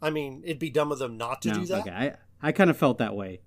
I 0.00 0.10
mean, 0.10 0.42
it'd 0.44 0.58
be 0.58 0.70
dumb 0.70 0.90
of 0.90 0.98
them 0.98 1.16
not 1.16 1.42
to 1.42 1.48
No, 1.48 1.54
do 1.60 1.66
that. 1.66 1.80
okay 1.80 1.90
i 2.42 2.48
i 2.48 2.52
kind 2.52 2.70
of 2.70 2.76
felt 2.76 2.98
that 2.98 3.14
way 3.14 3.40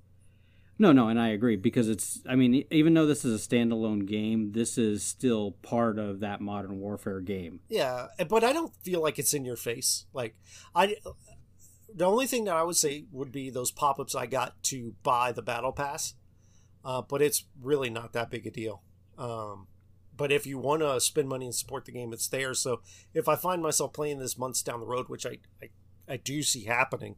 no 0.77 0.91
no 0.91 1.07
and 1.09 1.19
i 1.19 1.29
agree 1.29 1.55
because 1.55 1.87
it's 1.89 2.21
i 2.27 2.35
mean 2.35 2.65
even 2.71 2.93
though 2.93 3.05
this 3.05 3.23
is 3.25 3.33
a 3.45 3.47
standalone 3.49 4.05
game 4.05 4.51
this 4.51 4.77
is 4.77 5.03
still 5.03 5.51
part 5.61 5.97
of 5.99 6.19
that 6.21 6.41
modern 6.41 6.79
warfare 6.79 7.19
game 7.21 7.59
Yeah, 7.69 8.07
but 8.29 8.43
I 8.43 8.51
don't 8.53 8.73
feel 8.83 9.01
like 9.01 9.17
it's 9.19 9.33
in 9.33 9.45
your 9.45 9.55
face. 9.57 10.05
Like 10.13 10.35
I, 10.73 10.95
the 11.93 12.05
only 12.05 12.27
thing 12.27 12.43
that 12.45 12.55
I 12.55 12.63
would 12.63 12.75
say 12.75 13.05
would 13.11 13.31
be 13.31 13.49
those 13.49 13.71
pop-ups 13.71 14.15
I 14.15 14.25
got 14.25 14.61
to 14.63 14.95
buy 15.03 15.31
the 15.31 15.41
battle 15.41 15.71
pass, 15.71 16.13
uh, 16.83 17.01
but 17.01 17.21
it's 17.21 17.45
really 17.61 17.89
not 17.89 18.11
that 18.13 18.29
big 18.29 18.45
a 18.45 18.51
deal. 18.51 18.81
Um, 19.17 19.67
but 20.15 20.31
if 20.31 20.45
you 20.47 20.57
want 20.57 20.81
to 20.81 20.99
spend 21.01 21.27
money 21.27 21.45
and 21.45 21.53
support 21.55 21.85
the 21.85 21.91
game, 21.91 22.13
it's 22.13 22.27
there. 22.27 22.53
So 22.53 22.81
if 23.13 23.27
I 23.27 23.35
find 23.35 23.61
myself 23.61 23.93
playing 23.93 24.19
this 24.19 24.37
months 24.37 24.61
down 24.63 24.79
the 24.79 24.85
road, 24.85 25.09
which 25.09 25.25
I 25.25 25.39
I, 25.61 25.69
I 26.07 26.17
do 26.17 26.41
see 26.43 26.65
happening, 26.65 27.15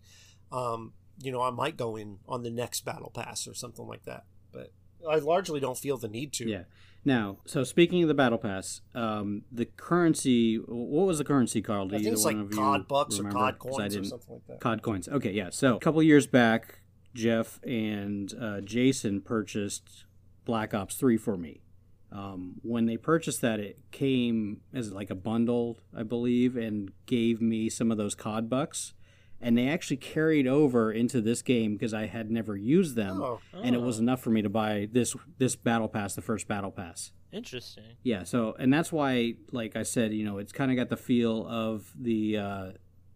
um, 0.52 0.94
you 1.22 1.32
know, 1.32 1.42
I 1.42 1.50
might 1.52 1.78
go 1.78 1.96
in 1.96 2.20
on 2.28 2.44
the 2.44 2.50
next 2.52 2.86
battle 2.86 3.12
pass 3.14 3.48
or 3.48 3.54
something 3.54 3.86
like 3.88 4.04
that. 4.06 4.26
But 4.52 4.72
I 5.10 5.16
largely 5.18 5.60
don't 5.60 5.78
feel 5.78 5.98
the 5.98 6.08
need 6.08 6.34
to. 6.34 6.48
yeah 6.50 6.64
now 7.06 7.38
so 7.46 7.64
speaking 7.64 8.02
of 8.02 8.08
the 8.10 8.14
battle 8.14 8.40
pass 8.40 8.82
um 8.96 9.44
the 9.52 9.64
currency 9.66 10.56
what 10.58 11.06
was 11.08 11.20
the 11.20 11.24
currency 11.24 11.62
called 11.62 11.94
I 11.94 12.00
think 12.00 12.12
it's 12.12 12.26
like 12.26 12.36
one 12.36 12.46
of 12.46 12.52
you 12.52 12.58
COD 12.58 12.88
bucks 12.88 13.16
or 13.16 13.24
remember? 13.24 13.38
COD 13.40 13.60
'Cause 13.60 13.70
I 13.74 13.78
coins 13.78 13.96
or 13.96 14.04
something 14.04 14.34
like 14.34 14.48
that. 14.48 14.60
COD 14.60 14.82
coins. 14.82 15.08
Okay, 15.08 15.32
yeah. 15.32 15.50
So 15.52 15.76
a 15.78 15.80
couple 15.80 16.02
years 16.04 16.28
back, 16.28 16.80
Jeff 17.14 17.62
and 17.64 18.34
uh, 18.42 18.62
Jason 18.62 19.22
purchased 19.22 20.06
Black 20.44 20.74
Ops 20.74 20.96
3 20.96 21.16
for 21.18 21.38
me. 21.38 21.62
Um, 22.12 22.56
when 22.64 22.86
they 22.86 22.98
purchased 22.98 23.42
that, 23.42 23.60
it 23.60 23.80
came 23.92 24.62
as 24.74 24.92
like 24.94 25.10
a 25.10 25.16
bundle, 25.16 25.80
I 25.96 26.04
believe, 26.04 26.56
and 26.56 26.92
gave 27.06 27.42
me 27.42 27.70
some 27.70 27.92
of 27.92 27.98
those 27.98 28.16
COD 28.16 28.50
bucks. 28.50 28.94
And 29.40 29.56
they 29.58 29.68
actually 29.68 29.98
carried 29.98 30.48
over 30.48 30.92
into 30.92 31.22
this 31.22 31.42
game 31.44 31.74
because 31.74 31.94
I 31.94 32.08
had 32.08 32.32
never 32.32 32.56
used 32.58 32.96
them, 32.96 33.22
Oh. 33.22 33.40
and 33.54 33.76
it 33.76 33.82
was 33.82 34.00
enough 34.00 34.20
for 34.22 34.32
me 34.32 34.42
to 34.42 34.50
buy 34.50 34.88
this 34.92 35.16
this 35.38 35.56
battle 35.56 35.88
pass, 35.88 36.16
the 36.16 36.24
first 36.24 36.48
battle 36.48 36.72
pass. 36.72 37.12
Interesting. 37.32 37.84
Yeah, 38.04 38.24
so 38.24 38.56
and 38.58 38.74
that's 38.74 38.92
why, 38.92 39.36
like 39.52 39.76
I 39.76 39.84
said, 39.84 40.12
you 40.14 40.24
know, 40.26 40.40
it's 40.40 40.52
kind 40.54 40.72
of 40.72 40.78
got 40.78 40.90
the 40.90 40.98
feel 40.98 41.46
of 41.46 41.92
the 42.00 42.38
uh, 42.38 42.72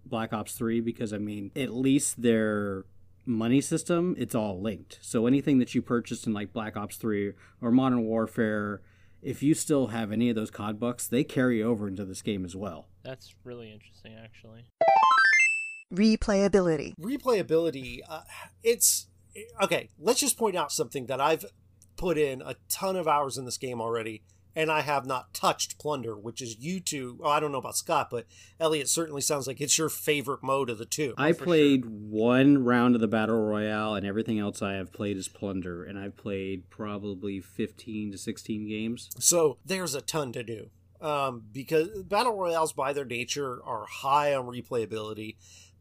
Black 0.05 0.31
Ops 0.31 0.53
Three 0.53 0.79
because 0.79 1.11
I 1.11 1.17
mean, 1.17 1.49
at 1.55 1.73
least 1.73 2.21
their 2.21 2.85
money 3.25 3.61
system 3.61 4.15
it's 4.17 4.35
all 4.35 4.59
linked. 4.61 4.99
So 5.01 5.27
anything 5.27 5.59
that 5.59 5.75
you 5.75 5.81
purchased 5.81 6.27
in 6.27 6.33
like 6.33 6.53
Black 6.53 6.75
Ops 6.77 6.97
Three 6.97 7.33
or 7.61 7.71
Modern 7.71 8.03
Warfare, 8.03 8.81
if 9.21 9.43
you 9.43 9.53
still 9.53 9.87
have 9.87 10.11
any 10.11 10.29
of 10.29 10.35
those 10.35 10.51
COD 10.51 10.79
bucks, 10.79 11.07
they 11.07 11.23
carry 11.23 11.61
over 11.61 11.87
into 11.87 12.05
this 12.05 12.21
game 12.21 12.45
as 12.45 12.55
well. 12.55 12.87
That's 13.03 13.35
really 13.43 13.71
interesting, 13.71 14.15
actually. 14.21 14.65
Replayability. 15.93 16.93
replayability 16.97 17.99
uh, 18.07 18.21
it's 18.63 19.07
okay 19.61 19.89
let's 19.99 20.21
just 20.21 20.37
point 20.37 20.55
out 20.55 20.71
something 20.71 21.07
that 21.07 21.19
i've 21.19 21.43
put 21.97 22.17
in 22.17 22.41
a 22.41 22.55
ton 22.69 22.95
of 22.95 23.09
hours 23.09 23.37
in 23.37 23.43
this 23.43 23.57
game 23.57 23.81
already 23.81 24.23
and 24.55 24.71
i 24.71 24.81
have 24.81 25.05
not 25.05 25.33
touched 25.33 25.77
plunder 25.77 26.17
which 26.17 26.41
is 26.41 26.57
you 26.59 26.79
two 26.79 27.19
oh, 27.23 27.29
i 27.29 27.39
don't 27.39 27.51
know 27.51 27.57
about 27.57 27.75
scott 27.75 28.09
but 28.09 28.25
elliot 28.59 28.89
certainly 28.89 29.21
sounds 29.21 29.47
like 29.47 29.61
it's 29.61 29.77
your 29.77 29.89
favorite 29.89 30.43
mode 30.43 30.69
of 30.69 30.77
the 30.77 30.85
two. 30.85 31.13
I 31.17 31.33
for 31.33 31.45
played 31.45 31.85
one 31.85 32.63
round 32.63 32.95
of 32.95 33.01
the 33.01 33.07
battle 33.07 33.39
royale, 33.39 33.95
and 33.95 34.05
everything 34.05 34.39
else 34.39 34.61
I 34.61 34.73
have 34.73 34.91
played 34.91 35.17
is 35.17 35.27
plunder, 35.27 35.83
and 35.83 35.97
I've 35.97 36.17
played 36.17 36.69
probably 36.69 37.39
fifteen 37.39 38.11
to 38.11 38.17
sixteen 38.17 38.67
games. 38.67 39.09
so 39.19 39.57
there's 39.65 39.95
a 39.95 40.01
ton 40.01 40.31
to 40.33 40.43
do. 40.43 40.69
Um, 40.99 41.43
because 41.51 42.03
battle 42.03 42.35
royales 42.35 42.73
by 42.73 42.93
their 42.93 43.05
nature 43.05 43.59
are 43.65 43.85
high 43.85 44.35
on 44.35 44.45
replayability. 44.45 45.35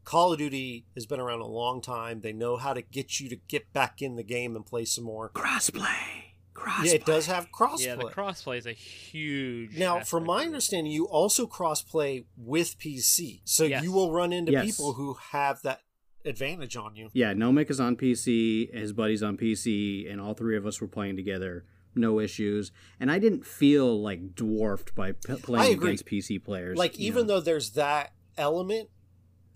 Call 0.05 0.33
of 0.33 0.39
duty 0.39 0.87
has 0.95 1.05
been 1.05 1.21
around 1.21 1.41
a 1.41 1.47
long 1.47 1.83
time. 1.83 2.23
They 2.23 2.33
know 2.33 2.57
how 2.57 2.73
to 2.73 2.81
get 2.81 3.21
you 3.21 3.29
to 3.29 3.37
get 3.37 3.71
back 3.75 4.01
in 4.01 4.17
the 4.17 4.23
game 4.23 4.57
and 4.57 4.65
play 4.65 4.87
some 4.87 5.05
more. 5.05 5.29
Crossplay, 5.29 6.30
crossplay. 6.55 6.85
yeah 6.87 6.93
it 6.93 7.07
does 7.07 7.27
have 7.27 7.49
crossplay 7.53 7.87
Yeah, 7.87 7.95
the 7.97 8.05
crossplay 8.05 8.59
is 8.59 8.67
a 8.67 8.73
huge. 8.73 9.77
Now, 9.79 10.01
from 10.01 10.25
my 10.25 10.45
understanding, 10.45 10.93
you 10.93 11.07
also 11.09 11.47
crossplay 11.47 12.25
with 12.37 12.79
PC, 12.79 13.41
so 13.45 13.65
Yes. 13.65 13.83
you 13.85 13.93
will 13.93 14.13
run 14.13 14.33
into 14.33 14.53
Yes. 14.53 14.65
people 14.67 14.95
who 14.95 15.15
have 15.33 15.63
that 15.63 15.81
advantage 16.25 16.77
on 16.77 16.97
you. 16.97 17.09
Yeah, 17.15 17.33
Nomic 17.33 17.71
is 17.71 17.81
on 17.81 17.97
PC, 17.97 18.71
his 18.73 18.93
buddy's 18.93 19.23
on 19.23 19.37
PC, 19.39 20.07
and 20.11 20.21
all 20.21 20.35
three 20.35 20.57
of 20.57 20.67
us 20.67 20.81
were 20.81 20.89
playing 20.89 21.17
together. 21.17 21.65
No 21.95 22.21
issues, 22.21 22.71
and 23.01 23.11
I 23.11 23.19
didn't 23.19 23.45
feel 23.45 24.01
like 24.01 24.35
dwarfed 24.37 24.95
by 24.95 25.13
p- 25.13 25.35
playing 25.37 25.73
agree. 25.75 25.89
against 25.89 26.07
PC 26.07 26.39
players. 26.39 26.79
Like, 26.79 26.97
even 26.99 27.27
know. 27.27 27.35
though 27.35 27.41
there's 27.41 27.71
that 27.71 28.13
element, 28.37 28.91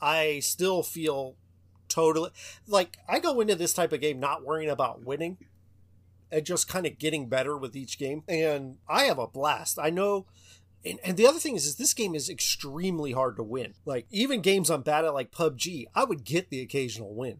I 0.00 0.40
still 0.40 0.82
feel 0.82 1.36
totally 1.88 2.30
like 2.66 2.96
I 3.08 3.20
go 3.20 3.40
into 3.40 3.54
this 3.54 3.72
type 3.72 3.92
of 3.92 4.00
game 4.00 4.18
not 4.18 4.44
worrying 4.44 4.68
about 4.70 5.04
winning 5.04 5.38
and 6.34 6.44
just 6.44 6.66
kind 6.66 6.84
of 6.84 6.98
getting 6.98 7.28
better 7.28 7.56
with 7.56 7.76
each 7.76 7.96
game, 7.96 8.24
and 8.26 8.78
I 8.88 9.04
have 9.04 9.20
a 9.20 9.28
blast. 9.28 9.78
I 9.80 9.90
know. 9.90 10.26
And, 10.84 10.98
and 11.04 11.16
the 11.16 11.28
other 11.28 11.38
thing 11.38 11.54
is, 11.54 11.64
is 11.64 11.76
this 11.76 11.94
game 11.94 12.14
is 12.14 12.28
extremely 12.28 13.12
hard 13.12 13.36
to 13.36 13.42
win. 13.44 13.74
Like 13.84 14.06
even 14.10 14.42
games 14.42 14.68
I'm 14.68 14.82
bad 14.82 15.04
at, 15.04 15.14
like 15.14 15.30
PUBG, 15.30 15.86
I 15.94 16.02
would 16.04 16.24
get 16.24 16.50
the 16.50 16.60
occasional 16.60 17.14
win, 17.14 17.38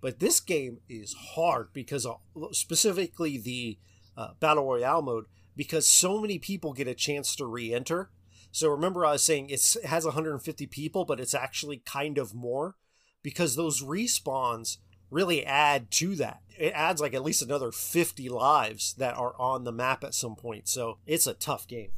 but 0.00 0.18
this 0.18 0.40
game 0.40 0.78
is 0.88 1.14
hard 1.34 1.68
because 1.74 2.06
of, 2.06 2.20
specifically 2.52 3.36
the 3.36 3.78
uh, 4.16 4.30
battle 4.40 4.64
royale 4.64 5.02
mode 5.02 5.26
because 5.54 5.86
so 5.86 6.18
many 6.18 6.38
people 6.38 6.72
get 6.72 6.88
a 6.88 6.94
chance 6.94 7.36
to 7.36 7.46
re-enter. 7.46 8.10
So 8.50 8.68
remember, 8.70 9.04
I 9.04 9.12
was 9.12 9.22
saying 9.22 9.50
it's, 9.50 9.76
it 9.76 9.84
has 9.84 10.06
150 10.06 10.66
people, 10.66 11.04
but 11.04 11.20
it's 11.20 11.34
actually 11.34 11.82
kind 11.84 12.16
of 12.16 12.34
more 12.34 12.76
because 13.22 13.54
those 13.54 13.82
respawns 13.82 14.78
really 15.12 15.44
add 15.46 15.90
to 15.92 16.14
that. 16.16 16.40
It 16.58 16.72
adds 16.74 17.00
like 17.00 17.14
at 17.14 17.22
least 17.22 17.42
another 17.42 17.70
50 17.72 18.28
lives 18.28 18.94
that 18.94 19.16
are 19.16 19.34
on 19.38 19.64
the 19.64 19.72
map 19.72 20.02
at 20.04 20.14
some 20.14 20.34
point. 20.36 20.68
So 20.68 20.98
it's 21.06 21.26
a 21.26 21.34
tough 21.34 21.66
game. 21.68 21.90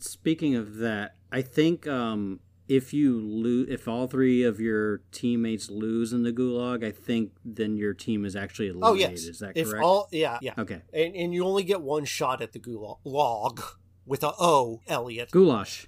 Speaking 0.00 0.54
of 0.56 0.76
that, 0.76 1.14
I 1.30 1.42
think 1.42 1.86
um, 1.86 2.40
if 2.68 2.92
you 2.92 3.20
lose, 3.20 3.68
if 3.70 3.86
all 3.86 4.06
three 4.08 4.42
of 4.42 4.60
your 4.60 4.98
teammates 5.12 5.70
lose 5.70 6.12
in 6.12 6.22
the 6.24 6.32
gulag, 6.32 6.84
I 6.84 6.90
think 6.90 7.32
then 7.44 7.76
your 7.76 7.94
team 7.94 8.24
is 8.24 8.34
actually 8.34 8.68
eliminated. 8.68 9.08
Oh 9.08 9.10
yes, 9.12 9.22
Is 9.24 9.38
that 9.40 9.56
if 9.56 9.68
correct? 9.68 9.84
all 9.84 10.08
yeah 10.10 10.38
yeah, 10.42 10.54
Okay. 10.58 10.82
and 10.92 11.14
and 11.14 11.32
you 11.34 11.44
only 11.44 11.62
get 11.62 11.80
one 11.82 12.04
shot 12.04 12.42
at 12.42 12.52
the 12.52 12.58
gulag 12.58 13.62
with 14.04 14.22
a 14.24 14.32
O, 14.40 14.80
Elliot, 14.88 15.30
Goulash, 15.30 15.86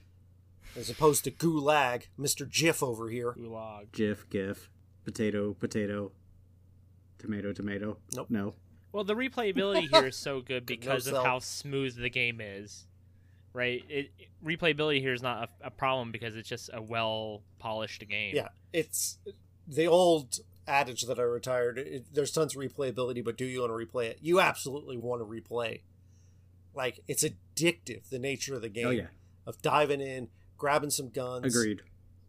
as 0.77 0.89
opposed 0.89 1.25
to 1.25 1.31
gulag, 1.33 2.05
Mister 2.17 2.47
Jiff 2.47 2.83
over 2.83 3.09
here. 3.11 3.33
Gulag. 3.37 3.91
GIF, 3.93 4.29
GIF, 4.31 4.71
potato, 5.05 5.55
potato, 5.55 6.13
tomato, 7.19 7.53
tomato. 7.53 7.99
Nope. 8.15 8.27
No. 8.31 8.55
Well, 8.93 9.05
the 9.05 9.15
replayability 9.15 9.89
here 9.89 10.07
is 10.07 10.17
so 10.17 10.41
good 10.41 10.67
because 10.67 11.07
No 11.07 11.19
of 11.19 11.25
how 11.25 11.39
smooth 11.41 11.97
the 11.97 12.11
game 12.11 12.41
is. 12.41 12.87
Right? 13.53 13.85
It, 13.89 14.11
replayability 14.45 15.01
here 15.01 15.13
is 15.13 15.23
not 15.23 15.51
a, 15.63 15.67
a 15.67 15.71
problem 15.71 16.13
because 16.13 16.37
it's 16.37 16.49
just 16.49 16.71
a 16.73 16.81
well 16.81 17.43
polished 17.59 18.07
game. 18.09 18.35
Yeah, 18.35 18.49
it's 18.73 19.19
the 19.67 19.87
old 19.87 20.39
adage 20.67 21.03
that 21.03 21.19
I 21.19 21.23
retired. 21.23 21.79
It, 21.79 22.15
there's 22.15 22.31
tons 22.31 22.55
of 22.55 22.63
replayability, 22.63 23.25
but 23.25 23.37
do 23.37 23.45
you 23.45 23.61
want 23.61 23.73
to 23.73 23.87
replay 23.87 24.07
it? 24.07 24.19
You 24.21 24.41
absolutely 24.41 24.97
want 24.97 25.23
to 25.23 25.27
replay. 25.27 25.81
Like 26.75 27.01
it's 27.09 27.25
addictive, 27.25 28.11
the 28.11 28.19
nature 28.19 28.55
of 28.55 28.63
the 28.63 28.69
oh, 28.69 28.71
game 28.71 28.87
Oh 28.87 28.91
yeah. 28.91 29.07
of 29.47 29.61
diving 29.63 30.01
in, 30.01 30.29
grabbing 30.57 30.91
some 30.91 31.09
guns. 31.09 31.57
Agreed. 31.57 31.83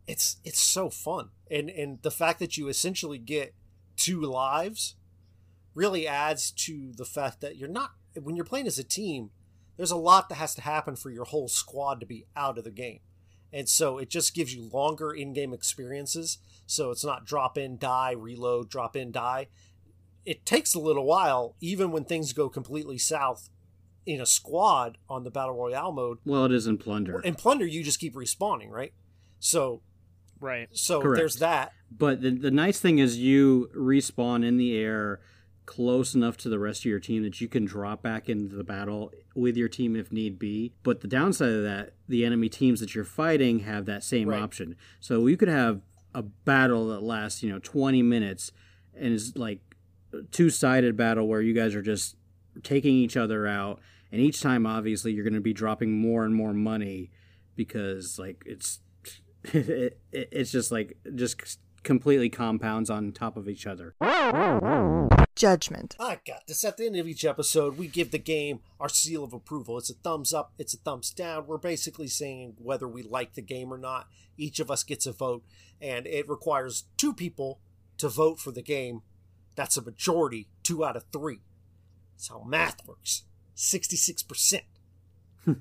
it's 0.07 0.37
it's 0.43 0.59
so 0.59 0.89
fun 0.89 1.29
and 1.51 1.69
and 1.69 2.01
the 2.01 2.11
fact 2.11 2.39
that 2.39 2.57
you 2.57 2.67
essentially 2.67 3.17
get 3.17 3.53
two 3.99 4.21
lives 4.21 4.95
really 5.75 6.07
adds 6.07 6.51
to 6.51 6.91
the 6.95 7.05
fact 7.05 7.41
that 7.41 7.57
you're 7.57 7.69
not 7.69 7.91
when 8.21 8.35
you're 8.35 8.45
playing 8.45 8.67
as 8.67 8.79
a 8.79 8.83
team 8.83 9.29
there's 9.79 9.91
a 9.91 9.95
lot 9.95 10.27
that 10.27 10.35
has 10.35 10.53
to 10.55 10.61
happen 10.61 10.97
for 10.97 11.09
your 11.09 11.23
whole 11.23 11.47
squad 11.47 12.01
to 12.01 12.05
be 12.05 12.25
out 12.35 12.57
of 12.57 12.65
the 12.65 12.69
game. 12.69 12.99
And 13.53 13.69
so 13.69 13.97
it 13.97 14.09
just 14.09 14.35
gives 14.35 14.53
you 14.53 14.69
longer 14.73 15.13
in-game 15.13 15.53
experiences. 15.53 16.37
So 16.65 16.91
it's 16.91 17.05
not 17.05 17.25
drop 17.25 17.57
in 17.57 17.77
die 17.77 18.11
reload 18.11 18.69
drop 18.69 18.97
in 18.97 19.13
die. 19.13 19.47
It 20.25 20.45
takes 20.45 20.75
a 20.75 20.81
little 20.81 21.05
while 21.05 21.55
even 21.61 21.91
when 21.91 22.03
things 22.03 22.33
go 22.33 22.49
completely 22.49 22.97
south 22.97 23.49
in 24.05 24.19
a 24.19 24.25
squad 24.25 24.97
on 25.07 25.23
the 25.23 25.31
battle 25.31 25.55
royale 25.55 25.93
mode. 25.93 26.17
Well, 26.25 26.43
it 26.43 26.51
is 26.51 26.67
in 26.67 26.77
plunder, 26.77 27.21
in 27.21 27.35
plunder 27.35 27.65
you 27.65 27.81
just 27.81 28.01
keep 28.01 28.15
respawning 28.15 28.71
right? 28.71 28.91
So 29.39 29.81
Right. 30.39 30.69
so 30.71 31.01
Correct. 31.01 31.17
there's 31.19 31.35
that. 31.37 31.73
but 31.91 32.21
the 32.21 32.31
the 32.31 32.51
nice 32.51 32.79
thing 32.79 32.99
is 32.99 33.17
you 33.17 33.69
respawn 33.75 34.45
in 34.45 34.57
the 34.57 34.77
air 34.77 35.19
close 35.65 36.15
enough 36.15 36.35
to 36.37 36.49
the 36.49 36.57
rest 36.57 36.81
of 36.81 36.85
your 36.85 36.99
team 36.99 37.21
that 37.23 37.39
you 37.39 37.47
can 37.47 37.63
drop 37.65 38.01
back 38.01 38.27
into 38.27 38.55
the 38.55 38.63
battle 38.63 39.11
with 39.35 39.55
your 39.55 39.67
team 39.67 39.95
if 39.95 40.11
need 40.11 40.39
be. 40.39 40.73
But 40.81 41.01
the 41.01 41.07
downside 41.07 41.51
of 41.51 41.61
that, 41.63 41.91
the 42.07 42.25
enemy 42.25 42.49
teams 42.49 42.79
that 42.79 42.95
you're 42.95 43.03
fighting 43.03 43.59
have 43.59 43.85
that 43.85 44.03
same 44.03 44.29
Right. 44.29 44.41
option. 44.41 44.75
So 44.99 45.27
you 45.27 45.37
could 45.37 45.47
have 45.47 45.81
a 46.15 46.23
battle 46.23 46.87
that 46.87 47.03
lasts, 47.03 47.43
you 47.43 47.51
know, 47.51 47.59
20 47.59 48.01
minutes 48.01 48.51
and 48.95 49.13
is 49.13 49.37
like 49.37 49.59
a 50.11 50.23
two-sided 50.23 50.97
battle 50.97 51.27
where 51.27 51.41
you 51.41 51.53
guys 51.53 51.75
are 51.75 51.83
just 51.83 52.15
taking 52.63 52.95
each 52.95 53.15
other 53.15 53.45
out 53.45 53.79
and 54.11 54.19
each 54.19 54.41
time 54.41 54.65
obviously 54.65 55.13
you're 55.13 55.23
going 55.23 55.35
to 55.35 55.39
be 55.39 55.53
dropping 55.53 55.91
more 56.01 56.25
and 56.25 56.33
more 56.33 56.51
money 56.51 57.11
because 57.55 58.17
like 58.17 58.41
it's 58.47 58.79
it, 59.53 59.99
it, 60.11 60.29
it's 60.31 60.51
just 60.51 60.71
like 60.71 60.97
just 61.15 61.59
completely 61.83 62.29
compounds 62.29 62.89
on 62.89 63.11
top 63.11 63.37
of 63.37 63.47
each 63.47 63.65
other. 63.65 63.95
Judgment. 65.35 65.95
I 65.99 66.19
got 66.27 66.47
this. 66.47 66.63
At 66.65 66.77
the 66.77 66.85
end 66.85 66.97
of 66.97 67.07
each 67.07 67.23
episode, 67.23 67.77
we 67.77 67.87
give 67.87 68.11
the 68.11 68.19
game 68.19 68.59
our 68.79 68.89
seal 68.89 69.23
of 69.23 69.33
approval. 69.33 69.77
It's 69.77 69.89
a 69.89 69.93
thumbs 69.93 70.33
up, 70.33 70.53
it's 70.57 70.73
a 70.73 70.77
thumbs 70.77 71.11
down. 71.11 71.47
We're 71.47 71.57
basically 71.57 72.07
saying 72.07 72.55
whether 72.57 72.87
we 72.87 73.03
like 73.03 73.35
the 73.35 73.41
game 73.41 73.73
or 73.73 73.77
not. 73.77 74.07
Each 74.37 74.59
of 74.59 74.69
us 74.69 74.83
gets 74.83 75.05
a 75.05 75.13
vote, 75.13 75.43
and 75.81 76.05
it 76.07 76.27
requires 76.27 76.85
two 76.97 77.13
people 77.13 77.59
to 77.97 78.09
vote 78.09 78.39
for 78.39 78.51
the 78.51 78.61
game. 78.61 79.01
That's 79.55 79.77
a 79.77 79.81
majority, 79.81 80.47
two 80.63 80.83
out 80.83 80.95
of 80.95 81.05
three. 81.11 81.39
That's 82.15 82.29
how 82.29 82.43
math 82.45 82.85
works. 82.85 83.23
66%. 83.55 84.61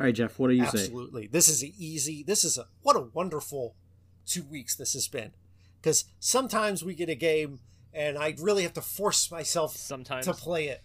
All 0.00 0.06
right, 0.06 0.14
Jeff, 0.14 0.38
what 0.38 0.48
do 0.48 0.54
you 0.54 0.64
say? 0.64 0.84
Absolutely. 0.84 1.26
This 1.26 1.50
is 1.50 1.62
a 1.62 1.74
easy. 1.76 2.22
This 2.22 2.42
is 2.42 2.56
a 2.56 2.68
what 2.80 2.96
a 2.96 3.00
wonderful 3.00 3.76
two 4.24 4.42
weeks 4.44 4.74
this 4.74 4.94
has 4.94 5.06
been. 5.08 5.32
Because 5.80 6.06
sometimes 6.18 6.82
we 6.82 6.94
get 6.94 7.10
a 7.10 7.14
game 7.14 7.60
and 7.92 8.16
I 8.16 8.34
really 8.40 8.62
have 8.62 8.72
to 8.74 8.80
force 8.80 9.30
myself 9.30 9.76
Sometimes. 9.76 10.24
to 10.24 10.32
play 10.32 10.68
it, 10.68 10.82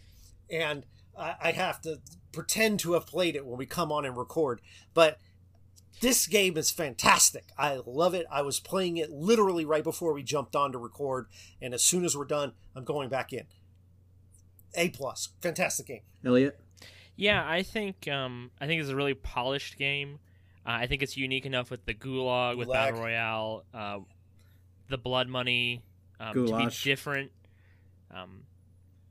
and 0.49 0.86
I, 1.17 1.36
I 1.41 1.51
have 1.51 1.82
to 1.84 2.01
pretend 2.34 2.82
to 2.82 2.93
have 2.93 3.08
played 3.08 3.38
it 3.38 3.45
when 3.45 3.58
we 3.58 3.65
come 3.65 3.89
on 3.89 4.04
and 4.04 4.17
record. 4.17 4.60
But 4.93 5.17
this 6.01 6.28
game 6.28 6.58
is 6.58 6.69
fantastic. 6.71 7.45
I 7.58 7.80
love 7.86 8.13
it. 8.13 8.25
I 8.30 8.41
was 8.41 8.60
playing 8.60 8.97
it 8.97 9.12
literally 9.12 9.63
right 9.63 9.84
before 9.84 10.12
we 10.13 10.23
jumped 10.23 10.58
on 10.58 10.73
to 10.73 10.78
record, 10.78 11.28
and 11.62 11.73
as 11.73 11.84
soon 11.84 12.04
as 12.04 12.17
we're 12.17 12.25
done, 12.25 12.51
I'm 12.75 12.84
going 12.84 13.08
back 13.08 13.32
in. 13.32 13.45
A 14.73 14.89
plus, 14.89 15.30
fantastic 15.41 15.88
game. 15.88 16.01
Elliot? 16.25 16.60
Yeah, 17.15 17.43
I 17.47 17.63
think 17.63 18.08
um, 18.08 18.51
I 18.60 18.67
think 18.67 18.82
it's 18.82 18.89
a 18.89 18.95
really 18.95 19.13
polished 19.13 19.78
game. 19.78 20.19
Uh, 20.65 20.71
I 20.82 20.88
think 20.88 21.04
it's 21.04 21.15
unique 21.15 21.45
enough 21.45 21.69
with 21.69 21.86
the 21.86 21.93
Gulag, 21.93 22.58
with. 22.58 22.71
Battle 22.71 23.01
Royale, 23.01 23.63
uh, 23.73 23.99
the 24.89 24.97
Blood 24.97 25.28
Money 25.28 25.84
um, 26.19 26.34
to 26.34 26.58
be 26.58 26.67
different. 26.84 27.32
Um, 28.13 28.43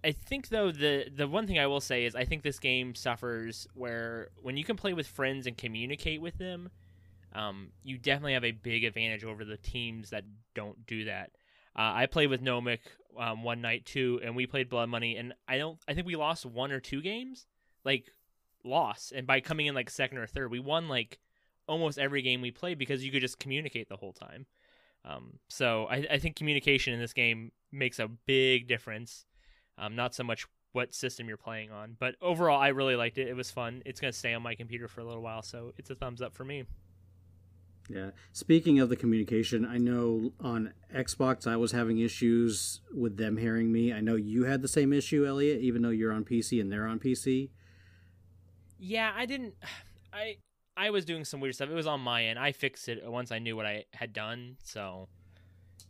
I 0.03 0.12
think 0.12 0.49
though 0.49 0.71
the 0.71 1.07
the 1.14 1.27
one 1.27 1.47
thing 1.47 1.59
I 1.59 1.67
will 1.67 1.81
say 1.81 2.05
is 2.05 2.14
I 2.14 2.25
think 2.25 2.43
this 2.43 2.59
game 2.59 2.95
suffers 2.95 3.67
where 3.75 4.29
when 4.43 4.57
you 4.57 4.64
can 4.64 4.77
play 4.77 4.93
with 4.93 5.07
friends 5.07 5.47
and 5.47 5.57
communicate 5.57 6.21
with 6.21 6.37
them, 6.37 6.71
um, 7.35 7.69
you 7.83 7.97
definitely 7.97 8.35
have 8.35 8.45
a 8.45 8.53
big 8.53 8.85
advantage 8.85 9.25
over 9.25 9.45
the 9.45 9.57
teams 9.57 10.11
that 10.11 10.25
don't 10.55 10.87
do 10.87 11.07
that. 11.07 11.31
Uh, 11.77 11.90
I 11.95 12.07
played 12.07 12.29
with 12.29 12.43
Nomic 12.43 12.81
um, 13.19 13.43
one 13.43 13.61
night 13.61 13.87
too, 13.87 14.21
and 14.23 14.37
we 14.37 14.47
played 14.47 14.69
Blood 14.69 14.88
Money, 14.88 15.17
and 15.17 15.33
I 15.49 15.59
don't. 15.59 15.79
I 15.88 15.95
think 15.95 16.07
we 16.07 16.17
lost 16.17 16.45
one 16.45 16.71
or 16.71 16.81
two 16.81 17.01
games, 17.01 17.47
like 17.85 18.11
loss 18.64 19.12
and 19.14 19.27
by 19.27 19.40
coming 19.40 19.66
in 19.66 19.75
like 19.75 19.90
second 19.90 20.18
or 20.18 20.27
third, 20.27 20.51
we 20.51 20.61
won 20.61 20.88
like 20.88 21.18
almost 21.66 21.99
every 21.99 22.23
game 22.23 22.40
we 22.40 22.51
played 22.51 22.79
because 22.79 23.05
you 23.05 23.11
could 23.11 23.20
just 23.20 23.38
communicate 23.38 23.88
the 23.88 23.97
whole 23.97 24.12
time. 24.12 24.47
Um, 25.05 25.38
so 25.49 25.87
I, 25.87 26.07
I 26.12 26.18
think 26.18 26.37
communication 26.37 26.94
in 26.94 27.01
this 27.01 27.12
game 27.12 27.53
makes 27.73 27.99
a 27.99 28.09
big 28.09 28.66
difference. 28.66 29.27
Um, 29.77 29.97
not 29.97 30.14
so 30.14 30.25
much 30.25 30.47
what 30.73 30.94
system 30.94 31.29
you're 31.29 31.37
playing 31.37 31.70
on, 31.70 31.97
but 31.99 32.16
overall, 32.20 32.61
I 32.61 32.68
really 32.68 32.97
liked 32.97 33.18
it. 33.18 33.29
It 33.29 33.37
was 33.37 33.51
fun. 33.51 33.83
It's 33.85 34.01
gonna 34.01 34.12
stay 34.12 34.35
on 34.35 34.42
my 34.42 34.55
computer 34.55 34.88
for 34.88 35.01
a 35.01 35.05
little 35.05 35.23
while, 35.23 35.42
so 35.42 35.73
it's 35.77 35.90
a 35.90 35.94
thumbs 35.94 36.23
up 36.23 36.35
for 36.35 36.44
me. 36.44 36.64
Yeah. 37.88 38.11
Speaking 38.33 38.81
of 38.81 38.88
the 38.88 38.97
communication, 38.97 39.66
I 39.66 39.77
know 39.77 40.33
on 40.40 40.73
Xbox 40.94 41.47
I 41.47 41.57
was 41.57 41.73
having 41.73 41.99
issues 41.99 42.81
with 42.94 43.18
them 43.18 43.37
hearing 43.37 43.70
me. 43.70 43.92
I 43.92 44.01
know 44.01 44.16
you 44.16 44.44
had 44.44 44.62
the 44.62 44.68
same 44.68 44.92
issue, 44.92 45.27
Elliot, 45.27 45.61
even 45.61 45.83
though 45.83 45.90
you're 45.90 46.12
on 46.12 46.25
PC 46.25 46.61
and 46.61 46.73
they're 46.73 46.87
on 46.87 46.99
PC. 46.99 47.51
Yeah, 48.85 49.12
I 49.16 49.27
didn't. 49.27 49.55
I 50.12 50.37
I 50.77 50.90
was 50.90 51.05
doing 51.05 51.25
some 51.25 51.40
weird 51.40 51.55
stuff. 51.55 51.70
It 51.70 51.75
was 51.75 51.87
on 51.87 52.01
my 52.01 52.25
end. 52.25 52.38
I 52.38 52.53
fixed 52.53 52.88
it 52.88 53.05
once 53.05 53.33
I 53.33 53.38
knew 53.38 53.57
what 53.57 53.66
I 53.66 53.85
had 53.92 54.12
done, 54.12 54.57
so 54.62 55.09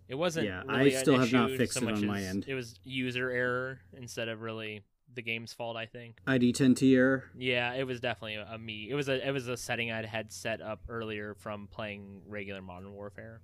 it 0.08 0.14
wasn't. 0.14 0.46
Yeah, 0.46 0.62
I 0.68 0.78
really 0.78 0.94
an 0.94 1.00
still 1.00 1.18
have 1.18 1.32
not 1.32 1.50
fixed 1.50 1.78
so 1.78 1.88
it 1.88 1.94
on 1.94 2.06
my 2.06 2.20
as 2.20 2.26
end. 2.26 2.44
It 2.46 2.54
was 2.54 2.78
user 2.84 3.30
error 3.30 3.80
instead 3.96 4.28
of 4.28 4.40
really 4.40 4.82
the 5.14 5.22
game's 5.22 5.52
fault. 5.52 5.76
I 5.76 5.86
think. 5.86 6.18
ID 6.26 6.52
10T 6.52 6.96
error. 6.96 7.24
Yeah, 7.36 7.74
it 7.74 7.86
was 7.86 8.00
definitely 8.00 8.36
a, 8.36 8.46
a 8.52 8.58
me. 8.58 8.88
It 8.90 8.94
was 8.94 9.08
a 9.08 9.26
it 9.26 9.32
was 9.32 9.48
a 9.48 9.56
setting 9.56 9.90
I 9.90 10.06
had 10.06 10.32
set 10.32 10.60
up 10.60 10.80
earlier 10.88 11.34
from 11.34 11.68
playing 11.68 12.22
regular 12.26 12.62
Modern 12.62 12.92
Warfare. 12.92 13.40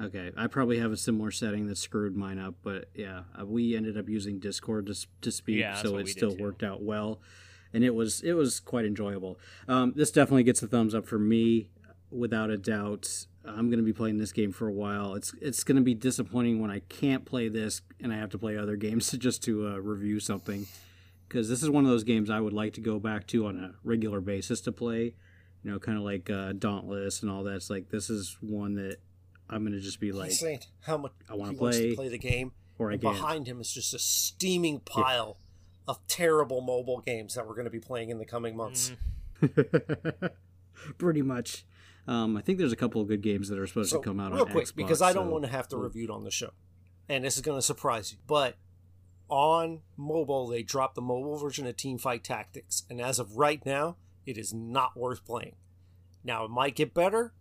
Okay, 0.00 0.30
I 0.36 0.46
probably 0.46 0.78
have 0.78 0.92
a 0.92 0.96
similar 0.96 1.30
setting 1.30 1.66
that 1.66 1.76
screwed 1.76 2.16
mine 2.16 2.38
up, 2.38 2.54
but 2.62 2.86
yeah, 2.94 3.24
uh, 3.38 3.44
we 3.44 3.76
ended 3.76 3.98
up 3.98 4.08
using 4.08 4.38
Discord 4.38 4.86
to, 4.86 4.94
to 5.20 5.30
speak, 5.30 5.58
Yeah, 5.58 5.74
so 5.74 5.98
it 5.98 6.08
still 6.08 6.34
worked 6.38 6.62
out 6.62 6.82
well, 6.82 7.20
and 7.72 7.84
it 7.84 7.94
was 7.94 8.20
it 8.22 8.32
was 8.32 8.60
quite 8.60 8.84
enjoyable. 8.84 9.38
Um, 9.68 9.92
this 9.96 10.10
definitely 10.10 10.44
gets 10.44 10.62
a 10.62 10.66
thumbs 10.68 10.94
up 10.94 11.06
for 11.06 11.18
me, 11.18 11.70
without 12.10 12.50
a 12.50 12.56
doubt. 12.56 13.26
I'm 13.42 13.70
going 13.70 13.78
to 13.78 13.84
be 13.84 13.92
playing 13.94 14.18
this 14.18 14.32
game 14.32 14.52
for 14.52 14.68
a 14.68 14.72
while. 14.72 15.14
It's 15.14 15.32
it's 15.40 15.64
going 15.64 15.76
to 15.76 15.82
be 15.82 15.94
disappointing 15.94 16.60
when 16.60 16.70
I 16.70 16.80
can't 16.88 17.24
play 17.24 17.48
this 17.48 17.80
and 18.00 18.12
I 18.12 18.16
have 18.18 18.30
to 18.30 18.38
play 18.38 18.56
other 18.56 18.76
games 18.86 19.10
just 19.12 19.42
to 19.44 19.68
uh, 19.68 19.76
review 19.78 20.20
something, 20.20 20.66
because 21.28 21.48
this 21.48 21.62
is 21.62 21.70
one 21.70 21.84
of 21.84 21.90
those 21.90 22.04
games 22.04 22.28
I 22.30 22.40
would 22.40 22.52
like 22.52 22.74
to 22.74 22.80
go 22.80 22.98
back 22.98 23.26
to 23.28 23.46
on 23.46 23.58
a 23.58 23.74
regular 23.82 24.20
basis 24.20 24.60
to 24.62 24.72
play. 24.72 25.14
You 25.62 25.70
know, 25.70 25.78
kind 25.78 25.98
of 25.98 26.04
like 26.04 26.30
uh, 26.30 26.52
Dauntless 26.52 27.22
and 27.22 27.30
all 27.30 27.44
that. 27.44 27.56
It's 27.56 27.70
like 27.70 27.90
this 27.90 28.08
is 28.08 28.36
one 28.40 28.74
that 28.76 28.96
I'm 29.48 29.62
going 29.62 29.72
to 29.74 29.80
just 29.80 30.00
be 30.00 30.12
like. 30.12 30.32
How 30.80 30.96
much 30.96 31.12
I 31.28 31.34
wanna 31.34 31.52
play, 31.54 31.94
play 31.94 32.08
the 32.08 32.18
game. 32.18 32.52
or 32.78 32.90
I 32.90 32.94
and 32.94 33.02
can't. 33.02 33.14
behind 33.16 33.46
him 33.46 33.60
is 33.60 33.70
just 33.72 33.92
a 33.92 33.98
steaming 33.98 34.80
pile 34.80 35.36
of 35.90 36.06
terrible 36.06 36.60
mobile 36.60 37.00
games 37.00 37.34
that 37.34 37.46
we're 37.46 37.54
going 37.54 37.64
to 37.64 37.70
be 37.70 37.80
playing 37.80 38.10
in 38.10 38.18
the 38.18 38.24
coming 38.24 38.56
months. 38.56 38.92
Pretty 40.98 41.22
much. 41.22 41.64
Um, 42.06 42.36
I 42.36 42.40
think 42.40 42.58
there's 42.58 42.72
a 42.72 42.76
couple 42.76 43.00
of 43.00 43.08
good 43.08 43.22
games 43.22 43.48
that 43.48 43.58
are 43.58 43.66
supposed 43.66 43.90
So, 43.90 43.98
to 43.98 44.04
come 44.04 44.18
out 44.20 44.32
real 44.32 44.42
on 44.42 44.50
quick, 44.50 44.66
Xbox, 44.66 44.74
because 44.76 45.02
I 45.02 45.12
don't 45.12 45.26
so- 45.26 45.32
want 45.32 45.44
to 45.44 45.50
have 45.50 45.68
to 45.68 45.76
review 45.76 46.04
it 46.04 46.10
on 46.10 46.24
the 46.24 46.30
show, 46.30 46.50
and 47.08 47.24
this 47.24 47.36
is 47.36 47.42
going 47.42 47.58
to 47.58 47.62
surprise 47.62 48.12
you, 48.12 48.18
but 48.26 48.56
on 49.28 49.80
mobile 49.96 50.46
they 50.48 50.62
dropped 50.62 50.94
the 50.94 51.02
mobile 51.02 51.36
version 51.36 51.66
of 51.66 51.76
Teamfight 51.76 52.22
Tactics, 52.22 52.84
and 52.88 53.00
as 53.00 53.18
of 53.18 53.36
right 53.36 53.64
now, 53.66 53.96
it 54.26 54.38
is 54.38 54.52
not 54.54 54.96
worth 54.96 55.24
playing. 55.24 55.56
Now 56.24 56.44
it 56.44 56.50
might 56.50 56.74
get 56.74 56.94
better, 56.94 57.32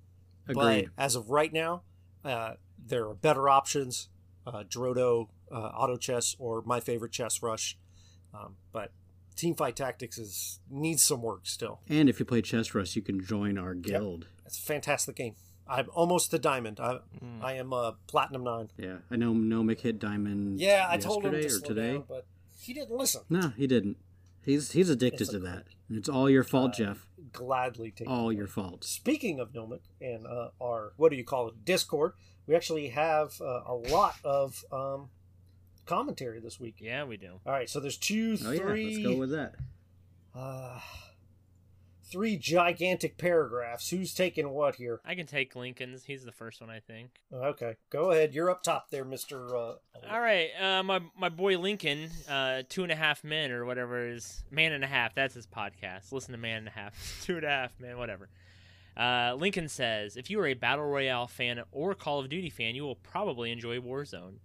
Agreed. 0.47 0.89
but 0.95 1.03
as 1.03 1.15
of 1.15 1.29
right 1.29 1.51
now, 1.53 1.83
uh, 2.25 2.53
there 2.83 3.07
are 3.07 3.13
better 3.15 3.47
options: 3.49 4.09
uh, 4.45 4.63
Drodo, 4.63 5.29
uh, 5.51 5.55
Auto 5.55 5.97
Chess, 5.97 6.35
or 6.39 6.61
my 6.65 6.79
favorite 6.79 7.11
Chess 7.11 7.41
Rush. 7.41 7.77
Um, 8.33 8.55
but 8.71 8.91
Teamfight 9.35 9.75
Tactics 9.75 10.17
is 10.17 10.59
needs 10.69 11.01
some 11.03 11.21
work 11.21 11.41
still. 11.43 11.79
And 11.89 12.09
if 12.09 12.19
you 12.19 12.25
play 12.25 12.41
Chess 12.41 12.73
Rush, 12.75 12.95
you 12.95 13.01
can 13.01 13.23
join 13.23 13.57
our 13.57 13.73
guild. 13.73 14.27
It's 14.45 14.57
a 14.59 14.61
fantastic 14.61 15.15
game. 15.15 15.35
I'm 15.67 15.87
almost 15.93 16.31
to 16.31 16.39
diamond. 16.39 16.79
I, 16.79 16.99
Mm. 17.23 17.43
I 17.43 17.53
am 17.53 17.71
a 17.73 17.95
platinum 18.07 18.43
nine. 18.43 18.71
Yeah, 18.77 18.97
I 19.11 19.15
know 19.17 19.33
Nomic 19.33 19.81
hit 19.81 19.99
Diamond. 19.99 20.59
Yeah, 20.59 20.87
I 20.89 20.97
told 20.97 21.23
him 21.25 21.33
yesterday 21.33 21.41
to 21.41 21.45
or 21.47 21.49
slow 21.59 21.67
today. 21.67 21.93
down, 21.93 22.03
but 22.09 22.25
he 22.59 22.73
didn't 22.73 22.97
listen. 22.97 23.21
No, 23.29 23.49
he 23.55 23.67
didn't. 23.67 23.97
He's 24.43 24.71
he's 24.71 24.89
addicted 24.89 25.21
It's 25.21 25.29
to 25.31 25.37
a- 25.37 25.41
that. 25.41 25.65
It's 25.91 26.09
all 26.09 26.29
your 26.29 26.43
fault, 26.43 26.73
Jeff. 26.73 27.05
Gladly 27.33 27.91
take. 27.91 28.09
All 28.09 28.29
it. 28.31 28.37
your 28.37 28.47
fault. 28.47 28.83
Speaking 28.83 29.39
of 29.39 29.53
Nomic 29.53 29.81
and 30.01 30.25
uh, 30.25 30.49
our 30.61 30.93
what 30.97 31.09
do 31.11 31.17
you 31.17 31.23
call 31.23 31.47
it 31.49 31.65
Discord, 31.65 32.13
we 32.47 32.55
actually 32.55 32.89
have 32.89 33.39
uh, 33.41 33.61
a 33.67 33.73
lot 33.75 34.15
of 34.23 34.63
um, 34.71 35.09
commentary 35.89 36.39
this 36.39 36.59
week. 36.59 36.75
Yeah, 36.79 37.03
we 37.03 37.17
do. 37.17 37.39
All 37.45 37.51
right, 37.51 37.69
so 37.69 37.79
there's 37.79 37.97
two, 37.97 38.37
Oh 38.45 38.51
yeah, 38.51 38.59
three, 38.59 38.85
let's 38.95 39.07
go 39.07 39.15
with 39.17 39.31
that. 39.31 39.55
uh, 40.35 40.79
three 42.11 42.37
gigantic 42.37 43.17
paragraphs. 43.17 43.89
Who's 43.89 44.13
taking 44.13 44.49
what 44.49 44.75
here? 44.75 44.99
I 45.05 45.15
can 45.15 45.25
take 45.25 45.55
Lincoln's. 45.55 46.05
He's 46.05 46.23
the 46.23 46.31
first 46.31 46.61
one, 46.61 46.69
I 46.69 46.79
think. 46.79 47.11
Okay, 47.33 47.75
go 47.89 48.11
ahead. 48.11 48.33
You're 48.33 48.49
up 48.49 48.63
top 48.63 48.89
there, 48.91 49.05
Mister. 49.05 49.55
Uh, 49.55 49.73
All 50.09 50.19
right, 50.21 50.49
uh, 50.59 50.83
my 50.83 51.01
my 51.17 51.29
boy 51.29 51.57
Lincoln, 51.57 52.09
uh, 52.29 52.63
two 52.69 52.83
and 52.83 52.91
a 52.91 52.95
half 52.95 53.23
men 53.23 53.51
or 53.51 53.65
whatever 53.65 54.07
is 54.07 54.43
man 54.51 54.71
and 54.71 54.83
a 54.83 54.87
half. 54.87 55.13
That's 55.15 55.35
his 55.35 55.47
podcast. 55.47 56.11
Listen 56.11 56.31
to 56.31 56.37
man 56.37 56.59
and 56.59 56.67
a 56.67 56.71
half, 56.71 57.21
two 57.25 57.35
and 57.37 57.45
a 57.45 57.49
half 57.49 57.79
man, 57.79 57.97
whatever. 57.97 58.29
Uh, 58.97 59.33
Lincoln 59.39 59.69
says, 59.69 60.17
if 60.17 60.29
you 60.29 60.41
are 60.41 60.47
a 60.47 60.55
battle 60.55 60.83
royale 60.83 61.25
fan 61.27 61.61
or 61.71 61.93
Call 61.95 62.19
of 62.19 62.27
Duty 62.27 62.49
fan, 62.49 62.75
you 62.75 62.83
will 62.83 62.95
probably 62.97 63.49
enjoy 63.49 63.79
Warzone. 63.79 64.39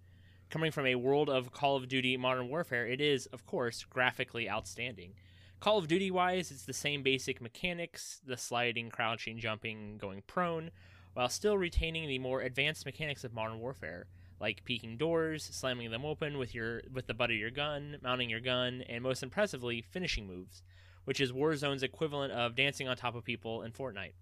Coming 0.49 0.71
from 0.71 0.85
a 0.85 0.95
world 0.95 1.29
of 1.29 1.51
Call 1.51 1.75
of 1.75 1.87
Duty 1.87 2.15
Modern 2.17 2.47
Warfare, 2.49 2.87
it 2.87 3.01
is, 3.01 3.25
of 3.27 3.45
course, 3.45 3.83
graphically 3.83 4.49
outstanding. 4.49 5.13
Call 5.59 5.77
of 5.77 5.87
Duty 5.87 6.11
wise, 6.11 6.51
it's 6.51 6.63
the 6.63 6.73
same 6.73 7.03
basic 7.03 7.41
mechanics 7.41 8.21
the 8.25 8.37
sliding, 8.37 8.89
crouching, 8.89 9.39
jumping, 9.39 9.97
going 9.97 10.21
prone, 10.27 10.71
while 11.13 11.29
still 11.29 11.57
retaining 11.57 12.07
the 12.07 12.19
more 12.19 12.41
advanced 12.41 12.85
mechanics 12.85 13.23
of 13.23 13.33
Modern 13.33 13.59
Warfare 13.59 14.05
like 14.39 14.65
peeking 14.65 14.97
doors, 14.97 15.43
slamming 15.43 15.91
them 15.91 16.05
open 16.05 16.37
with 16.37 16.53
your 16.53 16.81
with 16.93 17.07
the 17.07 17.13
butt 17.13 17.31
of 17.31 17.37
your 17.37 17.51
gun, 17.51 17.97
mounting 18.01 18.29
your 18.29 18.39
gun, 18.39 18.83
and 18.87 19.03
most 19.03 19.23
impressively, 19.23 19.81
finishing 19.81 20.27
moves, 20.27 20.61
which 21.05 21.19
is 21.19 21.31
Warzone's 21.31 21.83
equivalent 21.83 22.33
of 22.33 22.55
dancing 22.55 22.87
on 22.87 22.97
top 22.97 23.15
of 23.15 23.23
people 23.23 23.63
in 23.63 23.71
Fortnite. 23.71 24.13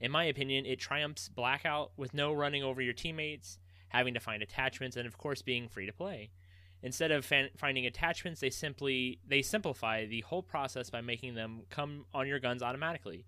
In 0.00 0.10
my 0.10 0.24
opinion, 0.24 0.64
it 0.64 0.80
triumphs 0.80 1.28
Blackout 1.28 1.92
with 1.96 2.14
no 2.14 2.32
running 2.32 2.62
over 2.62 2.80
your 2.80 2.94
teammates, 2.94 3.58
having 3.90 4.14
to 4.14 4.20
find 4.20 4.42
attachments, 4.42 4.96
and 4.96 5.06
of 5.06 5.18
course 5.18 5.42
being 5.42 5.68
free 5.68 5.86
to 5.86 5.92
play. 5.92 6.30
Instead 6.82 7.10
of 7.10 7.24
fan- 7.24 7.50
finding 7.56 7.86
attachments, 7.86 8.40
they 8.40 8.50
simply 8.50 9.20
they 9.26 9.42
simplify 9.42 10.06
the 10.06 10.22
whole 10.22 10.42
process 10.42 10.88
by 10.88 11.00
making 11.00 11.34
them 11.34 11.62
come 11.68 12.06
on 12.14 12.26
your 12.26 12.38
guns 12.40 12.62
automatically. 12.62 13.26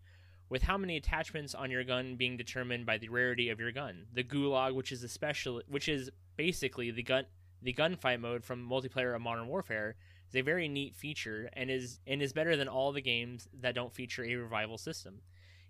With 0.48 0.62
how 0.62 0.77
many 0.77 0.96
attachments 0.96 1.55
on 1.55 1.70
your 1.70 1.85
gun 1.85 2.16
being 2.16 2.37
determined 2.37 2.87
by 2.87 2.98
the 2.98 3.09
rarity 3.09 3.48
of 3.51 3.61
your 3.61 3.72
gun, 3.72 4.07
the 4.12 4.25
Gulag, 4.25 4.75
which 4.75 4.92
is 4.92 5.03
especially 5.03 5.62
which 5.68 5.88
is 5.88 6.11
basically 6.37 6.90
the 6.90 7.03
gun 7.03 7.27
the 7.61 7.75
gunfight 7.75 8.20
mode 8.20 8.44
from 8.44 8.68
multiplayer 8.68 9.14
of 9.14 9.22
Modern 9.22 9.46
Warfare, 9.46 9.96
is 10.29 10.37
a 10.37 10.40
very 10.40 10.68
neat 10.68 10.96
feature 10.96 11.48
and 11.53 11.70
is 11.70 12.01
and 12.07 12.22
is 12.22 12.33
better 12.33 12.57
than 12.57 12.68
all 12.68 12.92
the 12.92 13.03
games 13.03 13.48
that 13.61 13.75
don't 13.75 13.94
feature 13.94 14.25
a 14.25 14.35
revival 14.35 14.79
system. 14.79 15.20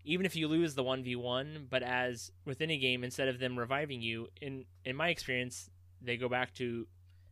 Even 0.04 0.26
if 0.26 0.34
you 0.34 0.48
lose 0.48 0.74
the 0.74 0.82
1v1, 0.82 1.68
but 1.70 1.82
as 1.82 2.32
with 2.44 2.60
any 2.60 2.78
game, 2.78 3.04
instead 3.04 3.28
of 3.28 3.38
them 3.38 3.58
reviving 3.58 4.02
you, 4.02 4.28
in 4.40 4.64
in 4.84 4.96
my 4.96 5.08
experience, 5.08 5.70
they 6.00 6.16
go 6.16 6.28
back 6.28 6.52
to 6.54 6.86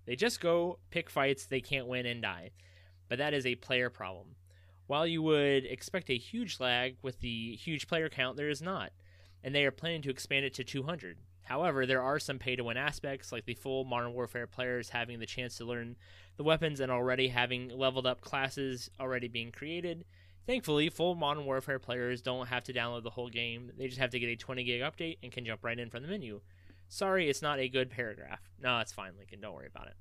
they 0.06 0.16
just 0.16 0.40
go 0.40 0.78
pick 0.90 1.10
fights 1.10 1.46
they 1.46 1.60
can't 1.60 1.86
win 1.86 2.06
and 2.06 2.22
die. 2.22 2.50
But 3.08 3.18
that 3.18 3.34
is 3.34 3.44
a 3.44 3.56
player 3.56 3.90
problem. 3.90 4.36
While 4.86 5.06
you 5.06 5.22
would 5.22 5.64
expect 5.64 6.10
a 6.10 6.18
huge 6.18 6.58
lag 6.58 6.96
with 7.02 7.20
the 7.20 7.56
huge 7.56 7.86
player 7.86 8.08
count, 8.08 8.36
there 8.36 8.48
is 8.48 8.62
not, 8.62 8.92
and 9.42 9.54
they 9.54 9.64
are 9.64 9.70
planning 9.70 10.02
to 10.02 10.10
expand 10.10 10.44
it 10.44 10.54
to 10.54 10.64
200. 10.64 11.18
However, 11.42 11.84
there 11.84 12.02
are 12.02 12.20
some 12.20 12.38
pay 12.38 12.54
to 12.54 12.64
win 12.64 12.76
aspects, 12.76 13.32
like 13.32 13.44
the 13.44 13.54
full 13.54 13.84
Modern 13.84 14.12
Warfare 14.12 14.46
players 14.46 14.90
having 14.90 15.18
the 15.18 15.26
chance 15.26 15.56
to 15.56 15.64
learn 15.64 15.96
the 16.36 16.44
weapons 16.44 16.78
and 16.78 16.92
already 16.92 17.28
having 17.28 17.68
leveled 17.68 18.06
up 18.06 18.20
classes 18.20 18.88
already 19.00 19.26
being 19.26 19.50
created. 19.50 20.04
Thankfully, 20.50 20.88
full 20.88 21.14
Modern 21.14 21.44
Warfare 21.44 21.78
players 21.78 22.22
don't 22.22 22.48
have 22.48 22.64
to 22.64 22.72
download 22.72 23.04
the 23.04 23.10
whole 23.10 23.28
game, 23.28 23.70
they 23.78 23.86
just 23.86 24.00
have 24.00 24.10
to 24.10 24.18
get 24.18 24.30
a 24.30 24.34
20 24.34 24.64
gig 24.64 24.80
update 24.80 25.18
and 25.22 25.30
can 25.30 25.44
jump 25.44 25.62
right 25.62 25.78
in 25.78 25.90
from 25.90 26.02
the 26.02 26.08
menu. 26.08 26.40
Sorry, 26.88 27.30
it's 27.30 27.40
not 27.40 27.60
a 27.60 27.68
good 27.68 27.88
paragraph. 27.88 28.40
No, 28.60 28.80
it's 28.80 28.90
fine, 28.92 29.12
Lincoln. 29.16 29.40
Don't 29.40 29.54
worry 29.54 29.68
about 29.68 29.86
it. 29.86 29.94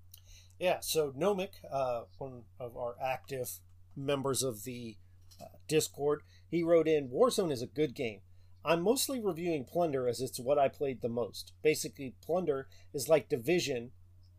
Yeah, 0.58 0.80
so 0.80 1.12
Nomic, 1.12 1.50
uh, 1.72 2.06
one 2.18 2.46
of 2.60 2.76
our 2.76 2.96
active 3.00 3.60
members 3.96 4.42
of 4.42 4.64
the 4.64 4.98
uh, 5.40 5.58
Discord, 5.68 6.24
he 6.50 6.64
wrote 6.64 6.88
in 6.88 7.10
Warzone 7.10 7.52
is 7.52 7.62
a 7.62 7.68
good 7.68 7.94
game. 7.94 8.22
I'm 8.66 8.82
mostly 8.82 9.22
reviewing 9.22 9.66
Plunder 9.66 10.08
as 10.08 10.20
it's 10.20 10.40
what 10.40 10.58
I 10.58 10.68
played 10.68 11.04
the 11.04 11.10
most. 11.10 11.54
Basically, 11.62 12.16
Plunder 12.26 12.68
is 12.92 13.08
like 13.08 13.30
Division, 13.30 13.92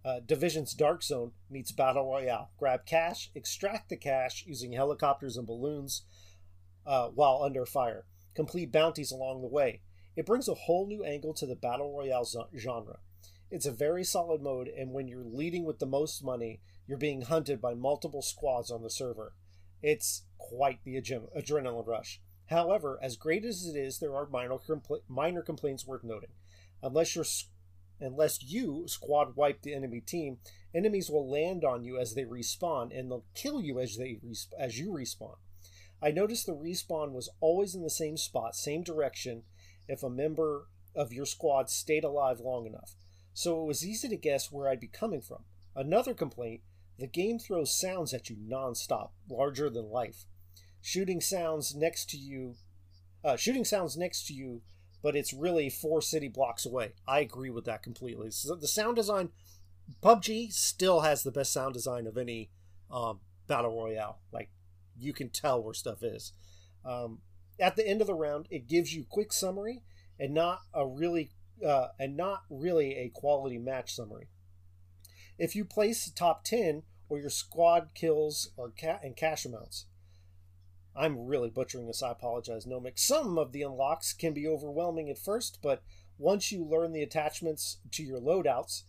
uh, 0.05 0.21
Division's 0.25 0.75
Dark 0.75 1.03
Zone 1.03 1.33
meets 1.51 1.73
Battle 1.73 2.11
Royale. 2.11 2.51
Grab 2.59 2.87
cash, 2.87 3.31
extract 3.35 3.89
the 3.89 3.97
cash 3.97 4.45
using 4.47 4.73
helicopters 4.73 5.37
and 5.37 5.47
balloons 5.47 6.03
uh, 6.87 7.09
while 7.09 7.43
under 7.43 7.67
fire. 7.67 8.07
Complete 8.35 8.73
bounties 8.73 9.13
along 9.13 9.43
the 9.43 9.49
way. 9.49 9.83
It 10.17 10.27
brings 10.27 10.49
a 10.49 10.55
whole 10.55 10.87
new 10.87 11.05
angle 11.05 11.35
to 11.35 11.47
the 11.47 11.57
Battle 11.57 11.97
Royale 11.97 12.29
genre. 12.57 12.99
It's 13.51 13.67
a 13.67 13.73
very 13.73 14.05
solid 14.05 14.41
mode, 14.41 14.69
and 14.69 14.93
when 14.93 15.09
you're 15.09 15.25
leading 15.25 15.65
with 15.65 15.81
the 15.81 15.87
most 15.87 16.23
money, 16.25 16.61
you're 16.87 16.99
being 16.99 17.23
hunted 17.23 17.61
by 17.61 17.75
multiple 17.75 18.23
squads 18.23 18.71
on 18.71 18.83
the 18.83 18.91
server. 18.91 19.35
It's 19.83 20.23
quite 20.39 20.83
the 20.85 20.97
adre- 20.97 21.29
adrenaline 21.37 21.87
rush. 21.87 22.21
However, 22.47 22.99
as 23.03 23.17
great 23.17 23.45
as 23.45 23.67
it 23.67 23.77
is, 23.77 23.99
there 23.99 24.15
are 24.17 24.27
minor 24.27 24.57
compl- 24.59 25.03
minor 25.09 25.43
complaints 25.43 25.87
worth 25.87 26.05
noting. 26.05 26.31
Unless 26.83 27.15
you're 27.15 27.25
unless 28.01 28.43
you 28.43 28.85
squad 28.87 29.37
wipe 29.37 29.63
the 29.63 29.75
enemy 29.75 30.01
team, 30.01 30.39
enemies 30.75 31.11
will 31.11 31.31
land 31.31 31.65
on 31.65 31.85
you 31.85 31.99
as 31.99 32.15
they 32.15 32.25
respawn, 32.25 32.97
and 32.97 33.11
they'll 33.11 33.25
kill 33.35 33.61
you 33.61 33.79
as 33.79 33.97
they 33.97 34.19
res- 34.23 34.49
as 34.59 34.79
you 34.79 34.89
respawn. 34.89 35.37
I 36.03 36.11
noticed 36.11 36.47
the 36.47 36.53
respawn 36.53 37.13
was 37.13 37.29
always 37.41 37.75
in 37.75 37.83
the 37.83 37.91
same 37.91 38.17
spot, 38.17 38.57
same 38.57 38.83
direction, 38.83 39.43
if 39.87 40.03
a 40.03 40.11
member 40.11 40.67
of 40.95 41.13
your 41.13 41.27
squad 41.27 41.69
stayed 41.69 42.05
alive 42.05 42.41
long 42.41 42.67
enough. 42.67 42.95
So 43.35 43.63
it 43.63 43.67
was 43.67 43.87
easy 43.87 44.09
to 44.09 44.17
guess 44.17 44.51
where 44.51 44.69
I'd 44.69 44.81
be 44.81 44.89
coming 44.89 45.21
from. 45.21 45.45
Another 45.75 46.15
complaint 46.15 46.63
the 46.99 47.07
game 47.07 47.39
throws 47.39 47.79
sounds 47.79 48.13
at 48.13 48.29
you 48.29 48.37
nonstop, 48.37 49.11
larger 49.29 49.71
than 49.71 49.91
life. 49.91 50.27
Shooting 50.83 51.21
sounds 51.21 51.75
next 51.75 52.11
to 52.11 52.19
you, 52.19 52.57
uh, 53.25 53.37
shooting 53.37 53.65
sounds 53.65 53.97
next 53.97 54.27
to 54.27 54.35
you, 54.35 54.61
but 55.03 55.17
it's 55.17 55.33
really 55.33 55.71
four 55.71 56.03
city 56.03 56.29
blocks 56.29 56.67
away. 56.67 56.93
I 57.07 57.21
agree 57.21 57.51
with 57.51 57.65
that 57.65 57.83
completely. 57.83 58.31
So 58.31 58.55
the 58.55 58.69
sound 58.69 58.97
design, 58.97 59.31
PUBG 60.03 60.53
still 60.53 61.01
has 61.01 61.23
the 61.23 61.33
best 61.33 61.53
sound 61.53 61.75
design 61.75 62.07
of 62.07 62.17
any 62.17 62.51
um, 62.91 63.21
battle 63.47 63.77
royale. 63.77 64.21
Like 64.33 64.51
you 64.99 65.13
can 65.13 65.31
tell 65.31 65.63
where 65.63 65.75
stuff 65.75 66.03
is. 66.03 66.33
Um, 66.85 67.21
at 67.59 67.77
the 67.77 67.87
end 67.87 68.01
of 68.01 68.07
the 68.07 68.15
round, 68.15 68.47
it 68.51 68.69
gives 68.69 68.95
you 68.95 69.05
quick 69.09 69.33
summary 69.33 69.83
and 70.19 70.33
not 70.35 70.61
a 70.73 70.87
really 70.87 71.31
uh, 71.67 71.89
and 71.99 72.17
not 72.17 72.43
really 72.49 72.97
a 72.97 73.11
quality 73.11 73.59
match 73.59 73.95
summary. 73.95 74.29
If 75.39 75.55
you 75.55 75.65
place 75.65 76.11
top 76.11 76.45
ten 76.45 76.83
or 77.09 77.19
your 77.19 77.31
squad 77.31 77.89
kills 77.95 78.51
or 78.57 78.73
ca- 78.79 79.01
and 79.03 79.17
cash 79.17 79.45
amounts, 79.45 79.87
I'm 81.01 81.27
really 81.27 81.49
butchering 81.49 81.87
this. 81.87 82.03
I 82.03 82.11
apologize, 82.11 82.67
Nomic. 82.67 82.99
Some 82.99 83.39
of 83.39 83.53
the 83.53 83.63
unlocks 83.63 84.13
can 84.13 84.35
be 84.35 84.47
overwhelming 84.47 85.09
at 85.09 85.19
first, 85.19 85.59
but 85.63 85.83
once 86.19 86.53
you 86.53 86.63
learn 86.63 86.93
the 86.93 87.03
attachments 87.03 87.79
to 87.93 88.03
your 88.03 88.21
loadouts, 88.21 88.83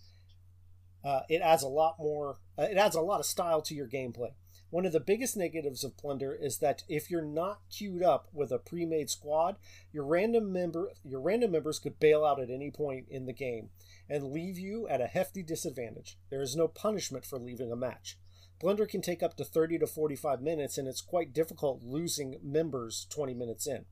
uh, 1.06 1.22
it 1.30 1.42
adds 1.42 1.64
a 1.64 1.70
lot 1.70 1.96
more. 2.00 2.40
Uh, 2.60 2.64
it 2.64 2.76
adds 2.76 2.98
a 2.98 3.02
lot 3.02 3.22
of 3.22 3.26
style 3.26 3.62
to 3.62 3.74
your 3.74 3.88
gameplay. 3.88 4.32
One 4.72 4.86
of 4.86 4.92
the 4.92 5.00
biggest 5.00 5.38
negatives 5.38 5.86
of 5.86 5.98
Plunder 5.98 6.34
is 6.34 6.58
that 6.58 6.84
if 6.90 7.10
you're 7.10 7.22
not 7.22 7.62
queued 7.70 8.04
up 8.04 8.28
with 8.34 8.52
a 8.52 8.60
pre-made 8.60 9.10
squad, 9.10 9.56
your 9.94 10.06
random 10.06 10.52
member 10.52 10.92
your 11.06 11.22
random 11.22 11.52
members 11.52 11.80
could 11.80 12.00
bail 12.00 12.26
out 12.26 12.42
at 12.42 12.50
any 12.50 12.72
point 12.72 13.08
in 13.10 13.26
the 13.26 13.34
game 13.34 13.70
and 14.10 14.34
leave 14.34 14.60
you 14.60 14.86
at 14.90 15.00
a 15.00 15.08
hefty 15.08 15.44
disadvantage. 15.44 16.18
There 16.30 16.42
is 16.42 16.58
no 16.58 16.68
punishment 16.68 17.26
for 17.26 17.40
leaving 17.40 17.72
a 17.72 17.76
match. 17.78 18.18
Plunder 18.62 18.86
can 18.86 19.02
take 19.02 19.24
up 19.24 19.36
to 19.38 19.44
30 19.44 19.80
to 19.80 19.88
45 19.88 20.40
minutes, 20.40 20.78
and 20.78 20.88
it's 20.88 21.02
quite 21.02 21.34
difficult 21.34 21.82
losing 21.82 22.38
members 22.44 23.08
20 23.10 23.34
minutes 23.34 23.66
in. 23.66 23.86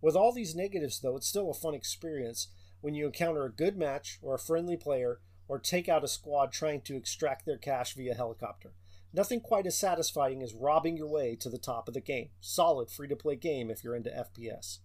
With 0.00 0.16
all 0.16 0.32
these 0.32 0.54
negatives, 0.54 1.00
though, 1.00 1.16
it's 1.16 1.26
still 1.26 1.50
a 1.50 1.54
fun 1.54 1.74
experience 1.74 2.48
when 2.80 2.94
you 2.94 3.04
encounter 3.04 3.44
a 3.44 3.52
good 3.52 3.76
match 3.76 4.18
or 4.22 4.34
a 4.34 4.38
friendly 4.38 4.78
player 4.78 5.20
or 5.48 5.58
take 5.58 5.86
out 5.86 6.02
a 6.02 6.08
squad 6.08 6.50
trying 6.50 6.80
to 6.80 6.96
extract 6.96 7.44
their 7.44 7.58
cash 7.58 7.94
via 7.94 8.14
helicopter. 8.14 8.72
Nothing 9.12 9.42
quite 9.42 9.66
as 9.66 9.76
satisfying 9.76 10.42
as 10.42 10.54
robbing 10.54 10.96
your 10.96 11.10
way 11.10 11.36
to 11.36 11.50
the 11.50 11.58
top 11.58 11.86
of 11.86 11.92
the 11.92 12.00
game. 12.00 12.30
Solid 12.40 12.90
free 12.90 13.08
to 13.08 13.16
play 13.16 13.36
game 13.36 13.70
if 13.70 13.84
you're 13.84 13.96
into 13.96 14.08
FPS. 14.08 14.78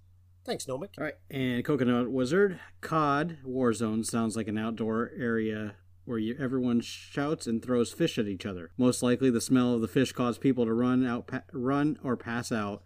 Thanks, 0.43 0.65
Nomic. 0.65 0.89
All 0.97 1.05
right, 1.05 1.15
and 1.31 1.63
Coconut 1.63 2.11
Wizard, 2.11 2.59
COD 2.81 3.37
Warzone 3.47 4.05
sounds 4.05 4.35
like 4.35 4.49
an 4.49 4.57
outdoor 4.57 5.11
area 5.17 5.75
where 6.05 6.17
you, 6.17 6.35
everyone 6.39 6.81
shouts 6.81 7.47
and 7.47 7.63
throws 7.63 7.91
fish 7.91 8.17
at 8.17 8.27
each 8.27 8.45
other. 8.45 8.71
Most 8.77 9.03
likely, 9.03 9.29
the 9.29 9.41
smell 9.41 9.73
of 9.73 9.81
the 9.81 9.87
fish 9.87 10.11
caused 10.11 10.41
people 10.41 10.65
to 10.65 10.73
run 10.73 11.05
out, 11.05 11.27
pa- 11.27 11.43
run 11.51 11.97
or 12.03 12.15
pass 12.15 12.51
out. 12.51 12.83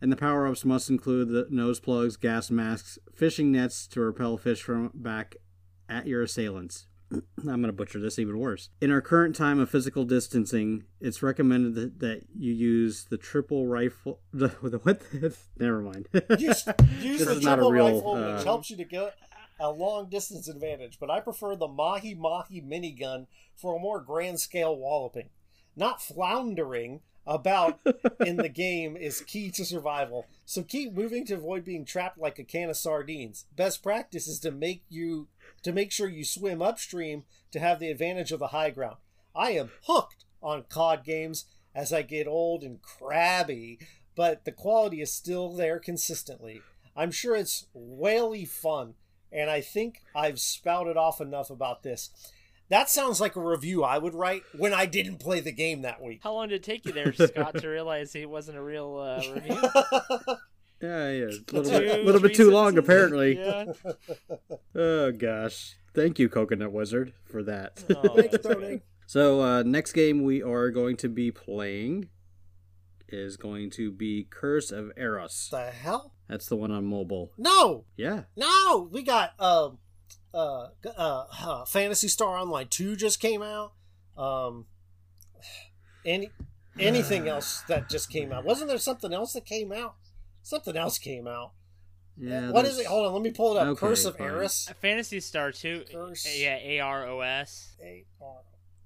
And 0.00 0.12
the 0.12 0.16
power-ups 0.16 0.64
must 0.64 0.90
include 0.90 1.28
the 1.28 1.46
nose 1.50 1.80
plugs, 1.80 2.16
gas 2.16 2.50
masks, 2.50 2.98
fishing 3.14 3.50
nets 3.50 3.86
to 3.88 4.00
repel 4.00 4.36
fish 4.36 4.62
from 4.62 4.90
back 4.94 5.36
at 5.88 6.06
your 6.06 6.22
assailants. 6.22 6.86
I'm 7.12 7.22
going 7.44 7.62
to 7.64 7.72
butcher 7.72 8.00
this 8.00 8.18
even 8.18 8.38
worse. 8.38 8.68
In 8.80 8.90
our 8.90 9.00
current 9.00 9.36
time 9.36 9.58
of 9.60 9.70
physical 9.70 10.04
distancing, 10.04 10.84
it's 11.00 11.22
recommended 11.22 11.74
that, 11.76 12.00
that 12.00 12.22
you 12.36 12.52
use 12.52 13.04
the 13.04 13.16
triple 13.16 13.66
rifle. 13.66 14.20
The, 14.32 14.48
the 14.62 14.78
what? 14.78 15.02
Never 15.58 15.80
mind. 15.80 16.08
Use, 16.38 16.66
use 17.00 17.18
This 17.20 17.28
the 17.28 17.32
is 17.36 17.42
not 17.42 17.54
a 17.54 17.62
triple 17.62 17.72
real, 17.72 17.94
rifle, 17.94 18.14
uh, 18.14 18.36
which 18.36 18.44
helps 18.44 18.70
you 18.70 18.76
to 18.76 18.84
get 18.84 19.14
a 19.58 19.70
long 19.70 20.08
distance 20.08 20.48
advantage, 20.48 20.98
but 21.00 21.10
I 21.10 21.20
prefer 21.20 21.56
the 21.56 21.68
Mahi 21.68 22.14
Mahi 22.14 22.60
minigun 22.60 23.26
for 23.54 23.76
a 23.76 23.80
more 23.80 24.00
grand 24.00 24.40
scale 24.40 24.76
walloping. 24.76 25.30
Not 25.74 26.02
floundering 26.02 27.00
about 27.26 27.80
in 28.24 28.36
the 28.36 28.48
game 28.48 28.96
is 28.96 29.20
key 29.20 29.50
to 29.50 29.64
survival, 29.64 30.26
so 30.44 30.62
keep 30.62 30.92
moving 30.92 31.24
to 31.26 31.34
avoid 31.34 31.64
being 31.64 31.84
trapped 31.84 32.18
like 32.18 32.38
a 32.38 32.44
can 32.44 32.70
of 32.70 32.76
sardines. 32.76 33.46
Best 33.54 33.82
practice 33.82 34.28
is 34.28 34.38
to 34.40 34.50
make 34.50 34.82
you 34.88 35.28
to 35.62 35.72
make 35.72 35.90
sure 35.90 36.08
you 36.08 36.24
swim 36.24 36.62
upstream 36.62 37.24
to 37.50 37.58
have 37.58 37.80
the 37.80 37.90
advantage 37.90 38.30
of 38.30 38.38
the 38.38 38.48
high 38.48 38.70
ground. 38.70 38.96
I 39.34 39.50
am 39.52 39.70
hooked 39.86 40.24
on 40.42 40.64
COD 40.68 41.04
games 41.04 41.46
as 41.74 41.92
I 41.92 42.02
get 42.02 42.26
old 42.26 42.62
and 42.62 42.80
crabby, 42.80 43.78
but 44.14 44.44
the 44.44 44.52
quality 44.52 45.00
is 45.00 45.12
still 45.12 45.52
there 45.52 45.78
consistently. 45.78 46.62
I'm 46.94 47.10
sure 47.10 47.36
it's 47.36 47.66
whaley 47.74 48.46
fun, 48.46 48.94
and 49.36 49.50
I 49.50 49.60
think 49.60 50.00
I've 50.14 50.40
spouted 50.40 50.96
off 50.96 51.20
enough 51.20 51.50
about 51.50 51.82
this. 51.82 52.10
That 52.68 52.90
sounds 52.90 53.20
like 53.20 53.36
a 53.36 53.40
review 53.40 53.84
I 53.84 53.98
would 53.98 54.14
write 54.14 54.42
when 54.56 54.74
I 54.74 54.86
didn't 54.86 55.18
play 55.18 55.38
the 55.38 55.52
game 55.52 55.82
that 55.82 56.02
week. 56.02 56.20
How 56.24 56.32
long 56.32 56.48
did 56.48 56.56
it 56.56 56.62
take 56.64 56.84
you 56.84 56.92
there, 56.92 57.12
Scott, 57.12 57.56
to 57.58 57.68
realize 57.68 58.14
it 58.16 58.28
wasn't 58.28 58.58
a 58.58 58.62
real 58.62 58.96
uh, 58.96 59.22
review? 59.34 59.60
yeah, 60.82 61.10
yeah, 61.10 61.24
a 61.26 61.52
little 61.52 61.64
Two, 61.64 61.78
bit, 61.78 62.04
little 62.04 62.20
bit 62.20 62.34
too 62.34 62.50
long 62.50 62.76
apparently. 62.78 63.38
Yeah. 63.38 63.66
Oh 64.74 65.12
gosh, 65.12 65.76
thank 65.94 66.18
you, 66.18 66.28
Coconut 66.28 66.72
Wizard, 66.72 67.12
for 67.24 67.42
that. 67.44 67.84
Oh, 67.94 68.16
Thank 68.16 68.42
Tony. 68.42 68.80
So 69.06 69.40
uh, 69.40 69.62
next 69.62 69.92
game 69.92 70.24
we 70.24 70.42
are 70.42 70.70
going 70.70 70.96
to 70.96 71.08
be 71.08 71.30
playing 71.30 72.08
is 73.08 73.36
going 73.36 73.70
to 73.70 73.92
be 73.92 74.26
Curse 74.28 74.72
of 74.72 74.90
Aros. 74.96 75.48
The 75.52 75.70
hell? 75.70 76.12
That's 76.28 76.46
the 76.46 76.56
one 76.56 76.70
on 76.70 76.84
mobile. 76.84 77.30
No, 77.38 77.84
Yeah. 77.96 78.24
no. 78.36 78.88
We 78.90 79.02
got 79.02 79.38
um, 79.40 79.78
uh, 80.34 80.68
uh, 80.84 81.24
uh, 81.42 81.64
Phantasy 81.64 82.08
Star 82.08 82.36
Online 82.36 82.66
Two 82.68 82.96
just 82.96 83.20
came 83.20 83.42
out. 83.42 83.72
Um, 84.18 84.66
any 86.04 86.30
anything 86.78 87.28
else 87.34 87.62
that 87.68 87.88
just 87.88 88.10
came 88.10 88.32
out? 88.32 88.44
Wasn't 88.44 88.68
there 88.68 88.78
something 88.78 89.12
else 89.12 89.32
that 89.34 89.44
came 89.44 89.72
out? 89.72 89.94
Something 90.42 90.76
else 90.76 90.98
came 90.98 91.26
out. 91.26 91.52
Yeah. 92.18 92.50
what 92.50 92.64
is 92.64 92.76
there's- 92.76 92.86
it? 92.86 92.90
Hold 92.90 93.06
on, 93.06 93.12
let 93.12 93.22
me 93.22 93.30
pull 93.30 93.56
it 93.56 93.60
up. 93.60 93.66
Okay, 93.68 93.80
Curse 93.86 94.04
of 94.06 94.16
fine. 94.16 94.28
Aros. 94.28 94.72
Fantasy 94.80 95.20
Star 95.20 95.52
2. 95.52 95.84
Curse. 95.92 96.38
Yeah, 96.38 96.56
A 96.56 96.80
R 96.80 97.06
O 97.06 97.20
S. 97.20 97.76
A 97.82 98.04
R 98.22 98.36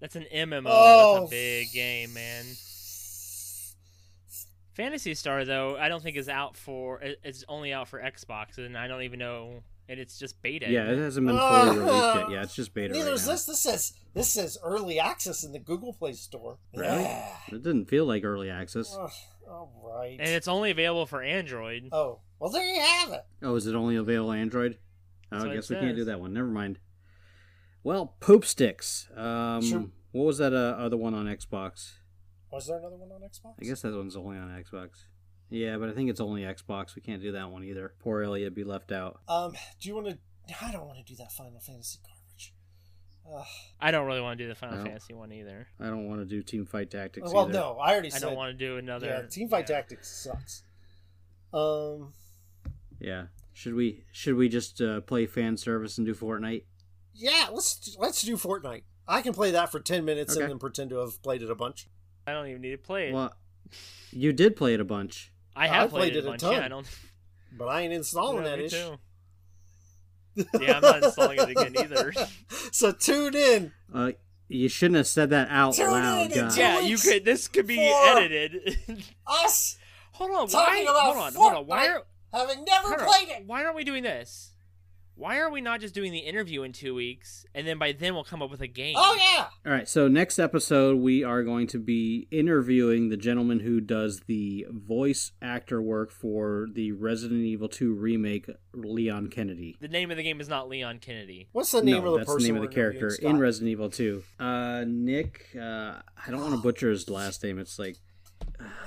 That's 0.00 0.16
an 0.16 0.26
MMO. 0.34 0.64
Oh, 0.66 1.20
That's 1.20 1.26
a 1.26 1.30
big 1.30 1.72
game, 1.72 2.12
man. 2.14 2.44
Phantasy 4.80 5.14
Star 5.14 5.44
though, 5.44 5.76
I 5.76 5.88
don't 5.88 6.02
think 6.02 6.16
is 6.16 6.28
out 6.28 6.56
for. 6.56 7.00
It's 7.02 7.44
only 7.48 7.72
out 7.72 7.88
for 7.88 8.00
Xbox, 8.00 8.56
and 8.58 8.76
I 8.78 8.88
don't 8.88 9.02
even 9.02 9.18
know. 9.18 9.62
And 9.88 9.98
it's 9.98 10.18
just 10.18 10.40
beta. 10.40 10.70
Yeah, 10.70 10.84
it 10.84 10.90
isn't 10.90 11.02
hasn't 11.02 11.26
been 11.26 11.36
Uh, 11.36 11.64
fully 11.64 11.78
released 11.78 12.14
yet. 12.14 12.30
Yeah, 12.30 12.42
it's 12.44 12.54
just 12.54 12.72
beta 12.72 12.94
Neither 12.94 13.06
right 13.06 13.14
is 13.14 13.26
now. 13.26 13.32
this. 13.32 13.44
This 13.46 13.60
says 13.62 13.92
this 14.14 14.32
says 14.32 14.56
early 14.62 15.00
access 15.00 15.42
in 15.42 15.50
the 15.52 15.58
Google 15.58 15.92
Play 15.92 16.12
Store. 16.12 16.58
Really? 16.74 17.02
Yeah. 17.02 17.36
It 17.48 17.62
didn't 17.64 17.86
feel 17.86 18.06
like 18.06 18.22
early 18.24 18.48
access. 18.50 18.96
Ugh, 18.98 19.10
all 19.48 19.72
right. 19.98 20.16
And 20.20 20.28
it's 20.30 20.46
only 20.46 20.70
available 20.70 21.06
for 21.06 21.22
Android. 21.22 21.88
oh 21.92 22.20
well, 22.38 22.50
there 22.50 22.64
you 22.64 22.80
have 22.80 23.12
it. 23.12 23.22
Oh, 23.42 23.56
is 23.56 23.66
it 23.66 23.74
only 23.74 23.96
available 23.96 24.32
Android? 24.32 24.78
Oh, 25.32 25.50
I 25.50 25.54
guess 25.54 25.68
we 25.70 25.76
can't 25.76 25.96
do 25.96 26.04
that 26.04 26.20
one. 26.20 26.32
Never 26.32 26.48
mind. 26.48 26.78
Well, 27.82 28.14
Poop 28.20 28.44
Sticks. 28.44 29.08
Um, 29.16 29.60
Sure. 29.62 29.86
What 30.12 30.24
was 30.24 30.38
that 30.38 30.52
uh, 30.52 30.76
other 30.78 30.96
one 30.96 31.14
on 31.14 31.26
Xbox? 31.26 31.94
Was 32.52 32.66
there 32.66 32.78
another 32.78 32.96
one 32.96 33.10
on 33.12 33.20
Xbox? 33.20 33.54
I 33.60 33.64
guess 33.64 33.82
that 33.82 33.94
one's 33.94 34.16
only 34.16 34.36
on 34.38 34.48
Xbox. 34.48 35.04
Yeah, 35.50 35.76
but 35.78 35.88
I 35.88 35.92
think 35.92 36.10
it's 36.10 36.20
only 36.20 36.42
Xbox. 36.42 36.94
We 36.94 37.02
can't 37.02 37.22
do 37.22 37.32
that 37.32 37.50
one 37.50 37.64
either. 37.64 37.94
Poor 38.00 38.22
Elliot 38.22 38.54
be 38.54 38.64
left 38.64 38.92
out. 38.92 39.20
Um, 39.28 39.52
do 39.80 39.88
you 39.88 39.94
want 39.94 40.08
to? 40.08 40.18
I 40.64 40.70
don't 40.72 40.86
want 40.86 40.98
to 40.98 41.04
do 41.04 41.16
that 41.16 41.32
Final 41.32 41.60
Fantasy 41.60 41.98
garbage. 42.04 42.54
Ugh. 43.32 43.46
I 43.80 43.90
don't 43.90 44.06
really 44.06 44.20
want 44.20 44.38
to 44.38 44.44
do 44.44 44.48
the 44.48 44.54
Final 44.54 44.78
No. 44.78 44.84
Fantasy 44.84 45.14
one 45.14 45.32
either. 45.32 45.68
I 45.78 45.86
don't 45.86 46.08
want 46.08 46.20
to 46.20 46.24
do 46.24 46.42
Team 46.42 46.66
Fight 46.66 46.90
Tactics. 46.90 47.32
well, 47.32 47.44
either. 47.44 47.52
no, 47.52 47.78
I 47.78 47.92
already 47.92 48.08
I 48.08 48.10
said. 48.12 48.22
don't 48.22 48.36
want 48.36 48.56
to 48.58 48.64
do 48.66 48.76
another. 48.78 49.06
Yeah, 49.06 49.22
Teamfight 49.22 49.60
yeah. 49.68 49.76
Tactics 49.76 50.08
sucks. 50.24 50.62
Um, 51.52 52.12
Yeah. 53.00 53.26
Should 53.52 53.74
we 53.74 54.04
should 54.12 54.36
we 54.36 54.48
just 54.48 54.80
uh, 54.80 55.00
play 55.02 55.26
fan 55.26 55.56
service 55.56 55.98
and 55.98 56.06
do 56.06 56.14
Fortnite? 56.14 56.64
yeah, 57.14 57.48
let's 57.52 57.96
let's 57.98 58.22
do 58.22 58.36
Fortnite. 58.36 58.82
I 59.06 59.20
can 59.22 59.34
play 59.34 59.50
that 59.50 59.70
for 59.70 59.80
ten 59.80 60.04
minutes 60.04 60.34
Okay. 60.34 60.42
and 60.44 60.50
then 60.52 60.58
pretend 60.58 60.90
to 60.90 60.96
have 60.98 61.20
played 61.22 61.42
it 61.42 61.50
a 61.50 61.54
bunch. 61.54 61.88
I 62.30 62.34
don't 62.34 62.46
even 62.48 62.62
need 62.62 62.70
to 62.70 62.78
play 62.78 63.08
it. 63.08 63.14
Well, 63.14 63.32
you 64.12 64.32
did 64.32 64.56
play 64.56 64.74
it 64.74 64.80
a 64.80 64.84
bunch. 64.84 65.32
I 65.56 65.66
have 65.66 65.84
I 65.84 65.86
played, 65.88 66.00
played 66.00 66.16
it 66.16 66.18
it 66.18 66.24
a 66.24 66.26
a 66.28 66.30
bunch. 66.30 66.40
ton. 66.42 66.52
Yeah, 66.54 66.64
I 66.64 66.68
don't. 66.68 66.86
But 67.58 67.66
I 67.66 67.80
ain't 67.82 67.92
installing 67.92 68.44
Yeah, 68.44 68.50
that 68.50 68.58
me 68.58 68.64
ish. 68.66 68.72
too. 68.72 68.98
Yeah, 70.60 70.76
I'm 70.76 70.82
not 70.82 71.02
installing 71.04 71.38
it 71.40 71.48
again 71.50 71.74
either. 71.76 72.12
so 72.72 72.92
tune 72.92 73.34
in. 73.34 73.72
Uh, 73.92 74.12
you 74.48 74.68
shouldn't 74.68 74.96
have 74.96 75.06
said 75.08 75.30
that 75.30 75.48
out 75.50 75.74
Tune 75.74 75.90
loud. 75.90 76.30
in 76.32 76.38
in 76.46 76.50
yeah, 76.56 76.80
you 76.80 76.96
could. 76.96 77.24
This 77.24 77.48
could 77.48 77.66
be 77.66 77.78
edited. 77.80 78.78
Us 79.26 79.76
hold 80.12 80.30
on. 80.30 80.48
talking 80.48 80.84
Why? 80.86 80.90
about 80.90 81.02
Hold 81.02 81.16
on. 81.18 81.34
Hold 81.34 81.52
on. 81.54 81.66
Why 81.66 81.86
Fortnite, 81.88 81.90
are? 82.32 82.38
having 82.48 82.64
never 82.64 82.88
hold 82.88 83.00
on, 83.00 83.06
played 83.06 83.28
it. 83.28 83.42
Why 83.46 83.64
aren't 83.64 83.76
we 83.76 83.84
doing 83.84 84.02
this? 84.04 84.49
Why 85.20 85.40
are 85.40 85.50
we 85.50 85.60
not 85.60 85.80
just 85.80 85.92
doing 85.92 86.12
the 86.12 86.20
interview 86.20 86.62
in 86.62 86.72
two 86.72 86.94
weeks, 86.94 87.44
and 87.54 87.66
then 87.66 87.76
by 87.76 87.92
then 87.92 88.14
we'll 88.14 88.24
come 88.24 88.40
up 88.40 88.50
with 88.50 88.62
a 88.62 88.66
game? 88.66 88.94
Oh 88.96 89.18
yeah. 89.20 89.48
All 89.66 89.70
right, 89.70 89.86
so 89.86 90.08
next 90.08 90.38
episode 90.38 90.96
we 90.96 91.22
are 91.22 91.42
going 91.42 91.66
to 91.66 91.78
be 91.78 92.26
interviewing 92.30 93.10
the 93.10 93.18
gentleman 93.18 93.60
who 93.60 93.82
does 93.82 94.20
the 94.20 94.66
voice 94.70 95.32
actor 95.42 95.82
work 95.82 96.10
for 96.10 96.68
the 96.72 96.92
Resident 96.92 97.42
Evil 97.42 97.68
2 97.68 97.92
remake, 97.92 98.48
Leon 98.72 99.28
Kennedy. 99.28 99.76
The 99.78 99.88
name 99.88 100.10
of 100.10 100.16
the 100.16 100.22
game 100.22 100.40
is 100.40 100.48
not 100.48 100.70
Leon 100.70 101.00
Kennedy. 101.00 101.50
What's 101.52 101.72
the 101.72 101.82
name 101.82 102.02
no, 102.02 102.06
of 102.06 102.12
the 102.12 102.18
that's 102.20 102.32
person? 102.32 102.40
the 102.40 102.52
name 102.54 102.62
of 102.62 102.70
the 102.70 102.74
character 102.74 103.10
in 103.20 103.38
Resident 103.38 103.68
Evil 103.72 103.90
2. 103.90 104.22
Uh, 104.38 104.84
Nick, 104.88 105.48
uh, 105.54 105.96
I 106.26 106.30
don't 106.30 106.40
want 106.40 106.54
to 106.54 106.62
butcher 106.62 106.88
his 106.88 107.10
last 107.10 107.44
name. 107.44 107.58
It's 107.58 107.78
like 107.78 107.98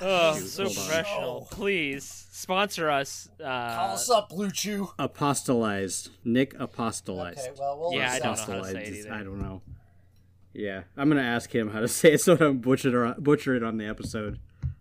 Oh, 0.01 0.36
Shoot, 0.38 0.47
so 0.47 0.63
professional. 0.65 1.47
Oh. 1.51 1.55
Please 1.55 2.28
sponsor 2.32 2.89
us. 2.89 3.30
Call 3.39 3.47
Uh, 3.47 3.93
us 3.93 4.09
up, 4.09 4.30
Blue 4.30 4.51
Chew. 4.51 4.89
Apostolides. 4.99 6.09
Nick 6.24 6.53
Apostolides. 6.59 7.39
Okay, 7.39 7.51
well, 7.57 7.80
we'll 7.80 7.93
Yeah, 7.93 8.11
I 8.11 8.19
don't 8.19 8.38
know 8.47 8.53
how 8.55 8.61
to 8.61 8.71
say 8.71 8.84
it 8.84 8.88
is- 8.89 9.05
either. 9.05 9.13
I 9.15 9.24
don't 9.24 9.39
know. 9.39 9.61
Yeah, 10.53 10.84
I'm 10.97 11.09
gonna 11.09 11.21
ask 11.21 11.53
him 11.53 11.69
how 11.71 11.80
to 11.80 11.88
say 11.88 12.13
it 12.13 12.21
so 12.21 12.34
I 12.34 12.38
don't 12.38 12.59
butcher 12.61 13.05
it, 13.07 13.24
butcher 13.24 13.55
it 13.55 13.63
on 13.63 13.78
the 13.78 13.86
episode. 13.86 14.39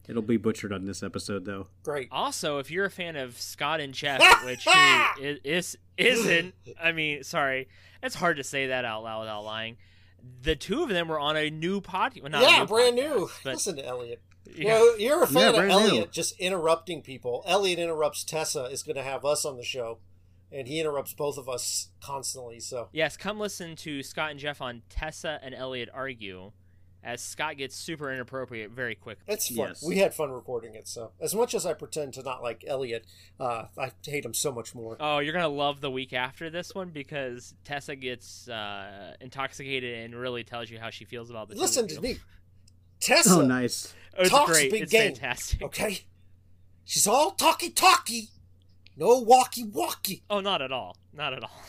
It'll 0.08 0.20
be 0.20 0.36
butchered 0.36 0.72
on 0.72 0.84
this 0.84 1.02
episode 1.02 1.44
though. 1.44 1.68
Great. 1.84 2.08
also, 2.10 2.58
if 2.58 2.70
you're 2.70 2.84
a 2.84 2.90
fan 2.90 3.16
of 3.16 3.40
Scott 3.40 3.80
and 3.80 3.94
Jeff, 3.94 4.20
which 4.44 4.64
who 4.64 4.70
i- 4.72 5.38
is 5.44 5.78
isn't, 5.96 6.54
I 6.82 6.92
mean, 6.92 7.22
sorry, 7.22 7.68
it's 8.02 8.16
hard 8.16 8.36
to 8.38 8.44
say 8.44 8.66
that 8.66 8.84
out 8.84 9.04
loud 9.04 9.20
without 9.20 9.44
lying. 9.44 9.76
The 10.42 10.56
two 10.56 10.82
of 10.82 10.88
them 10.88 11.08
were 11.08 11.18
on 11.18 11.36
a 11.36 11.48
new 11.50 11.80
podcast. 11.80 12.22
Well, 12.22 12.30
not 12.32 12.42
a 12.42 12.46
yeah, 12.46 12.58
new 12.60 12.66
brand 12.66 12.98
podcast, 12.98 13.44
new. 13.44 13.50
Listen 13.52 13.76
to 13.76 13.86
Elliot. 13.86 14.20
Yeah. 14.54 14.74
Well, 14.74 14.98
you're 14.98 15.22
a 15.22 15.26
fan 15.26 15.54
Yeah, 15.54 15.62
of 15.62 15.70
Elliot 15.70 15.92
new. 15.92 16.06
just 16.12 16.38
interrupting 16.40 17.02
people. 17.02 17.42
Elliot 17.46 17.78
interrupts 17.78 18.24
Tessa 18.24 18.64
is 18.64 18.82
going 18.82 18.96
to 18.96 19.02
have 19.02 19.24
us 19.24 19.44
on 19.44 19.56
the 19.56 19.62
show, 19.64 19.98
and 20.50 20.66
he 20.68 20.80
interrupts 20.80 21.12
both 21.14 21.38
of 21.38 21.48
us 21.48 21.88
constantly. 22.02 22.60
So 22.60 22.88
Yes, 22.92 23.16
come 23.16 23.38
listen 23.38 23.76
to 23.76 24.02
Scott 24.02 24.30
and 24.32 24.40
Jeff 24.40 24.60
on 24.60 24.82
Tessa 24.88 25.38
and 25.42 25.54
Elliot 25.54 25.88
argue, 25.94 26.52
as 27.04 27.20
Scott 27.20 27.56
gets 27.56 27.74
super 27.74 28.12
inappropriate 28.12 28.70
very 28.70 28.94
quickly. 28.94 29.24
it's 29.26 29.48
fun. 29.48 29.68
Yes. 29.70 29.82
We 29.82 29.98
had 29.98 30.14
fun 30.14 30.30
recording 30.30 30.76
it. 30.76 30.86
So 30.86 31.10
as 31.20 31.34
much 31.34 31.52
as 31.52 31.66
I 31.66 31.72
pretend 31.72 32.14
to 32.14 32.22
not 32.22 32.42
like 32.44 32.64
Elliot, 32.66 33.04
uh, 33.40 33.64
I 33.76 33.90
hate 34.06 34.24
him 34.24 34.34
so 34.34 34.52
much 34.52 34.72
more. 34.74 34.96
Oh, 35.00 35.18
you're 35.18 35.32
gonna 35.32 35.48
love 35.48 35.80
the 35.80 35.90
week 35.90 36.12
after 36.12 36.48
this 36.48 36.74
one 36.76 36.90
because 36.90 37.54
Tessa 37.64 37.96
gets 37.96 38.48
uh, 38.48 39.14
intoxicated 39.20 39.98
and 40.04 40.14
really 40.14 40.44
tells 40.44 40.70
you 40.70 40.78
how 40.78 40.90
she 40.90 41.04
feels 41.04 41.28
about 41.30 41.48
the. 41.48 41.54
two 41.56 41.60
Listen 41.60 41.84
of 41.84 41.88
to 41.90 41.94
you. 41.96 42.00
me. 42.02 42.16
Tessa 43.02 43.34
Oh, 43.40 43.42
nice. 43.42 43.92
Oh, 44.16 44.22
it's 44.22 44.30
Talks 44.30 44.52
great. 44.52 44.70
big 44.70 44.82
it's 44.82 44.92
game. 44.92 45.14
fantastic. 45.14 45.62
Okay. 45.62 46.00
She's 46.84 47.06
all 47.06 47.32
talky 47.32 47.70
talky. 47.70 48.28
No 48.96 49.18
walkie 49.20 49.64
walkie. 49.64 50.22
Oh, 50.30 50.40
not 50.40 50.62
at 50.62 50.70
all. 50.72 50.96
Not 51.12 51.32
at 51.34 51.42
all. 51.42 51.62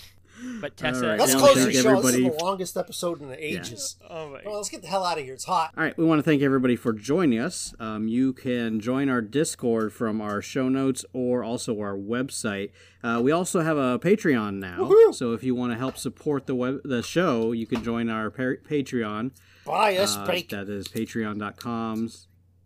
But 0.59 0.71
All 0.71 0.91
Tessa. 0.91 1.07
right, 1.09 1.19
Let's 1.19 1.34
I 1.34 1.36
is 1.38 1.41
wanna 1.41 1.53
close 1.53 1.65
the 1.65 1.71
thank 1.71 1.84
show. 1.84 2.01
This 2.01 2.15
is 2.15 2.21
the 2.23 2.43
longest 2.43 2.75
episode 2.75 3.21
in 3.21 3.29
the 3.29 3.45
ages. 3.45 3.95
Oh 4.09 4.29
my. 4.29 4.41
Well, 4.45 4.57
let's 4.57 4.67
get 4.69 4.81
the 4.81 4.88
hell 4.88 5.05
out 5.05 5.17
of 5.19 5.23
here. 5.23 5.36
It's 5.36 5.45
hot. 5.45 5.71
All 5.77 5.84
right, 5.84 5.95
we 5.97 6.03
want 6.05 6.19
to 6.19 6.23
thank 6.23 6.41
everybody 6.41 6.75
for 6.75 6.91
joining 6.91 7.39
us. 7.39 7.73
Um, 7.79 8.07
you 8.07 8.34
can 8.34 8.79
join 8.79 9.09
our 9.09 9.21
Discord 9.21 9.93
from 9.93 10.19
our 10.21 10.41
show 10.41 10.67
notes 10.69 11.05
or 11.13 11.43
also 11.43 11.79
our 11.79 11.95
website. 11.95 12.71
Uh, 13.03 13.21
we 13.23 13.31
also 13.31 13.61
have 13.61 13.77
a 13.77 13.99
Patreon 13.99 14.55
now, 14.55 14.79
Woohoo! 14.89 15.13
so 15.13 15.34
if 15.34 15.43
you 15.43 15.53
want 15.55 15.71
to 15.71 15.77
help 15.77 15.97
support 15.97 16.45
the 16.47 16.55
web 16.55 16.79
the 16.84 17.03
show, 17.03 17.51
you 17.51 17.65
can 17.67 17.84
join 17.84 18.09
our 18.09 18.29
pa- 18.31 18.59
Patreon. 18.67 19.31
Buy 19.66 19.97
us 19.97 20.18
Uh, 20.18 20.26
that 20.26 20.68
is 20.70 20.88
patreon.com 20.88 22.09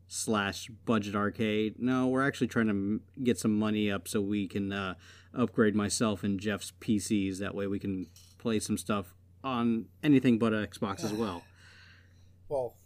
slash 0.08 0.68
budget 0.86 1.16
arcade. 1.16 1.76
No, 1.80 2.08
we're 2.08 2.26
actually 2.26 2.48
trying 2.48 2.68
to 2.68 3.02
get 3.24 3.38
some 3.39 3.58
money 3.58 3.91
up 3.91 4.08
so 4.08 4.22
we 4.22 4.48
can 4.48 4.72
uh, 4.72 4.95
upgrade 5.34 5.76
myself 5.76 6.24
and 6.24 6.39
Jeff's 6.39 6.72
PCs. 6.80 7.39
That 7.39 7.54
way 7.56 7.68
we 7.68 7.80
can 7.80 8.08
play 8.38 8.60
some 8.60 8.78
stuff 8.78 9.14
on 9.43 9.86
anything 10.04 10.39
but 10.39 10.54
Xbox 10.54 11.04
as 11.04 11.14
well. 11.14 11.43
Well, 12.50 12.78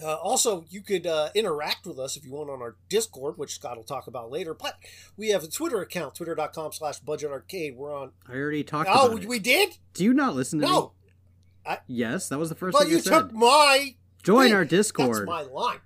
uh, 0.00 0.14
also, 0.14 0.64
you 0.68 0.80
could 0.80 1.08
uh, 1.08 1.30
interact 1.34 1.86
with 1.88 1.98
us 1.98 2.16
if 2.16 2.24
you 2.24 2.30
want 2.30 2.50
on 2.50 2.62
our 2.62 2.76
Discord, 2.88 3.36
which 3.36 3.54
Scott 3.54 3.76
will 3.76 3.82
talk 3.82 4.06
about 4.06 4.30
later. 4.30 4.54
But 4.54 4.76
we 5.16 5.30
have 5.30 5.42
a 5.42 5.48
Twitter 5.48 5.80
account, 5.80 6.14
twitter.com 6.14 6.70
slash 6.70 7.00
budget 7.00 7.32
arcade. 7.32 7.76
We're 7.76 7.92
on. 7.92 8.12
I 8.28 8.34
already 8.34 8.62
talked 8.62 8.88
Oh, 8.92 9.06
about 9.08 9.22
it. 9.24 9.28
we 9.28 9.40
did? 9.40 9.78
Do 9.94 10.04
you 10.04 10.14
not 10.14 10.36
listen 10.36 10.60
to 10.60 10.66
No. 10.66 10.80
me? 10.82 10.88
Yes, 11.86 12.28
that 12.28 12.38
was 12.38 12.48
the 12.48 12.54
first 12.54 12.72
But 12.74 12.84
thing 12.84 12.92
you 12.92 12.98
I 12.98 13.00
said. 13.00 13.10
took 13.10 13.32
my. 13.32 13.96
Join 14.22 14.46
thing. 14.46 14.54
our 14.54 14.64
Discord. 14.64 15.14
That's 15.16 15.26
my 15.26 15.42
line. 15.42 15.80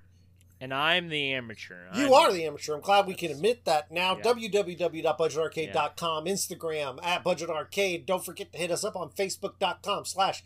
And 0.62 0.74
I'm 0.74 1.09
the 1.09 1.33
amateur. 1.33 1.87
You 1.95 2.05
I'm- 2.05 2.12
are 2.12 2.33
the 2.33 2.45
amateur. 2.45 2.74
I'm 2.74 2.81
glad 2.83 3.07
we 3.07 3.14
can 3.14 3.31
admit 3.31 3.64
that 3.64 3.91
now. 3.91 4.14
Yeah. 4.16 4.22
www.budgetarcade.com, 4.24 6.24
Instagram 6.26 6.99
at 7.03 7.24
Budget 7.24 7.51
Arcade. 7.51 8.07
Don't 8.07 8.24
forget 8.24 8.53
to 8.53 8.59
hit 8.59 8.70
us 8.70 8.85
up 8.85 8.97
on 8.97 9.11
Facebook.com 9.11 10.05
slash 10.05 10.43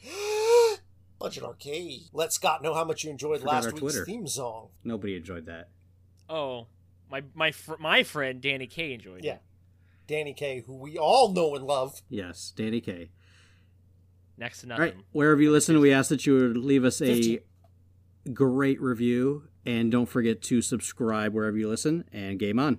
Budget 1.18 1.42
Arcade. 1.42 2.02
Let 2.12 2.32
Scott 2.32 2.62
know 2.62 2.74
how 2.74 2.84
much 2.84 3.04
you 3.04 3.10
enjoyed 3.10 3.40
Forgot 3.40 3.52
last 3.54 3.66
week's 3.66 3.80
Twitter. 3.80 4.04
theme 4.04 4.26
song. 4.28 4.68
Nobody 4.82 5.16
enjoyed 5.16 5.46
that. 5.46 5.68
Oh, 6.28 6.66
my 7.10 7.22
my 7.34 7.52
fr- 7.52 7.76
my 7.78 8.02
friend 8.02 8.40
Danny 8.40 8.66
K 8.66 8.92
enjoyed 8.94 9.24
Yeah. 9.24 9.34
it. 9.34 9.42
Yeah, 10.08 10.16
Danny 10.18 10.34
K, 10.34 10.60
who 10.66 10.74
we 10.76 10.98
all 10.98 11.32
know 11.32 11.54
and 11.54 11.66
love. 11.66 12.02
Yes, 12.08 12.52
Danny 12.54 12.80
K. 12.80 13.10
Next 14.36 14.62
to 14.62 14.66
nothing. 14.68 14.82
right, 14.82 14.96
wherever 15.12 15.40
you 15.40 15.52
listen, 15.52 15.78
we 15.80 15.92
ask 15.92 16.08
that 16.08 16.26
you 16.26 16.34
would 16.34 16.56
leave 16.56 16.84
us 16.84 17.00
a 17.00 17.06
15. 17.06 17.38
great 18.32 18.80
review, 18.80 19.44
and 19.64 19.92
don't 19.92 20.06
forget 20.06 20.42
to 20.42 20.60
subscribe 20.60 21.32
wherever 21.32 21.56
you 21.56 21.68
listen. 21.68 22.04
And 22.12 22.38
game 22.38 22.58
on. 22.58 22.78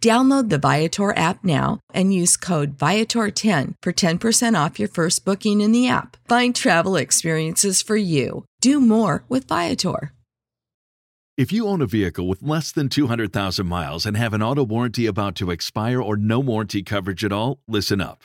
Download 0.00 0.48
the 0.48 0.58
Viator 0.58 1.14
app 1.14 1.44
now 1.44 1.80
and 1.92 2.14
use 2.14 2.36
code 2.36 2.78
Viator10 2.78 3.74
for 3.82 3.92
10% 3.92 4.66
off 4.66 4.78
your 4.78 4.88
first 4.88 5.26
booking 5.26 5.60
in 5.60 5.72
the 5.72 5.88
app. 5.88 6.16
Find 6.26 6.54
travel 6.54 6.96
experiences 6.96 7.82
for 7.82 7.96
you. 7.96 8.46
Do 8.62 8.80
more 8.80 9.24
with 9.28 9.46
Viator. 9.46 10.12
If 11.36 11.52
you 11.52 11.66
own 11.66 11.80
a 11.82 11.86
vehicle 11.86 12.28
with 12.28 12.42
less 12.42 12.72
than 12.72 12.88
200,000 12.88 13.66
miles 13.66 14.06
and 14.06 14.16
have 14.16 14.34
an 14.34 14.42
auto 14.42 14.62
warranty 14.62 15.06
about 15.06 15.34
to 15.36 15.50
expire 15.50 16.00
or 16.00 16.16
no 16.16 16.38
warranty 16.38 16.82
coverage 16.82 17.24
at 17.24 17.32
all, 17.32 17.60
listen 17.66 18.00
up. 18.00 18.24